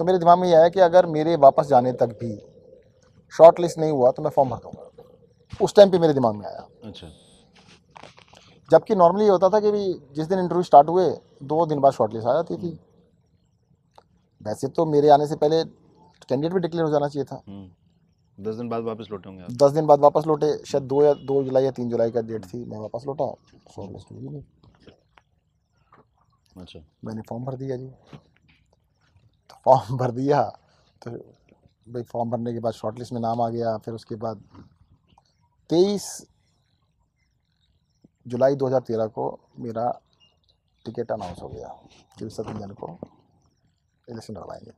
[0.00, 2.36] तो मेरे दिमाग में यह आया कि अगर मेरे वापस जाने तक भी
[3.32, 4.84] शॉर्ट लिस्ट नहीं हुआ तो मैं फॉर्म भर दूँगा।
[5.60, 7.06] उस टाइम पे मेरे दिमाग में आया। अच्छा।
[8.68, 9.82] जबकि नॉर्मली ये होता था कि भी
[10.14, 11.08] जिस दिन इंटरव्यू स्टार्ट हुए
[11.44, 12.78] दो दिन बाद शॉर्ट लिस्ट आ जाती थी।
[14.40, 17.68] वैसे तो मेरे आने से पहले कैंडिडेट भी डिक्लेयर हो जाना चाहिए था। हम्म,
[18.38, 21.42] दस दिन बाद वापस लौटे होंगे दस दिन बाद वापस लौटे शायद दो या दो
[21.44, 23.24] जुलाई या तीन जुलाई का डेट थी मैं वापस लौटा
[26.56, 27.88] अच्छा। मैंने फॉर्म भर दिया जी।
[29.50, 30.42] तो फॉर्म भर दिया
[31.02, 31.10] तो
[31.86, 34.42] भाई फॉर्म भरने के बाद शॉर्ट लिस्ट में नाम आ गया फिर उसके बाद
[35.70, 36.06] तेईस
[38.26, 39.26] जुलाई 2013 को
[39.58, 39.90] मेरा
[40.84, 41.68] टिकट अनाउंस हो गया
[42.18, 42.98] कि सत्यंजन को
[44.08, 44.72] इलेक्शन लड़वाएँगे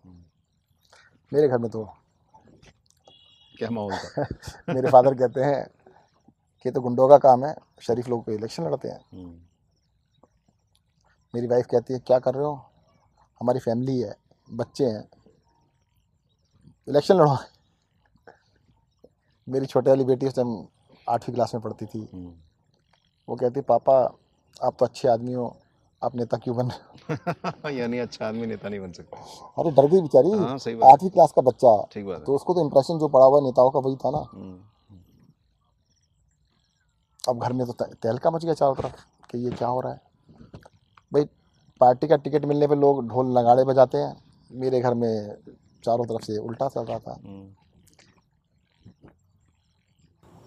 [1.33, 1.89] मेरे घर में तो
[3.61, 4.27] क्या माहौल था?
[4.75, 5.67] मेरे फादर कहते हैं
[6.65, 9.41] कि तो गुंडों का काम है शरीफ लोग पे इलेक्शन लड़ते हैं। हम्म,
[11.35, 12.55] मेरी वाइफ कहती है क्या कर रहे हो?
[13.41, 14.15] हमारी फैमिली है
[14.49, 15.09] बच्चे हैं।
[16.89, 17.37] इलेक्शन लड़ो।
[19.49, 20.67] मेरी छोटे वाली बेटी उस टाइम
[21.09, 22.35] आठवीं क्लास में पढ़ती थी। हम्म,
[23.29, 23.99] वो कहती पापा
[24.65, 25.57] आप तो अच्छे आदमी हो
[26.03, 26.71] आप नेता क्यों बन?
[27.71, 29.17] यानी अच्छा आदमी नेता नहीं बन सकता।
[29.59, 30.53] अरे डर गई बेचारी। हाँ
[30.93, 33.79] आठवीं क्लास का बच्चा। ठीक बात तो उसको तो इम्प्रेशन जो पड़ा हुआ नेताओं का
[33.79, 34.59] वही था ना। हम्म,
[37.29, 40.01] अब घर में तो तहलका मच गया चारों तरफ़ कि ये क्या हो रहा है।
[41.13, 41.25] भाई
[41.81, 44.17] पार्टी का टिकट मिलने पे लोग ढोल नगाड़े बजाते हैं।
[44.51, 45.37] मेरे घर में
[45.85, 47.49] चारों तरफ़ से उल्टा चल रहा था। हम्म,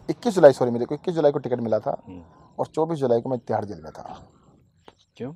[0.09, 2.23] 21 जुलाई सॉरी मेरे को 21 जुलाई को टिकट मिला था हम्म,
[2.59, 4.21] और 24 जुलाई को मैं तिहाड़ जेल में था।
[5.17, 5.33] क्यों?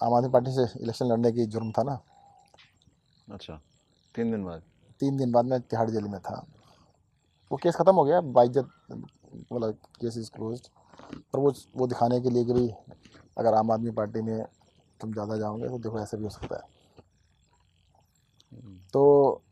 [0.00, 1.98] आम आदमी पार्टी से इलेक्शन लड़ने की जुर्म था ना।
[3.28, 3.60] अच्छा
[4.14, 4.62] तीन दिन बाद?
[5.00, 6.44] तीन दिन बाद मैं तिहाड़ जेल में था।
[7.50, 8.68] वो केस ख़त्म हो गया बाइज्जत
[9.52, 10.60] मतलब केस इज़ क्लोज
[11.32, 12.68] पर वो वो दिखाने के लिए कि भाई
[13.36, 14.44] अगर आम आदमी पार्टी में
[15.00, 16.62] तुम ज़्यादा जाओगे तो देखो ऐसे भी हो सकता है।
[18.52, 19.42] हम्म, तो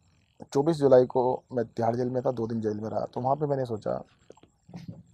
[0.52, 3.36] 24 जुलाई को मैं तिहाड़ जेल में था दो दिन जेल में रहा। तो वहाँ
[3.36, 4.02] पे मैंने सोचा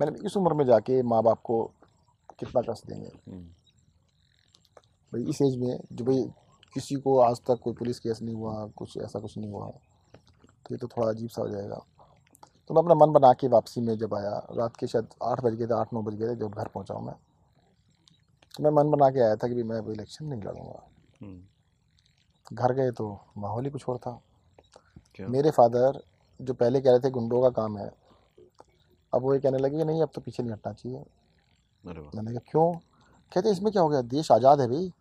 [0.01, 1.63] मैंने इस उम्र में जाके माँ बाप को
[2.39, 3.45] कितना कष्ट देंगे। हम्म,
[5.13, 6.23] भाई इस एज में जो भाई
[6.75, 10.75] किसी को आज तक कोई पुलिस केस नहीं हुआ कुछ ऐसा कुछ नहीं हुआ तो
[10.75, 11.81] ये तो थोड़ा अजीब सा हो जाएगा।
[12.71, 15.55] तो मैं अपना मन बना के वापसी में जब आया रात के शायद आठ बज
[15.55, 17.15] गए थे आठ नौ बज गए थे जब घर पहुँचा हूँ मैं
[18.55, 20.83] तो मैं मन बना के आया था कि भाई मैं इलेक्शन नहीं लड़ूँगा।
[21.21, 21.41] हम्म,
[22.53, 24.21] घर गए तो माहौल ही कुछ और था।
[25.15, 25.27] क्या?
[25.29, 26.01] मेरे फादर
[26.41, 27.91] जो पहले कह रहे थे गुंडों का काम है
[29.13, 31.05] अब वो ये कहने लगे कि नहीं अब तो पीछे नहीं हटना चाहिए।
[31.85, 32.73] मैंने कहा क्यों?
[33.33, 34.03] कहते इसमें क्या हो गया?
[34.03, 34.93] देश आज़ाद है भाई।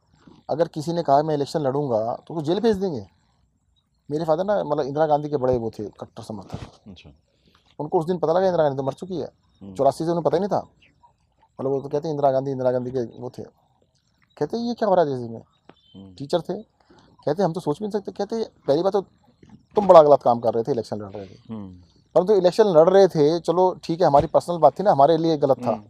[0.51, 3.05] अगर किसी ने कहा मैं इलेक्शन लड़ूँगा तो वो जेल भेज देंगे।
[4.09, 7.09] मेरे फादर ना मतलब इंदिरा गांधी के बड़े वो थे कट्टर समर्थक। अच्छा।
[7.79, 9.27] उनको उस दिन पता लगा इंदिरा गांधी तो मर चुकी है।
[9.61, 10.61] हम्म, चौरासी से उन्हें पता ही नहीं था।
[11.59, 13.43] मतलब वो तो कहते इंदिरा गांधी इंदिरा गांधी के वो थे।
[14.37, 15.41] कहते ये क्या हो रहा है जैसे में?
[15.95, 19.01] हम्म, टीचर थे। कहते हम तो सोच भी नहीं सकते। कहते पहली बात तो
[19.75, 21.69] तुम बड़ा गलत काम कर रहे थे इलेक्शन लड़ रहे थे। हम्म,
[22.15, 25.37] परंतु इलेक्शन लड़ रहे थे चलो ठीक है हमारी पर्सनल बात थी ना हमारे लिए
[25.37, 25.81] गलत था।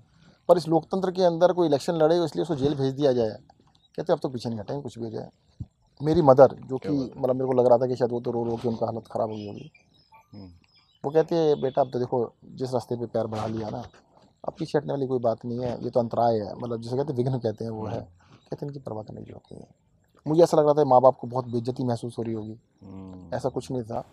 [0.50, 3.38] पर इस लोकतंत्र के अंदर कोई इलेक्शन लड़े इसलिए उसको जेल भेज दिया जाए।
[3.98, 5.30] कहते अब तो पीछे नहीं हटेंगे कुछ भी हो जाए।
[6.02, 8.44] मेरी मदर जो कि मतलब मेरे को लग रहा था कि शायद वो तो रो
[8.44, 9.72] रो के उनका हालत ख़राब हुई होगी।
[10.34, 10.50] हम्म,
[11.04, 13.84] वो कहती है बेटा अब तो देखो जिस रास्ते पे पैर बढ़ा लिया ना
[14.44, 17.14] अब पीछे हटने वाली कोई बात नहीं है ये तो अंतराय है। मतलब जिसे कहते
[17.14, 19.68] विघ्न कहते हैं वो है। कहते हैं इनकी परवाह करने की ज़रूरत नहीं है।
[20.26, 23.36] मुझे ऐसा लग रहा था माँ बाप को बहुत बेइज्जती महसूस हो रही होगी। हम्म,
[23.36, 24.04] ऐसा कुछ नहीं था।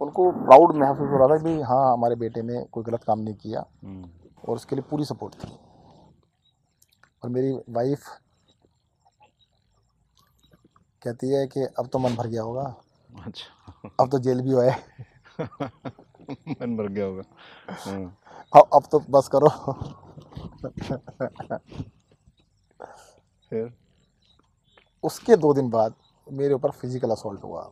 [0.00, 3.34] उनको प्राउड महसूस हो रहा था कि हाँ हमारे बेटे ने कोई गलत काम नहीं
[3.34, 4.08] किया हम्म,
[4.48, 5.52] और उसके लिए पूरी सपोर्ट थी।
[7.22, 8.04] और मेरी वाइफ
[11.02, 12.62] कहती है कि अब तो मन भर गया होगा।
[13.24, 14.76] अच्छा। अब तो जेल भी हुआ है
[15.40, 17.22] मन भर गया होगा।
[17.68, 18.18] हाँ,
[18.52, 19.48] अब अब तो बस करो।
[23.50, 23.72] फिर?
[25.04, 25.94] उसके दो दिन बाद
[26.26, 27.62] मेरे ऊपर फ़िज़िकल असॉल्ट हुआ।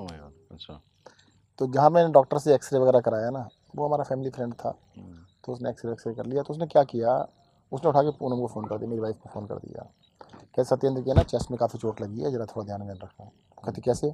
[0.00, 0.80] गॉड अच्छा।
[1.58, 5.18] तो जहाँ मैंने डॉक्टर से एक्सरे वगैरह कराया ना वो हमारा फैमिली फ्रेंड था। हम्म,
[5.44, 7.16] तो उसने एक्सरे एक्सरे कर लिया तो उसने क्या किया?
[7.72, 9.86] उसने उठा के पूनम को फ़ोन कर दिया मेरी वाइफ को फ़ोन कर दिया।
[10.56, 13.24] कहते सत्येंद्र के ना चेस्ट में काफ़ी चोट लगी है जरा थोड़ा ध्यान में रखना।
[13.64, 14.06] कहते कैसे?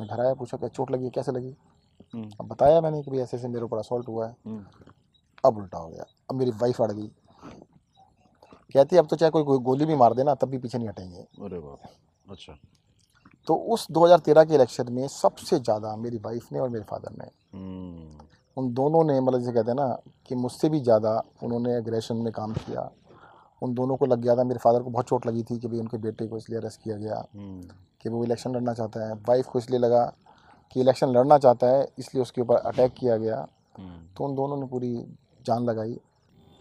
[0.00, 1.10] मैं घर आया पूछा क्या चोट लगी है?
[1.10, 1.54] कैसे लगी?
[2.14, 4.64] हम्म, अब बताया मैंने कि भाई ऐसे ऐसे मेरे ऊपर असॉल्ट हुआ है। हम्म,
[5.44, 7.10] अब उल्टा हो गया। अब मेरी वाइफ अड़ गई।
[8.74, 11.58] कहती अब तो चाहे कोई गोली भी मार देना तब भी पीछे नहीं हटेंगे। अरे
[11.58, 12.56] बाप अच्छा।
[13.48, 17.30] तो उस 2013 के इलेक्शन में सबसे ज़्यादा मेरी वाइफ ने और मेरे फादर ने
[17.54, 18.26] हम्म,
[18.56, 22.32] उन दोनों ने मतलब जैसे कहते हैं ना कि मुझसे भी ज़्यादा उन्होंने एग्रेशन में
[22.32, 22.90] काम किया।
[23.62, 25.78] उन दोनों को लग गया था। मेरे फादर को बहुत चोट लगी थी कि भाई
[25.78, 27.62] उनके बेटे को इसलिए अरेस्ट किया गया हम्म,
[28.02, 30.04] कि वो इलेक्शन लड़ना चाहता है। वाइफ को इसलिए लगा
[30.72, 33.46] कि इलेक्शन लड़ना चाहता है इसलिए उसके ऊपर अटैक किया गया।
[33.78, 34.94] हम्म, तो उन दोनों ने पूरी
[35.46, 35.98] जान लगाई।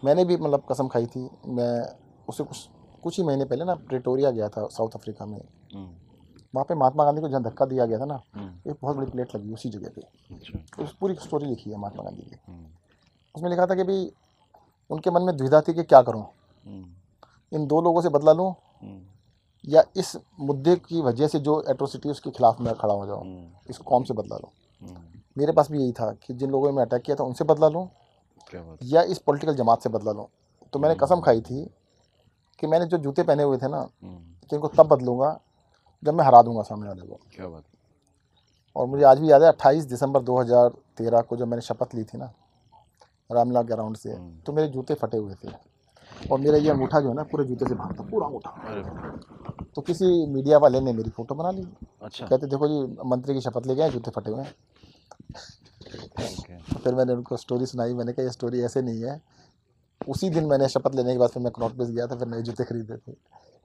[0.04, 1.96] मैंने भी मतलब कसम खाई थी। मैं
[2.30, 2.70] उसे कुछ
[3.04, 5.38] कुछ ही महीने पहले ना प्रेटोरिया गया था साउथ अफ्रीका में।
[5.74, 5.90] हम्म,
[6.56, 8.22] वहाँ पे महात्मा गांधी को जहाँ धक्का दिया गया था ना।
[8.68, 10.02] एक बहुत बड़ी प्लेट लगी उसी जगह पे।
[10.36, 12.38] अच्छा। उस पूरी स्टोरी लिखी है महात्मा गांधी की।
[13.36, 14.12] उसमें लिखा था कि भाई
[14.90, 16.26] उनके मन में द्विधा थी कि क्या करूँ?
[17.52, 18.50] इन दो लोगों से बदला लूँ?
[18.82, 19.02] हम्म,
[19.66, 23.48] या इस मुद्दे की वजह से जो एट्रोसिटी उसके खिलाफ मैं खड़ा हो जाऊँ हम्म,
[23.70, 24.52] इस कौम से बदला लूँ?
[24.82, 25.02] हम्म,
[25.38, 27.68] मेरे पास भी यही था कि जिन लोगों ने मैं अटैक किया था उनसे बदला
[27.70, 27.88] लूँ?
[28.84, 30.28] या इस पॉलिटिकल जमात से बदला लूँ?
[30.74, 31.66] तो मैंने कसम खाई थी
[32.60, 35.40] कि मैंने जो जूते पहने हुए थे ना कि इनको तब बदलूँगा
[36.04, 37.64] जब मैं हरा दूँगा सामने वाले को। क्या बात
[38.76, 42.18] और मुझे आज भी याद है 28 दिसंबर 2013 को जब मैंने शपथ ली थी
[42.18, 42.32] ना
[43.30, 44.14] रामला ग्राउंड से।
[44.46, 45.52] तो मेरे जूते फटे हुए थे।
[46.32, 48.52] और मेरा ये अंगूठा जो है ना पूरे जूते से था पूरा अंगूठा।
[49.76, 51.66] तो किसी मीडिया वाले ने मेरी फ़ोटो बना ली।
[52.02, 54.54] अच्छा। कहते देखो जी मंत्री की शपथ ले गए जूते फटे हुए हैं।
[56.64, 59.22] तो फिर मैंने उनको स्टोरी सुनाई मैंने कहा ये स्टोरी ऐसे नहीं है।
[60.02, 62.42] उसी दिन मैंने शपथ लेने के बाद फिर मैं कनॉट प्लेस गया था फिर नए
[62.42, 63.12] जूते खरीदे थे।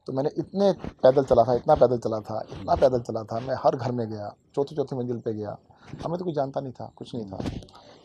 [0.08, 0.72] तो मैंने इतने
[1.02, 4.08] पैदल चला था इतना पैदल चला था इतना पैदल चला था। मैं हर घर में
[4.10, 5.56] गया चौथी चौथी मंजिल पे गया।
[6.04, 7.38] हमें तो कुछ जानता नहीं था कुछ नहीं था।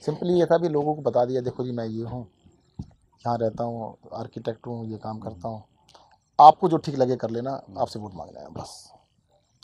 [0.03, 2.25] सिंपली ये था भी लोगों को बता दिया देखो जी मैं ये हूँ।
[3.27, 5.63] यहाँ रहता हूँ आर्किटेक्ट हूँ ये काम करता हूँ।
[6.39, 8.71] आपको जो ठीक लगे कर लेना आपसे वोट मांगना है बस।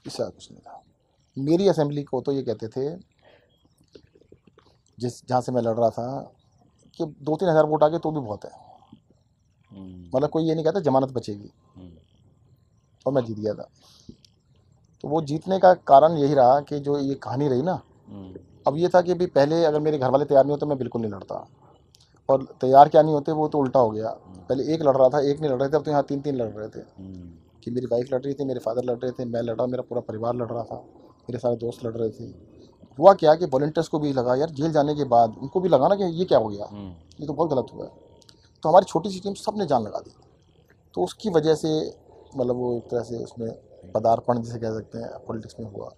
[0.06, 0.82] इससे कुछ नहीं था।
[1.38, 2.90] मेरी असेंबली को तो ये कहते थे
[4.98, 6.08] जिस जहाँ से मैं लड़ रहा था
[7.00, 8.52] कि दो तीन हज़ार वोट आ गए तो भी बहुत है।
[9.72, 11.92] हम्म, मतलब कोई ये नहीं कहता जमानत बचेगी। हम्म,
[13.06, 13.70] और मैं जीत गया था।
[15.04, 18.34] तो वो जीतने का कारण यही रहा कि जो ये कहानी रही ना हम्म,
[18.68, 21.02] अब ये था कि भी पहले अगर मेरे घर वाले तैयार नहीं होते मैं बिल्कुल
[21.02, 21.46] नहीं लड़ता।
[22.30, 24.10] और तैयार क्या नहीं होते वो तो उल्टा हो गया।
[24.50, 26.36] पहले एक लड़ रहा था एक नहीं लड़ रहे थे अब तो यहाँ तीन तीन
[26.36, 27.32] लड़ रहे थे। हम्म,
[27.64, 29.84] कि मेरी वाइफ लड़ रही थी मेरे फादर लड़ रहे थे मैं लड़ रहा मेरा
[29.90, 30.76] पूरा परिवार लड़ रहा था
[31.30, 32.24] मेरे सारे दोस्त लड़ रहे थे।
[32.98, 35.88] हुआ क्या कि वॉल्टियर्स को भी लगा यार जेल जाने के बाद उनको भी लगा
[35.88, 36.66] ना कि ये क्या हो गया?
[36.72, 37.92] हम्म, ये तो बहुत गलत हुआ। है
[38.64, 40.16] तो हमारी छोटी सी टीम सबने जान लगा दी।
[40.96, 41.70] तो उसकी वजह से
[42.38, 43.50] मतलब वो एक तरह से उसमें
[43.92, 45.90] पदार्पण जिसे कह सकते हैं पॉलिटिक्स में हुआ।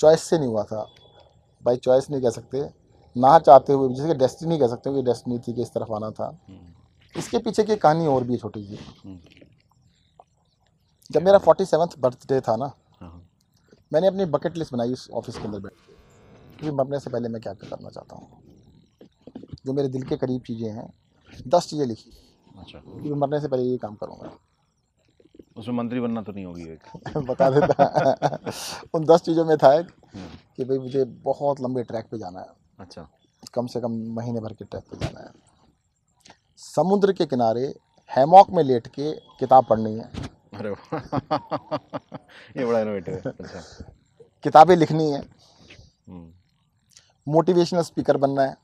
[0.00, 0.86] चॉइस से नहीं हुआ था।
[1.62, 2.60] बाई चॉइस नहीं कह सकते।
[3.18, 5.92] ना चाहते हुए जैसे कि डेस्टिनी कह सकते हो कि डेस्टिनी थी कि इस तरफ़
[5.92, 6.74] आना था। हम्म,
[7.18, 9.18] इसके पीछे की कहानी और भी है छोटी सी। हम्म,
[11.10, 13.28] जब मेरा फोर्टी सेवन्थ बर्थडे था ना हाँ,
[13.92, 15.96] मैंने अपनी बकेट लिस्ट बनाई उस ऑफ़िस के अंदर बैठ के।
[16.60, 18.42] कि मरने से पहले मैं क्या करना चाहता हूँ?
[19.66, 20.92] जो मेरे दिल के करीब चीज़ें हैं
[21.48, 22.10] दस चीज़ें लिखी।
[22.58, 24.30] अच्छा। कि मरने से पहले ये काम करूँगा।
[25.56, 26.82] उसमें मंत्री बनना तो नहीं होगी एक।
[27.16, 27.84] बता देता।
[28.94, 32.40] उन दस चीज़ों में था एक हम्म, कि भाई मुझे बहुत लंबे ट्रैक पे जाना
[32.40, 33.08] है। अच्छा।
[33.54, 35.30] कम से कम महीने भर के ट्रैक पे जाना है।
[36.56, 37.74] समुद्र के किनारे
[38.16, 40.10] हैमॉक में लेट के किताब पढ़नी है।
[40.54, 40.68] अरे
[42.60, 43.84] ये बड़ा इनोवेटिव है। अच्छा।
[44.42, 45.20] किताबें लिखनी है।
[46.08, 46.32] हम्म,
[47.28, 48.56] मोटिवेशनल स्पीकर बनना है।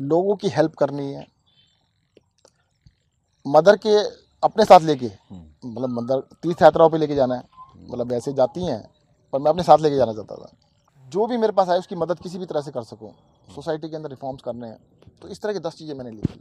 [0.00, 1.26] लोगों की हेल्प करनी है।
[3.46, 3.98] मदर के
[4.42, 7.42] अपने साथ लेके हम्म, मतलब मदर तीर्थ यात्राओं पे लेके जाना है।
[7.76, 8.90] मतलब ऐसे जाती हैं
[9.32, 10.52] पर मैं अपने साथ लेके जाना चाहता था।
[11.12, 13.12] जो भी मेरे पास आए उसकी मदद किसी भी तरह से कर सकूँ।
[13.48, 14.78] सोसाइटी के अंदर रिफॉर्म्स करने हैं।
[15.22, 16.40] तो इस तरह की दस चीज़ें मैंने लिखी।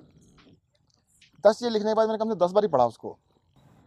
[1.44, 3.18] दस चीज़ें लिखने के बाद मैंने कम से दस बार ही पढ़ा उसको।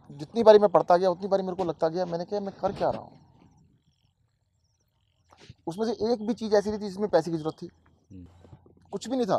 [0.09, 2.71] जितनी बारी मैं पढ़ता गया उतनी बारी मेरे को लगता गया मैंने कहा मैं कर
[2.73, 3.11] क्या रहा हूँ?
[5.67, 7.69] उसमें से एक भी चीज़ ऐसी नहीं थी जिसमें पैसे की ज़रूरत थी।
[8.91, 9.37] कुछ भी नहीं था।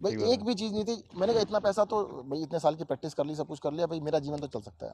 [0.00, 2.84] भाई एक भी चीज़ नहीं थी। मैंने कहा इतना पैसा तो भाई इतने साल की
[2.84, 4.92] प्रैक्टिस कर ली सब कुछ कर लिया भाई मेरा जीवन तो चल सकता है।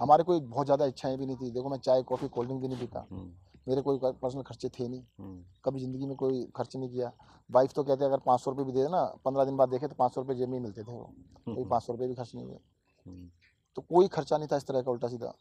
[0.00, 2.68] हमारे कोई बहुत ज़्यादा इच्छाएँ भी नहीं थी। देखो मैं चाय कॉफ़ी कोल्ड ड्रिंक भी
[2.68, 3.30] नहीं पीता। हम्म,
[3.68, 7.12] मेरे कोई पर्सनल खर्चे थे नहीं। हम्म, कभी ज़िंदगी में कोई खर्च नहीं किया।
[7.50, 9.94] वाइफ तो कहते अगर पाँच सौ रुपये भी दे देना पंद्रह दिन बाद देखे तो
[9.94, 11.10] पाँच सौ रुपये जेब में ही मिलते थे वो।
[11.46, 12.58] कोई पाँच सौ रुपये भी खर्च नहीं हुए।
[13.06, 13.28] हम्म,
[13.76, 15.32] तो कोई खर्चा नहीं था इस तरह का उल्टा सीधा।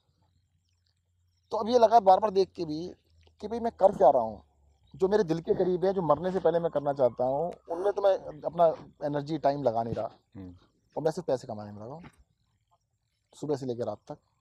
[1.51, 2.87] तो अब ये लगा बार बार देख के भी
[3.41, 4.41] कि भाई मैं कर क्या रहा हूँ?
[4.93, 7.91] जो मेरे दिल के करीब है जो मरने से पहले मैं करना चाहता हूँ उनमें
[7.93, 8.65] तो मैं अपना
[9.05, 10.53] एनर्जी टाइम लगा नहीं रहा। हम्म,
[10.95, 12.03] और मैं सिर्फ़ पैसे कमाने में लगा हूँ।
[13.33, 14.34] सुबह से लेकर रात तक। हम्म,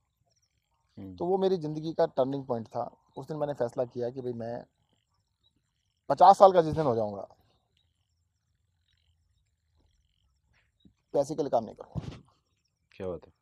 [0.98, 4.32] तो वो मेरी ज़िंदगी का टर्निंग पॉइंट था। उस दिन मैंने फैसला किया कि भाई
[4.32, 4.64] मैं
[6.10, 7.26] पचास साल का जिस दिन हो जाऊँगा
[11.14, 12.18] पैसे के लिए काम नहीं करूँगा।
[12.92, 13.32] क्या बात है।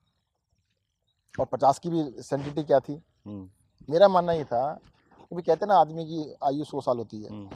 [1.35, 2.95] और पचास की भी सेंटिटी क्या थी?
[3.27, 3.49] हम्म,
[3.89, 7.31] मेरा मानना ये था कि भाई कहते ना आदमी की आयु सौ साल होती है।
[7.31, 7.49] हम्म,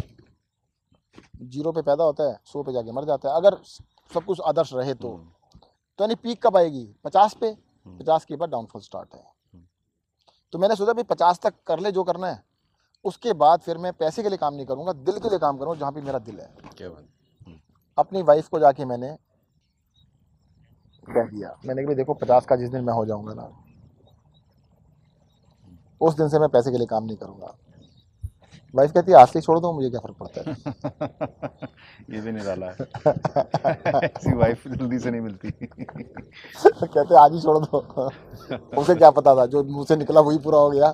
[1.42, 3.57] ज़ीरो पे पैदा होता है सौ पे जाके मर जाता है। अगर
[4.11, 5.30] सब कुछ आदर्श रहे तो हम्म,
[5.99, 6.84] तो यानी पीक कब आएगी?
[7.05, 7.55] पचास पे?
[7.86, 9.24] पचास के बाद डाउनफॉल स्टार्ट है।
[10.53, 12.42] तो मैंने सोचा भाई पचास तक कर ले जो करना है।
[13.05, 15.78] उसके बाद फिर मैं पैसे के लिए काम नहीं करूँगा दिल के लिए काम करूँगा
[15.80, 17.05] जहाँ पे मेरा दिल है। क्या बात
[17.99, 19.16] अपनी वाइफ को जाके मैंने
[21.09, 23.51] कह दिया। मैंने कहा देखो पचास का जिस दिन मैं हो जाऊँगा ना
[26.01, 27.55] उस दिन से मैं पैसे के लिए काम नहीं करूँगा।
[28.76, 30.54] वाइफ कहती है आसली छोड़ दो मुझे क्या फ़र्क पड़ता है?
[32.14, 32.74] ये भी निराला है।
[34.04, 35.50] ऐसी वाइफ जल्दी से नहीं मिलती।
[36.82, 37.78] कहते आज ही छोड़ दो।
[38.80, 40.88] उसे क्या पता था जो मुँह से निकला वही पूरा हो गया।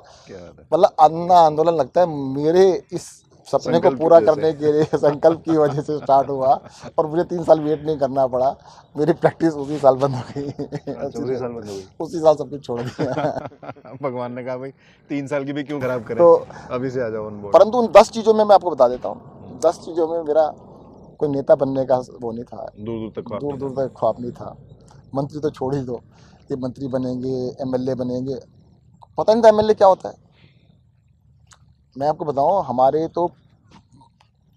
[0.73, 2.07] मतलब अन्ना आंदोलन लगता है
[2.37, 3.11] मेरे इस
[3.51, 6.61] सपने को पूरा करने के लिए संकल्प की वजह से स्टार्ट हुआ
[6.99, 8.57] और मुझे तीन साल वेट नहीं करना पड़ा।
[8.97, 12.37] मेरी प्रैक्टिस उसी साल बंद हो गई। अच्छा, उसी साल बंद हो गई। उसी साल
[12.37, 13.49] सब कुछ छोड़ दिया।
[14.03, 14.71] भगवान ने कहा भाई
[15.11, 16.19] तीन साल की भी क्यों खराब करें?
[16.19, 19.61] तो अभी से आ जाओ परंतु उन दस चीज़ों में मैं आपको बता देता हूँ।
[19.67, 20.47] दस चीज़ों में मेरा
[21.19, 24.33] कोई नेता बनने का वो नहीं था। दूर दूर तक दूर दूर तक ख्वाब नहीं
[24.33, 24.57] था।
[25.15, 26.01] मंत्री तो छोड़ ही दो।
[26.51, 28.35] ये मंत्री बनेंगे एमएलए बनेंगे।
[29.19, 30.22] पता नहीं था एमएलए क्या होता है।
[31.97, 33.27] मैं आपको बताऊँ हमारे तो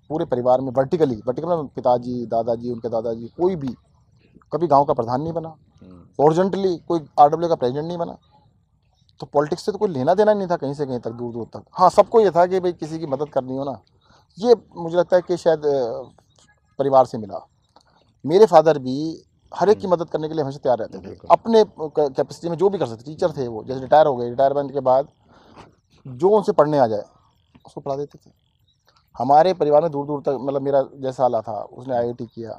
[0.09, 3.75] पूरे परिवार में वर्टिकली वर्टिकल में पिताजी दादाजी उनके दादाजी कोई भी
[4.51, 8.17] कभी गाँव का प्रधान नहीं बना। हम्म, ओरिजेंटली कोई आरडब्ल्यू का प्रेसिडेंट नहीं बना।
[9.21, 11.45] तो पॉलिटिक्स से तो कोई लेना देना नहीं था कहीं से कहीं तक दूर दूर
[11.53, 13.79] तक। हाँ सबको ये था कि भाई किसी की मदद करनी हो ना।
[14.37, 15.61] ये मुझे लगता है कि शायद
[16.79, 17.45] परिवार से मिला।
[18.25, 21.63] मेरे फादर भी हर एक की मदद करने के लिए हमेशा तैयार रहते थे। अपने
[21.89, 24.79] कैपेसिटी में जो भी कर सकते टीचर थे वो जैसे रिटायर हो गए रिटायरमेंट के
[24.81, 25.07] बाद
[26.05, 27.03] जो उनसे पढ़ने आ जाए
[27.65, 28.31] उसको पढ़ा देते थे।
[29.17, 32.51] हमारे परिवार में दूर दूर तक मतलब मेरा जैसा आला था उसने आईआईटी किया।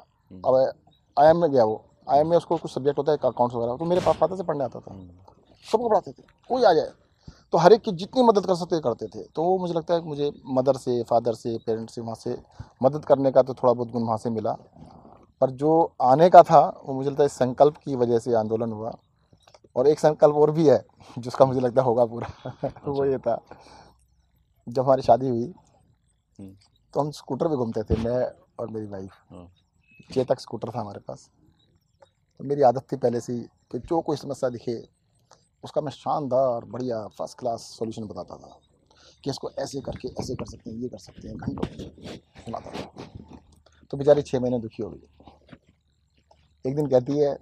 [0.44, 0.72] अब
[1.18, 4.00] आईएम में गया वो। आईएम में उसको कुछ सब्जेक्ट होता है अकाउंट्स वगैरह। तो मेरे
[4.00, 5.10] पापा फादर से पढ़ने आता था। हम्म,
[5.72, 6.90] सबको पढ़ाते थे। कोई आ जाए।
[7.52, 10.00] तो हर एक की जितनी मदद कर सकते करते थे। तो वो मुझे लगता है
[10.00, 12.38] कि मुझे मदर से फादर से पेरेंट्स से वहाँ से
[12.82, 14.56] मदद करने का तो थोड़ा बहुत गुण वहाँ से मिला।
[15.40, 18.96] पर जो आने का था वो मुझे लगता है संकल्प की वजह से आंदोलन हुआ।
[19.76, 20.84] और एक संकल्प और भी है
[21.18, 22.28] जिसका मुझे लगता होगा पूरा।
[22.86, 23.40] वो ये था।
[24.68, 25.52] जब हमारी शादी हुई
[26.38, 26.56] हम्म।
[26.94, 29.52] तो हम स्कूटर पे घूमते थे मैं और मेरी वाइफ हाँ।
[30.14, 31.30] चेतक स्कूटर था हमारे पास।
[32.38, 33.40] तो मेरी आदत थी पहले से ही
[33.72, 34.88] कि जो कोई समस्या दिखे
[35.64, 38.58] उसका मैं शानदार बढ़िया फ़र्स्ट क्लास सॉल्यूशन बताता था
[39.24, 41.66] कि इसको ऐसे करके ऐसे कर सकते हैं ये कर सकते हैं घंटों
[42.44, 43.06] सुनाता था।
[43.90, 47.34] तो बेचारी छः महीने दुखी हो गई। एक दिन कहती है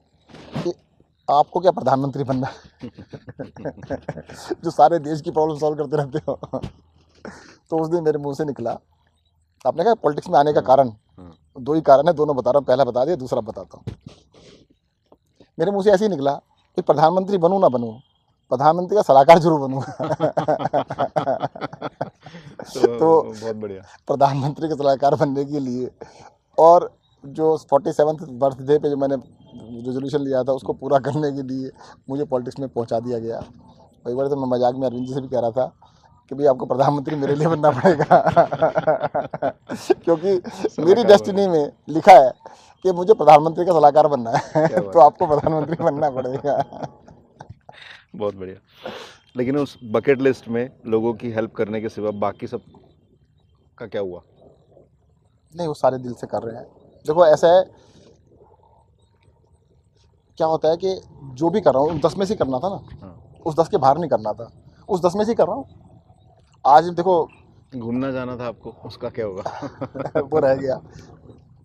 [0.64, 0.72] कि
[1.30, 2.52] आपको क्या प्रधानमंत्री बनना
[4.64, 6.60] जो सारे देश की प्रॉब्लम सॉल्व करते रहते हो।
[7.70, 8.78] तो उस दिन मेरे मुँह से निकला।
[9.64, 10.88] आपने कहा पॉलिटिक्स में आने का कारण?
[11.18, 13.84] हाँ। दो ही कारण है दोनों बता रहा हूँ पहला बता दिया दूसरा बताता हूँ।
[15.58, 16.32] मेरे मुँह से ऐसे ही निकला
[16.76, 17.92] कि प्रधानमंत्री बनूं ना बनूं
[18.50, 19.92] प्रधानमंत्री का सलाहकार ज़रूर बनूँगा
[22.74, 25.90] तो- बहुत बढ़िया। प्रधानमंत्री के सलाहकार बनने के लिए
[26.58, 26.90] और
[27.24, 31.70] जो फोर्टी सेवन्थ बर्थडे पे जो मैंने रेजोल्यूशन लिया था उसको पूरा करने के लिए
[32.10, 33.40] मुझे पॉलिटिक्स में पहुँचा दिया गया।
[34.06, 35.72] कई बार तो मैं मज़ाक में अरविंद जी से भी कह रहा था
[36.28, 38.18] कि भाई आपको प्रधानमंत्री मेरे लिए बनना पड़ेगा।
[40.04, 40.32] क्योंकि
[40.82, 42.32] मेरी डेस्टिनी में लिखा है
[42.82, 46.56] कि मुझे प्रधानमंत्री का सलाहकार बनना है। तो आपको प्रधानमंत्री बनना पड़ेगा।
[48.16, 48.90] बहुत बढ़िया।
[49.36, 52.60] लेकिन उस बकेट लिस्ट में लोगों की हेल्प करने के सिवा बाकी सब
[53.78, 54.20] का क्या हुआ?
[55.56, 56.64] नहीं वो सारे दिल से कर रहे हैं।
[57.06, 57.64] देखो ऐसा है
[60.38, 61.00] क्या होता है कि
[61.34, 63.76] जो भी कर रहा हूँ दस में से करना था ना। हाँ। उस दस के
[63.76, 64.50] बाहर नहीं करना था।
[64.88, 65.66] उस दस में से कर रहा हूँ।
[66.64, 67.14] आज देखो
[67.72, 70.20] घूमना जाना था आपको उसका क्या होगा?
[70.22, 70.76] वो रह गया।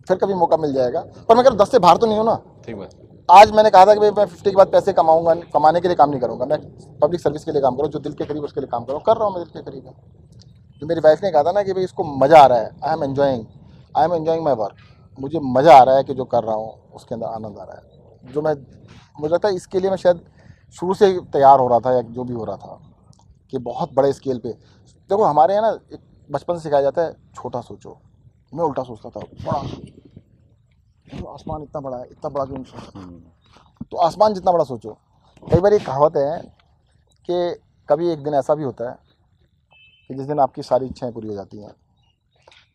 [0.06, 2.24] फिर कभी मौका मिल जाएगा। पर मैं कह रहा दस से बाहर तो नहीं हूँ
[2.26, 2.34] ना?
[2.66, 2.90] ठीक बात।
[3.28, 5.96] आज मैंने कहा था कि भाई मैं फिफ्टी के बाद पैसे कमाऊँगा कमाने के लिए
[5.96, 6.58] काम नहीं करूँगा। मैं
[7.00, 9.16] पब्लिक सर्विस के लिए काम करूँ जो दिल के करीब उसके लिए काम करूँ। कर
[9.16, 9.94] रहा हूँ मैं दिल के करीब। है
[10.82, 12.92] जो मेरी वाइफ ने कहा था ना कि भाई इसको मज़ा आ रहा है। I
[12.92, 13.44] am enjoying
[13.96, 14.76] I am enjoying my work
[15.18, 17.76] मुझे मज़ा आ रहा है कि जो कर रहा हूँ उसके अंदर आनंद आ रहा
[17.76, 18.54] है। जो मैं
[19.16, 20.20] मुझे लगता है इसके लिए मैं शायद
[20.76, 22.78] शुरू से तैयार हो रहा था या जो भी हो रहा था
[23.52, 24.54] कि बहुत बड़े स्केल पे।
[25.10, 26.00] देखो हमारे यहाँ ना एक
[26.30, 27.96] बचपन से सिखाया जाता है छोटा सोचो।
[28.54, 29.62] मैं उल्टा सोचता था बड़ा।
[31.06, 33.00] सोचो आसमान इतना बड़ा है इतना बड़ा क्यों सोचता?
[33.86, 34.92] तो आसमान जितना बड़ा सोचो।
[35.42, 36.38] कई बार ये कहावत है
[37.28, 37.54] कि
[37.88, 38.96] कभी एक दिन ऐसा भी होता है
[40.10, 41.70] कि जिस दिन आपकी सारी इच्छाएँ पूरी हो जाती हैं।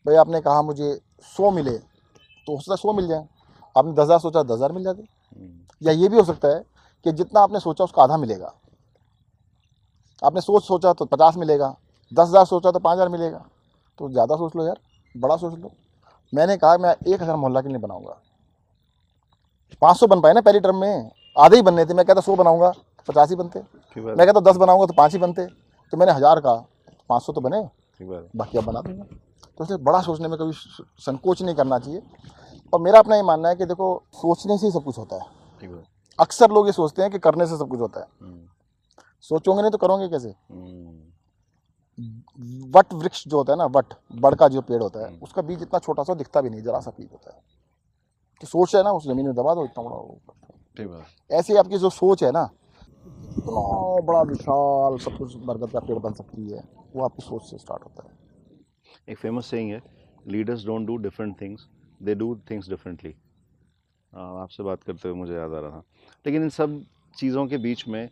[0.06, 0.92] भाई आपने कहा मुझे
[1.28, 3.26] सौ मिले तो हो सकता है सौ मिल जाए।
[3.76, 5.04] आपने दस हज़ार सोचा दस हज़ार मिल जाते।
[5.82, 6.62] या ये भी हो सकता है
[7.06, 8.54] कि जितना आपने सोचा उसका आधा मिलेगा।
[10.22, 11.74] आपने सोच सोचा तो पचास मिलेगा।
[12.12, 13.44] दस हज़ार सोचा तो पाँच हज़ार मिलेगा।
[13.98, 14.78] तो ज़्यादा सोच लो यार
[15.14, 15.70] बड़ा सोच लो।
[16.32, 18.16] मैंने कहा मैं एक हज़ार मोहल्ला के लिए बनाऊँगा।
[19.82, 22.36] पाँच सौ बन पाए ना पहली टर्म में। आधे ही बनने थे मैं कहता सौ
[22.36, 22.72] बनाऊँगा
[23.08, 23.58] पचास ही बनते।
[23.96, 25.46] मैं कहता दस बनाऊँगा तो पाँच ही बनते।
[25.92, 26.64] तो मैंने हज़ार कहा
[27.10, 27.60] पाँच सौ तो बने
[28.00, 29.04] बाकी अब बना दूँगा।
[29.58, 30.52] तो इसलिए बड़ा सोचने में कभी
[31.02, 32.02] संकोच नहीं करना चाहिए।
[32.72, 35.84] और मेरा अपना ये मानना है कि देखो सोचने से ही सब कुछ होता है।
[36.18, 38.40] अक्सर लोग ये सोचते हैं कि करने से सब कुछ होता है। हम्म,
[39.24, 40.28] सोचोगे नहीं तो करोगे कैसे?
[40.28, 41.05] हम्म,
[41.98, 45.42] वट वृक्ष जो होता है ना वट बड़ का जो पेड़ होता है हम्म। उसका
[45.42, 47.40] बीज इतना छोटा सा दिखता भी नहीं जरा सा बीज होता है।
[48.40, 51.90] तो सोच है ना उस ज़मीन में दबा दो इतना बड़ा ऐसे ही आपकी जो
[51.90, 52.48] सोच है ना
[53.38, 56.62] इतना बड़ा विशाल सब कुछ बरगद का पेड़ बन सकती है
[56.94, 58.14] वो आपकी सोच से स्टार्ट होता है।
[59.08, 59.80] एक फ़ेमस सेइंग है
[60.26, 61.66] leaders don't do different things
[62.00, 63.14] they do things differently
[64.12, 65.82] आपसे बात करते हुए मुझे याद आ रहा था।
[66.26, 66.80] लेकिन इन सब
[67.16, 68.08] चीज़ों के बीच में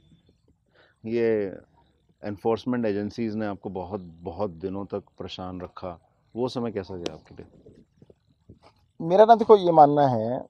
[1.04, 1.28] ये
[2.24, 5.98] एनफोर्समेंट एजेंसीज ने आपको बहुत बहुत दिनों तक परेशान रखा।
[6.36, 7.46] वो समय कैसा गया आपके लिए?
[9.00, 10.48] मेरा ना देखो ये मानना है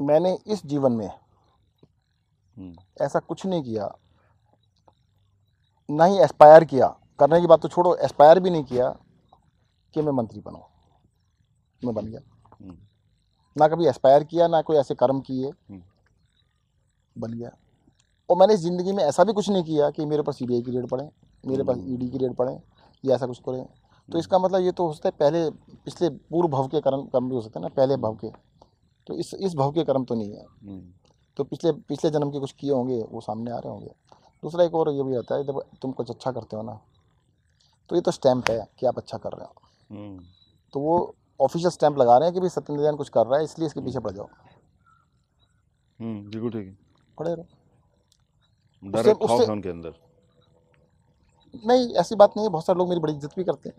[0.00, 1.08] मैंने इस जीवन में
[2.58, 3.98] हम्म, ऐसा कुछ नहीं किया
[5.90, 6.86] ना ही एस्पायर किया।
[7.18, 8.90] करने की बात तो छोड़ो एस्पायर भी नहीं किया
[9.94, 10.60] कि मैं मंत्री बनूं।
[11.84, 12.20] मैं बन गया।
[12.60, 12.78] हम्म,
[13.58, 15.82] ना कभी एस्पायर किया ना कोई ऐसे कर्म किए। हम्म।
[17.18, 17.50] बन गया।
[18.30, 20.86] और मैंने ज़िंदगी में ऐसा भी कुछ नहीं किया कि मेरे पास सीबीआई की रेड
[20.88, 21.08] पड़े
[21.44, 22.52] मेरे पास ई ईडी की रेड पड़े
[23.04, 23.64] या ऐसा कुछ करें
[24.08, 25.48] तो इसका मतलब ये तो हो सकता है पहले
[25.84, 28.28] पिछले पूर्व भव के कर्म कर्म भी हो सकते हैं ना पहले भव के।
[29.06, 30.80] तो इस इस भव के कर्म तो नहीं है। हम्म,
[31.36, 33.90] तो पिछले पिछले जन्म के कुछ किए होंगे वो सामने आ रहे होंगे।
[34.42, 36.78] दूसरा एक और ये भी आता है जब तुम कुछ अच्छा करते हो ना
[37.90, 39.54] तो ये तो स्टैंप है कि आप अच्छा कर रहे हो।
[39.90, 40.24] हम्म,
[40.74, 43.44] तो वो ऑफिशियल स्टैंप लगा रहे हैं कि भाई सत्येंद्र जैन कुछ कर रहा है
[43.44, 44.28] इसलिए इसके पीछे पड़ जाओ।
[45.98, 46.76] हम्म, बिल्कुल ठीक है।
[47.18, 47.44] पड़े रहो।
[48.82, 49.94] डर उससे- खौफ उससे- है उनके अंदर।
[51.64, 53.76] नहीं ऐसी बात नहीं है बहुत सारे लोग मेरी बड़ी इज़्ज़त भी करते हैं।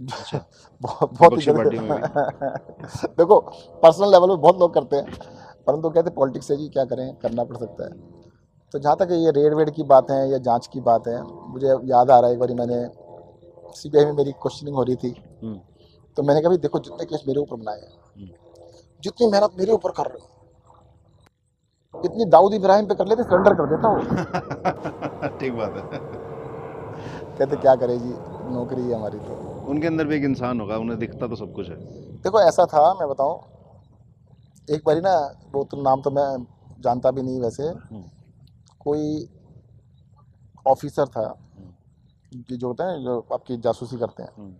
[0.00, 0.38] अच्छा।
[0.82, 1.68] बहुत बहुत इज़्ज़त में
[3.18, 3.38] देखो
[3.82, 5.04] पर्सनल लेवल पे बहुत लोग करते हैं
[5.66, 7.14] परंतु कहते हैं पॉलिटिक्स है जी क्या करें?
[7.16, 7.90] करना पड़ सकता है।
[8.74, 11.66] तो जहाँ तक ये रेड वेड की बात है या जाँच की बात है मुझे
[11.84, 12.78] याद आ रहा है एक बार मैंने
[13.76, 15.10] सीबीआई में मेरी क्वेश्चनिंग हो रही थी।
[15.42, 15.58] हम्म,
[16.16, 18.28] तो मैंने कहा देखो जितने केस मेरे ऊपर बनाए हैं हम्म।
[19.02, 20.28] जितनी मेहनत मेरे ऊपर कर रहे हो
[22.04, 25.98] इतनी दाऊद इब्राहिम पे कर लेते सरेंडर कर देता वो। ठीक बात है।
[27.38, 28.12] कहते क्या करे जी
[28.54, 29.36] नौकरी है हमारी तो।
[29.70, 31.76] उनके अंदर भी एक इंसान होगा उन्हें दिखता तो सब कुछ है।
[32.24, 33.38] देखो ऐसा था मैं बताऊँ
[34.68, 35.14] एक बारी ना
[35.54, 36.26] वो तो नाम तो मैं
[36.80, 37.72] जानता भी नहीं वैसे।
[38.84, 39.28] कोई
[40.66, 41.26] ऑफिसर था
[42.48, 44.54] कि जो होता है जो आपकी जासूसी करते हैं। हम्म।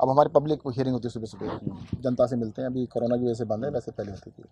[0.00, 3.16] अब हमारी पब्लिक को हियरिंग होती है सुबह सुबह जनता से मिलते हैं अभी कोरोना
[3.16, 4.44] की वजह से बंद है वैसे पहले होती थी।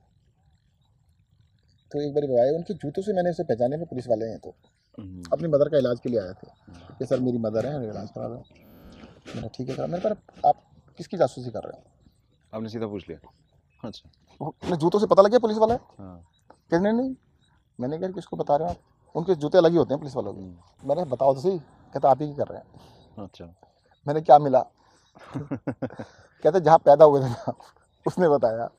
[1.92, 4.38] तो एक बार वो आए उनके जूतों से मैंने उसे पहचाने में पुलिस वाले हैं
[4.38, 4.54] तो।
[4.98, 6.46] हम्म। अपनी मदर का इलाज के लिए आए थे।
[6.98, 8.44] कि सर मेरी मदर है इलाज करा दो
[9.36, 10.62] मैंने ठीक है सर मैंने कहा आप
[10.98, 11.84] किसकी जासूसी कर रहे हैं?
[12.54, 13.30] आपने सीधा पूछ लिया?
[13.84, 14.10] अच्छा।
[14.46, 15.80] अपने जूतों से पता लग गया पुलिस वाला है?
[15.98, 16.26] हाँ।
[16.70, 17.14] कहने नहीं।
[17.80, 18.80] मैंने कहा किसको बता रहे हो आप?
[19.16, 20.40] उनके जूते अलग ही होते हैं पुलिस वालों के।
[20.88, 22.66] मैंने बताओ तो सही कहता आप ही कर रहे हैं?
[23.24, 23.54] अच्छा।
[24.06, 24.60] मैंने क्या मिला?
[25.36, 27.52] कहते जहाँ पैदा हुए थे ना
[28.06, 28.70] उसने बताया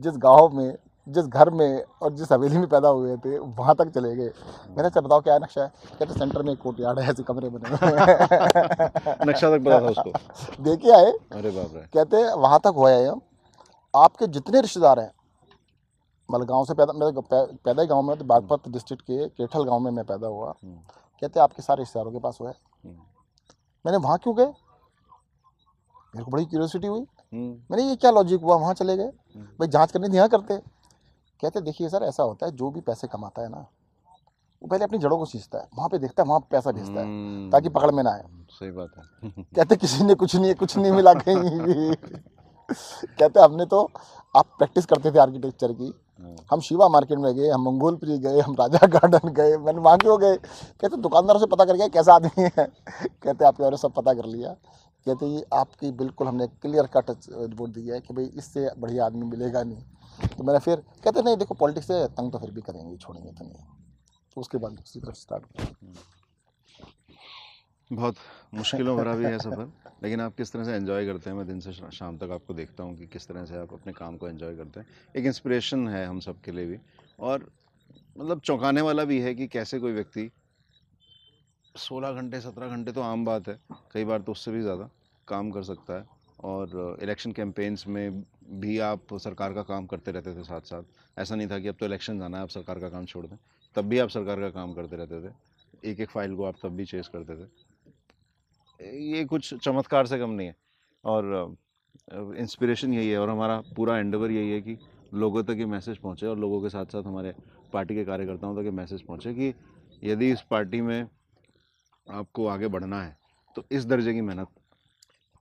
[0.00, 0.78] जिस गाँव में
[1.14, 4.28] जिस घर में और जिस हवेली में पैदा हुए थे वहाँ तक चले गए।
[4.68, 5.68] मैंने अच्छा बताओ क्या नक्शा है?
[5.98, 7.70] कहते सेंटर में एक कोर्टयार्ड है ऐसे कमरे बने
[9.30, 13.06] नक्शा तक पता था उसको। देखे आए अरे बाप रे। कहते वहाँ तक हुआ है
[13.08, 13.20] हम
[13.94, 15.10] आपके जितने रिश्तेदार हैं
[16.28, 19.78] मतलब गाँव से पैदा मेरे पैदा ही गाँव में तो बागपत डिस्ट्रिक्ट के केठल गाँव
[19.80, 20.76] में मैं पैदा हुआ। हम्म,
[21.22, 22.54] कहते आपके सारे रिश्तेदारों के पास हुआ है।
[22.84, 22.96] हम्म,
[23.84, 24.46] मैंने वहाँ क्यों गए?
[26.14, 28.56] मेरे को बड़ी क्यूरियोसिटी हुई। हम्म, मैंने ये क्या लॉजिक हुआ?
[28.56, 30.54] वहाँ चले गए। हम्म। भाई जाँच करनी थी यहाँ करते।
[31.42, 33.58] कहते देखिए सर ऐसा होता है जो भी पैसे कमाता है ना
[34.62, 37.00] वो पहले अपनी जड़ों को सींचता है वहाँ पे देखता है वहाँ पे पैसा भेजता
[37.00, 40.54] है हम्म, ताकि पकड़ में ना आए। सही बात है। कहते किसी ने कुछ नहीं
[40.54, 41.94] कुछ नहीं मिला कहीं भी।
[43.18, 43.80] कहते हमने तो
[44.34, 48.40] आप प्रैक्टिस करते थे आर्किटेक्चर की। हाँ, हम शिवा मार्केट में गए हम मंगोलपुरी गए
[48.40, 50.36] हम राजा गार्डन गए मैंने वहाँ क्यों गए?
[50.36, 52.50] कहते दुकानदारों से पता कर गया कैसा आदमी है?
[53.22, 54.52] कहते आपके बारे में सब पता कर लिया।
[55.06, 59.26] कहते ये आपकी बिल्कुल हमने क्लियर कट रिपोर्ट दी है कि भाई इससे बढ़िया आदमी
[59.26, 59.82] मिलेगा नहीं।
[60.28, 63.44] तो मैंने फिर कहते नहीं, देखो, पॉलिटिक्स से तंग तो फिर भी करेंगे, छोड़ेंगे तो
[63.44, 63.64] नहीं।
[64.36, 65.92] तो उसके बाद दूसरी तरफ़ स्टार्ट किया
[67.90, 68.16] बहुत
[68.54, 69.70] मुश्किलों भरा भी है सफ़र,
[70.02, 71.36] लेकिन आप किस तरह से एंजॉय करते हैं?
[71.36, 74.16] मैं दिन से शाम तक आपको देखता हूँ कि किस तरह से आप अपने काम
[74.16, 76.78] को एंजॉय करते हैं। एक इंस्पिरेशन है हम सब के लिए भी,
[77.20, 77.50] और
[78.18, 80.30] मतलब चौंकाने वाला भी है कि कैसे कोई व्यक्ति
[81.74, 83.58] सोलह घंटे, सत्रह घंटे तो आम बात है,
[83.92, 84.88] कई बार तो उससे भी ज़्यादा
[85.28, 86.04] काम कर सकता है।
[86.44, 88.22] और इलेक्शन कैंपेन्स में
[88.60, 91.76] भी आप सरकार का काम करते रहते थे साथ साथ ऐसा नहीं था कि अब
[91.80, 93.36] तो इलेक्शन जाना है, आप सरकार का काम छोड़ दें।
[93.76, 96.76] तब भी आप सरकार का काम करते रहते थे। एक एक फ़ाइल को आप तब
[96.76, 97.48] भी चेस करते थे।
[99.14, 100.56] ये कुछ चमत्कार से कम नहीं है।
[101.04, 101.56] और
[102.12, 104.76] इंस्पिरेशन यही है और हमारा पूरा एंडवर यही है कि
[105.14, 107.34] लोगों तक ये मैसेज पहुँचे और लोगों के साथ साथ हमारे
[107.72, 109.52] पार्टी के कार्यकर्ताओं तक ये मैसेज पहुँचे कि
[110.02, 111.06] यदि इस पार्टी में
[112.06, 113.16] आपको आगे बढ़ना है
[113.56, 114.48] तो इस दर्जे की मेहनत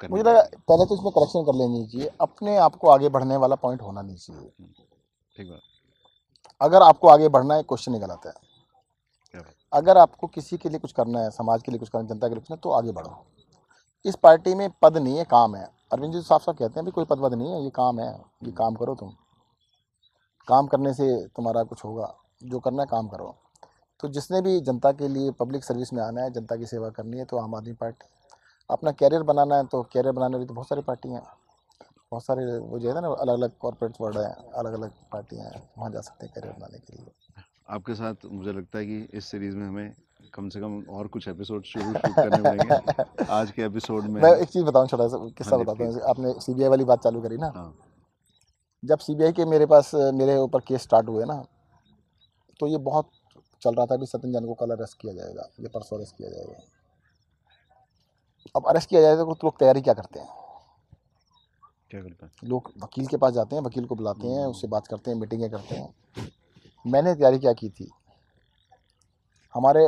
[0.02, 3.38] करनी मुझे लगा पहले तो इसमें करेक्शन कर लेनी चाहिए। अपने आप को आगे बढ़ने
[3.38, 4.52] वाला पॉइंट होना नहीं चाहिए।
[5.36, 5.60] ठीक बात।
[6.62, 8.34] अगर आपको आगे बढ़ना है क्वेश्चन ही गलत है।
[9.74, 12.28] अगर आपको किसी के लिए कुछ करना है समाज के लिए कुछ करना है जनता
[12.28, 13.26] के लिए कुछ करना है तो आगे बढ़ो।
[14.06, 15.64] इस पार्टी में पद नहीं है काम है।
[15.94, 18.10] अरविंद जी साफ़ साफ़ कहते हैं भी कोई पद वद नहीं है ये काम है।
[18.44, 19.10] ये काम करो तुम।
[20.48, 22.14] काम करने से तुम्हारा कुछ होगा।
[22.44, 23.36] जो करना है काम करो।
[24.00, 27.18] तो जिसने भी जनता के लिए पब्लिक सर्विस में आना है जनता की सेवा करनी
[27.18, 28.08] है तो आम आदमी पार्टी।
[28.70, 31.28] अपना कैरियर बनाना है तो कैरियर बनाने वाली तो बहुत सारी पार्टियाँ हैं।
[32.12, 35.62] बहुत सारे वो जो है ना अलग अलग कॉरपोरेट वर्ड हैं अलग अलग पार्टियाँ हैं
[35.78, 39.26] वहाँ जा सकते हैं कैरियर बनाने के लिए। आपके साथ मुझे लगता है कि इस
[39.26, 39.94] सीरीज़ में हमें
[40.34, 44.50] कम से कम और कुछ एपिसोड शुरू करने पड़ेंगे आज के एपिसोड में मैं एक
[44.50, 47.52] चीज़ बताऊँ छोटा सा किस्सा हाँ बताता हूँ। आपने सीबीआई वाली बात चालू करी ना?
[47.56, 47.74] हाँ।
[48.84, 51.44] जब सीबीआई के मेरे पास मेरे ऊपर केस स्टार्ट हुए ना
[52.60, 53.10] तो ये बहुत
[53.62, 56.30] चल रहा था। कि सत्यन जैन को कल अरेस्ट किया जाएगा ये परसों अरेस्ट किया
[56.30, 56.60] जाएगा।
[58.56, 60.28] अब अरेस्ट किया जाए तो लोग तैयारी क्या करते हैं?
[61.90, 62.32] क्या करता है?
[62.44, 65.50] लोग वकील के पास जाते हैं वकील को बुलाते हैं उससे बात करते हैं मीटिंगें
[65.50, 65.94] करते हैं।
[66.86, 67.90] मैंने तैयारी क्या की थी?
[69.54, 69.88] हमारे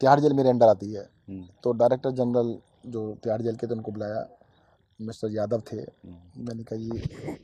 [0.00, 3.74] तिहाड़ जेल मेरे अंडर आती है। हम्म, तो डायरेक्टर जनरल जो तिहाड़ जेल के थे
[3.74, 4.26] उनको बुलाया।
[5.00, 7.36] मिस्टर यादव थे। हम्म, मैंने कहा ये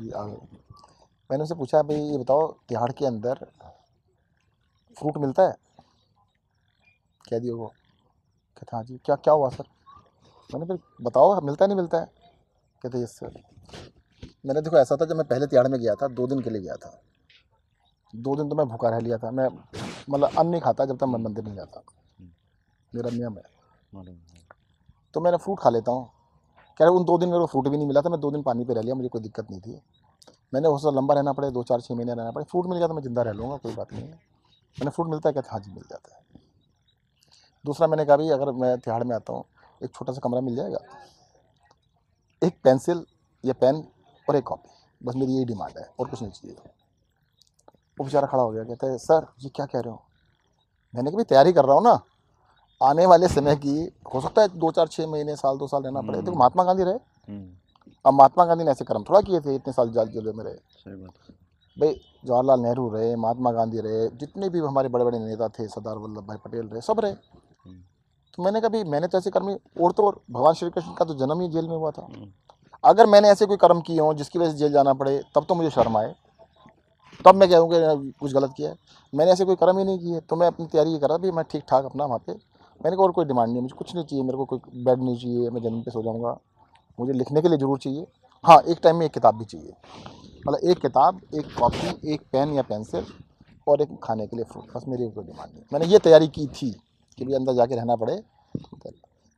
[0.00, 0.26] जी आओ
[1.30, 3.46] मैंने उनसे पूछा भाई ये बताओ तिहाड़ के अंदर
[4.96, 5.54] फ्रूट मिलता है?
[7.30, 9.64] कह दिया वो। कहते हाँ जी क्या क्या हुआ सर?
[10.54, 12.10] मैंने फिर बताओ, मिलता है, नहीं मिलता है?
[12.84, 13.42] कहते, यस, सर.
[14.46, 16.62] मैंने, देखो, ऐसा था जब मैं पहले तिहाड़ में गया था, दो दिन के लिए
[16.62, 17.00] गया था।
[18.14, 19.48] दो दिन तो मैं भूखा रह लिया था। मैं
[20.10, 21.82] मतलब अन्न नहीं खाता जब तक मैं मंदिर नहीं जाता।
[22.92, 23.42] मेरा नियम है।
[25.14, 26.04] तो मैंने फ्रूट खा लेता हूँ।
[26.80, 28.42] कह रहे, उन दो दिन मेरे को फ्रूट भी नहीं मिला था, मैं दो दिन
[28.42, 29.80] पानी पे रह लिया, मुझे कोई दिक्कत नहीं थी।
[30.54, 32.88] मैंने हो सकता लंबा रहना पड़े, दो चार छः महीने रहना पड़े। फ्रूट मिल गया
[32.88, 35.42] तो मैं ज़िंदा रह लूँगा, कोई बात नहीं। है मैंने फ्रूट मिलता है, क्या?
[35.50, 36.22] हाँ जी, मिल जाता है।
[37.64, 39.44] दूसरा मैंने कहा, भाई, अगर मैं तिहाड़ में आता हूँ
[39.80, 40.78] एक छोटा सा कमरा मिल जाएगा।
[42.42, 43.04] एक पेंसिल
[43.44, 43.84] या पेन
[44.28, 44.70] और एक कॉपी।
[45.00, 46.56] बस मेरी यही डिमांड है और कुछ नहीं चाहिए
[47.98, 50.02] वो बेचारा खड़ा हो गया कहता है सर ये क्या कह रहे हो?
[50.94, 51.98] मैंने कभी तैयारी कर रहा हूँ ना।
[52.80, 53.74] आने वाले समय की
[54.14, 56.64] हो सकता है दो चार छः महीने साल दो साल रहना पड़े। हम्म। देखो महात्मा
[56.64, 57.50] गांधी रहे। हम्म,
[58.04, 60.96] अब महात्मा गांधी ने ऐसे कर्म थोड़ा किए थे इतने साल जेल जेलों में रहे।
[61.76, 61.94] भाई
[62.24, 66.26] जवाहरलाल नेहरू रहे महात्मा गांधी रहे जितने भी हमारे बड़े बड़े नेता थे सरदार वल्लभ
[66.26, 67.14] भाई पटेल रहे सब रहे।
[68.38, 69.48] तो मैंने कहा भाई मैंने तो ऐसे कर्म
[69.80, 72.26] और तो और भगवान श्री कृष्ण का तो जन्म ही जेल में हुआ था। हम्म,
[72.84, 75.54] अगर मैंने ऐसे कोई कर्म किए हों जिसकी वजह से जेल जाना पड़े तब तो
[75.54, 76.14] मुझे शर्म आए।
[77.24, 78.76] तब मैं कहूँ कि कुछ गलत किया है।
[79.12, 81.30] मैंने ऐसे कोई कर्म ही नहीं किए तो मैं अपनी तैयारी ये कर रहा भी
[81.30, 83.94] मैं ठीक ठाक अपना वहाँ पे। मैंने कहा और कोई डिमांड नहीं है मुझे कुछ
[83.94, 86.36] नहीं चाहिए मेरे को कोई बेड नहीं चाहिए मैं ज़मीन पे सो जाऊँगा।
[86.98, 88.06] मुझे लिखने के लिए ज़रूर चाहिए।
[88.44, 89.72] हाँ एक टाइम में एक किताब भी चाहिए।
[90.46, 93.06] मतलब एक किताब एक कॉपी एक पेन या पेंसिल
[93.66, 96.46] और एक खाने के लिए फ्रूट बस मेरी कोई डिमांड नहीं। मैंने ये तैयारी की
[96.48, 96.74] थी।
[97.18, 98.22] कि भाई अंदर जाके रहना पड़े।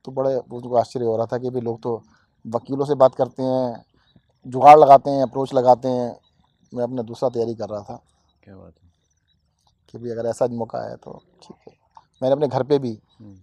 [0.05, 2.03] तो बड़े उनको आश्चर्य हो रहा था कि भाई लोग तो
[2.47, 3.85] वकीलों से बात करते हैं
[4.47, 6.21] जुगाड़ लगाते हैं अप्रोच लगाते हैं।
[6.75, 8.03] मैं अपना दूसरा तैयारी कर रहा था।
[8.43, 8.91] क्या बात है।
[9.91, 11.75] कि भाई अगर ऐसा मौका आया तो ठीक है।
[12.23, 13.35] मैंने अपने घर पे भी हम्म,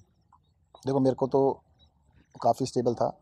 [0.86, 1.62] देखो मेरे को तो
[2.42, 3.20] काफ़ी स्टेबल था।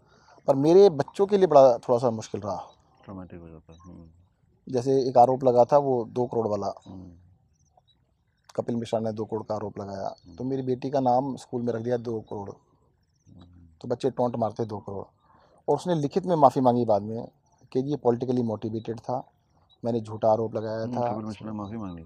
[0.48, 2.68] पर मेरे बच्चों के लिए बड़ा थोड़ा सा मुश्किल रहा।
[3.04, 4.08] ट्रॉमेटिक हो जाता हम्म,
[4.74, 7.12] जैसे एक आरोप लगा था वो दो करोड़ वाला। हम्म,
[8.56, 11.74] कपिल मिश्रा ने दो करोड़ का आरोप लगाया। तो मेरी बेटी का नाम स्कूल में
[11.74, 13.44] रख दिया दो करोड़। हम्म,
[13.82, 15.06] तो बच्चे टोंट मारते दो करोड़।
[15.70, 17.28] और उसने लिखित में माफ़ी मांगी बाद में
[17.72, 19.32] कि ये पॉलिटिकली मोटिवेटेड था।
[19.86, 22.06] मैंने झूठा आरोप लगाया हम्म, था। कपिल मिश्रा ने माफ़ी मांगी।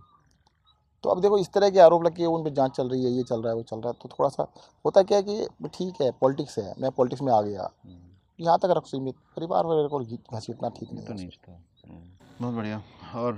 [1.04, 3.24] तो अब देखो इस तरह के आरोप लगे उन पर जाँच चल रही है ये
[3.24, 4.48] चल रहा है वो चल रहा है। तो थोड़ा सा
[4.86, 8.00] होता क्या है कि ठीक है पॉलिटिक्स है। मैं पॉलिटिक्स में आ गया। हम्म,
[8.40, 10.00] यहाँ तक रख सीमित। परिवार वगैरह को
[10.38, 11.58] घसीटना ठीक नहीं तो है।
[11.88, 12.10] हम्म,
[12.42, 12.82] बहुत बढ़िया।
[13.16, 13.34] और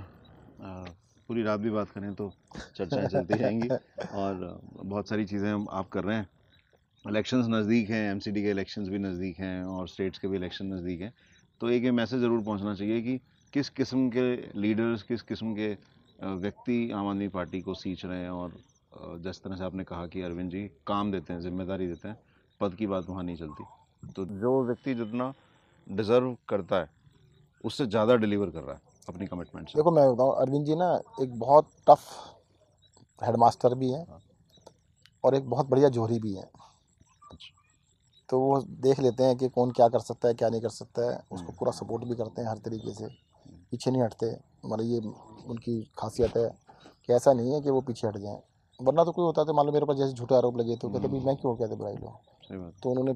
[1.28, 2.30] पूरी रात भी बात करें तो
[2.76, 3.68] चर्चाएँ चलती रहेंगी
[4.12, 6.28] और बहुत सारी चीज़ें हम आप कर रहे हैं।
[7.04, 11.00] इलेक्शंस नज़दीक हैं एमसीडी के इलेक्शंस भी नज़दीक हैं और स्टेट्स के भी इलेक्शन नज़दीक
[11.00, 11.12] हैं।
[11.60, 13.18] तो एक ये मैसेज ज़रूर पहुँचना चाहिए कि
[13.52, 14.24] किस किस्म के
[14.60, 15.68] लीडर्स किस किस्म के
[16.18, 18.56] व्यक्ति आम आदमी पार्टी को सींच रहे हैं और
[19.22, 22.16] जिस तरह से आपने कहा कि अरविंद जी काम देते हैं ज़िम्मेदारी देते हैं
[22.60, 23.64] पद की बात वहाँ नहीं चलती।
[24.16, 25.32] तो जो व्यक्ति जितना
[25.86, 26.88] डिज़र्व करता है
[27.64, 31.00] उससे ज़्यादा डिलीवर कर रहा है। अपनी कमिटमेंट से देखो मैं बताऊँ अरविंद जी ना
[31.22, 32.04] एक बहुत टफ
[33.22, 34.06] हेडमास्टर भी हैं
[35.24, 36.48] और एक बहुत बढ़िया जोहरी भी हैं।
[38.28, 41.10] तो वो देख लेते हैं कि कौन क्या कर सकता है क्या नहीं कर सकता
[41.10, 43.06] है। उसको पूरा सपोर्ट भी करते हैं हर तरीके से।
[43.70, 44.30] पीछे नहीं हटते।
[44.66, 44.98] मतलब ये
[45.50, 46.48] उनकी खासियत है
[47.06, 48.38] कि ऐसा नहीं है कि वो पीछे हट जाएँ।
[48.80, 51.08] वरना तो कोई होता तो मान लो मेरे पास जैसे झूठे आरोप लगे तो कहते
[51.08, 53.12] भी मैं क्यों कहते बुराई लो सही बात तो उन्होंने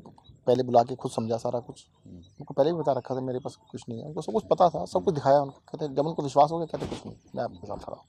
[0.46, 3.38] पहले बुला के खुद समझा सारा कुछ। हम्म। उनको पहले भी बता रखा था मेरे
[3.38, 6.06] पास कुछ नहीं है। उनको सब कुछ पता था सब कुछ दिखाया उनको। कहते जब
[6.06, 8.04] उनको विश्वास हो गया कहते कुछ नहीं मैं आपके साथ खड़ा हूँ।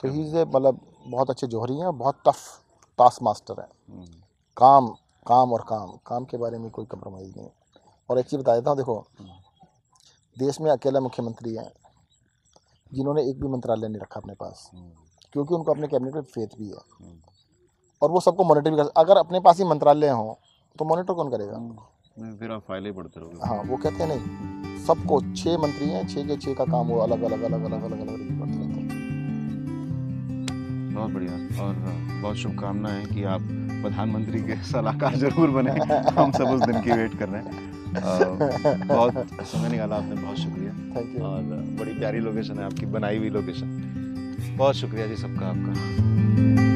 [0.00, 2.38] तो ही से मतलब बहुत अच्छे जौहरी हैं बहुत टफ
[2.98, 4.20] टास्क मास्टर है। हम्म,
[4.56, 4.88] काम
[5.26, 7.48] काम और काम काम के बारे में कोई कंप्रोमाइज़ नहीं
[8.10, 9.04] और एक चीज़ बता देता हूँ देखो
[10.36, 11.70] देश में अकेला मुख्यमंत्री हैं
[12.92, 14.90] जिन्होंने एक भी मंत्रालय नहीं रखा अपने पास। हम्म,
[15.32, 17.20] क्योंकि उनको अपने कैबिनेट में फेथ भी है। हम्म।
[18.02, 20.38] और वो सबको मॉनिटर भी कर अगर अपने पास ही मंत्रालय हो
[20.76, 21.58] तो मॉनिटर कौन करेगा?
[22.16, 26.06] नहीं, फिर आप फाइलें पढ़ते रहोगे। हाँ वो कहते हैं नहीं सबको छः मंत्री हैं
[26.08, 28.08] छः के छः का काम वो अलग अलग अलग अलग अलग अलग
[28.40, 28.84] करते रहते हैं।
[30.94, 31.32] बहुत बढ़िया।
[31.64, 31.74] और
[32.22, 33.40] बहुत शुभकामनाएँ कि आप
[33.82, 35.72] प्रधानमंत्री के सलाहकार ज़रूर बने।
[36.12, 37.74] हम सब उस दिन की वेट कर रहे हैं।
[38.88, 39.12] बहुत
[39.44, 41.42] समय निकाला आपने बहुत शुक्रिया। थैंक यू और
[41.78, 46.75] बड़ी प्यारी लोकेशन है आपकी बनाई हुई लोकेशन बहुत शुक्रिया जी सबका आपका।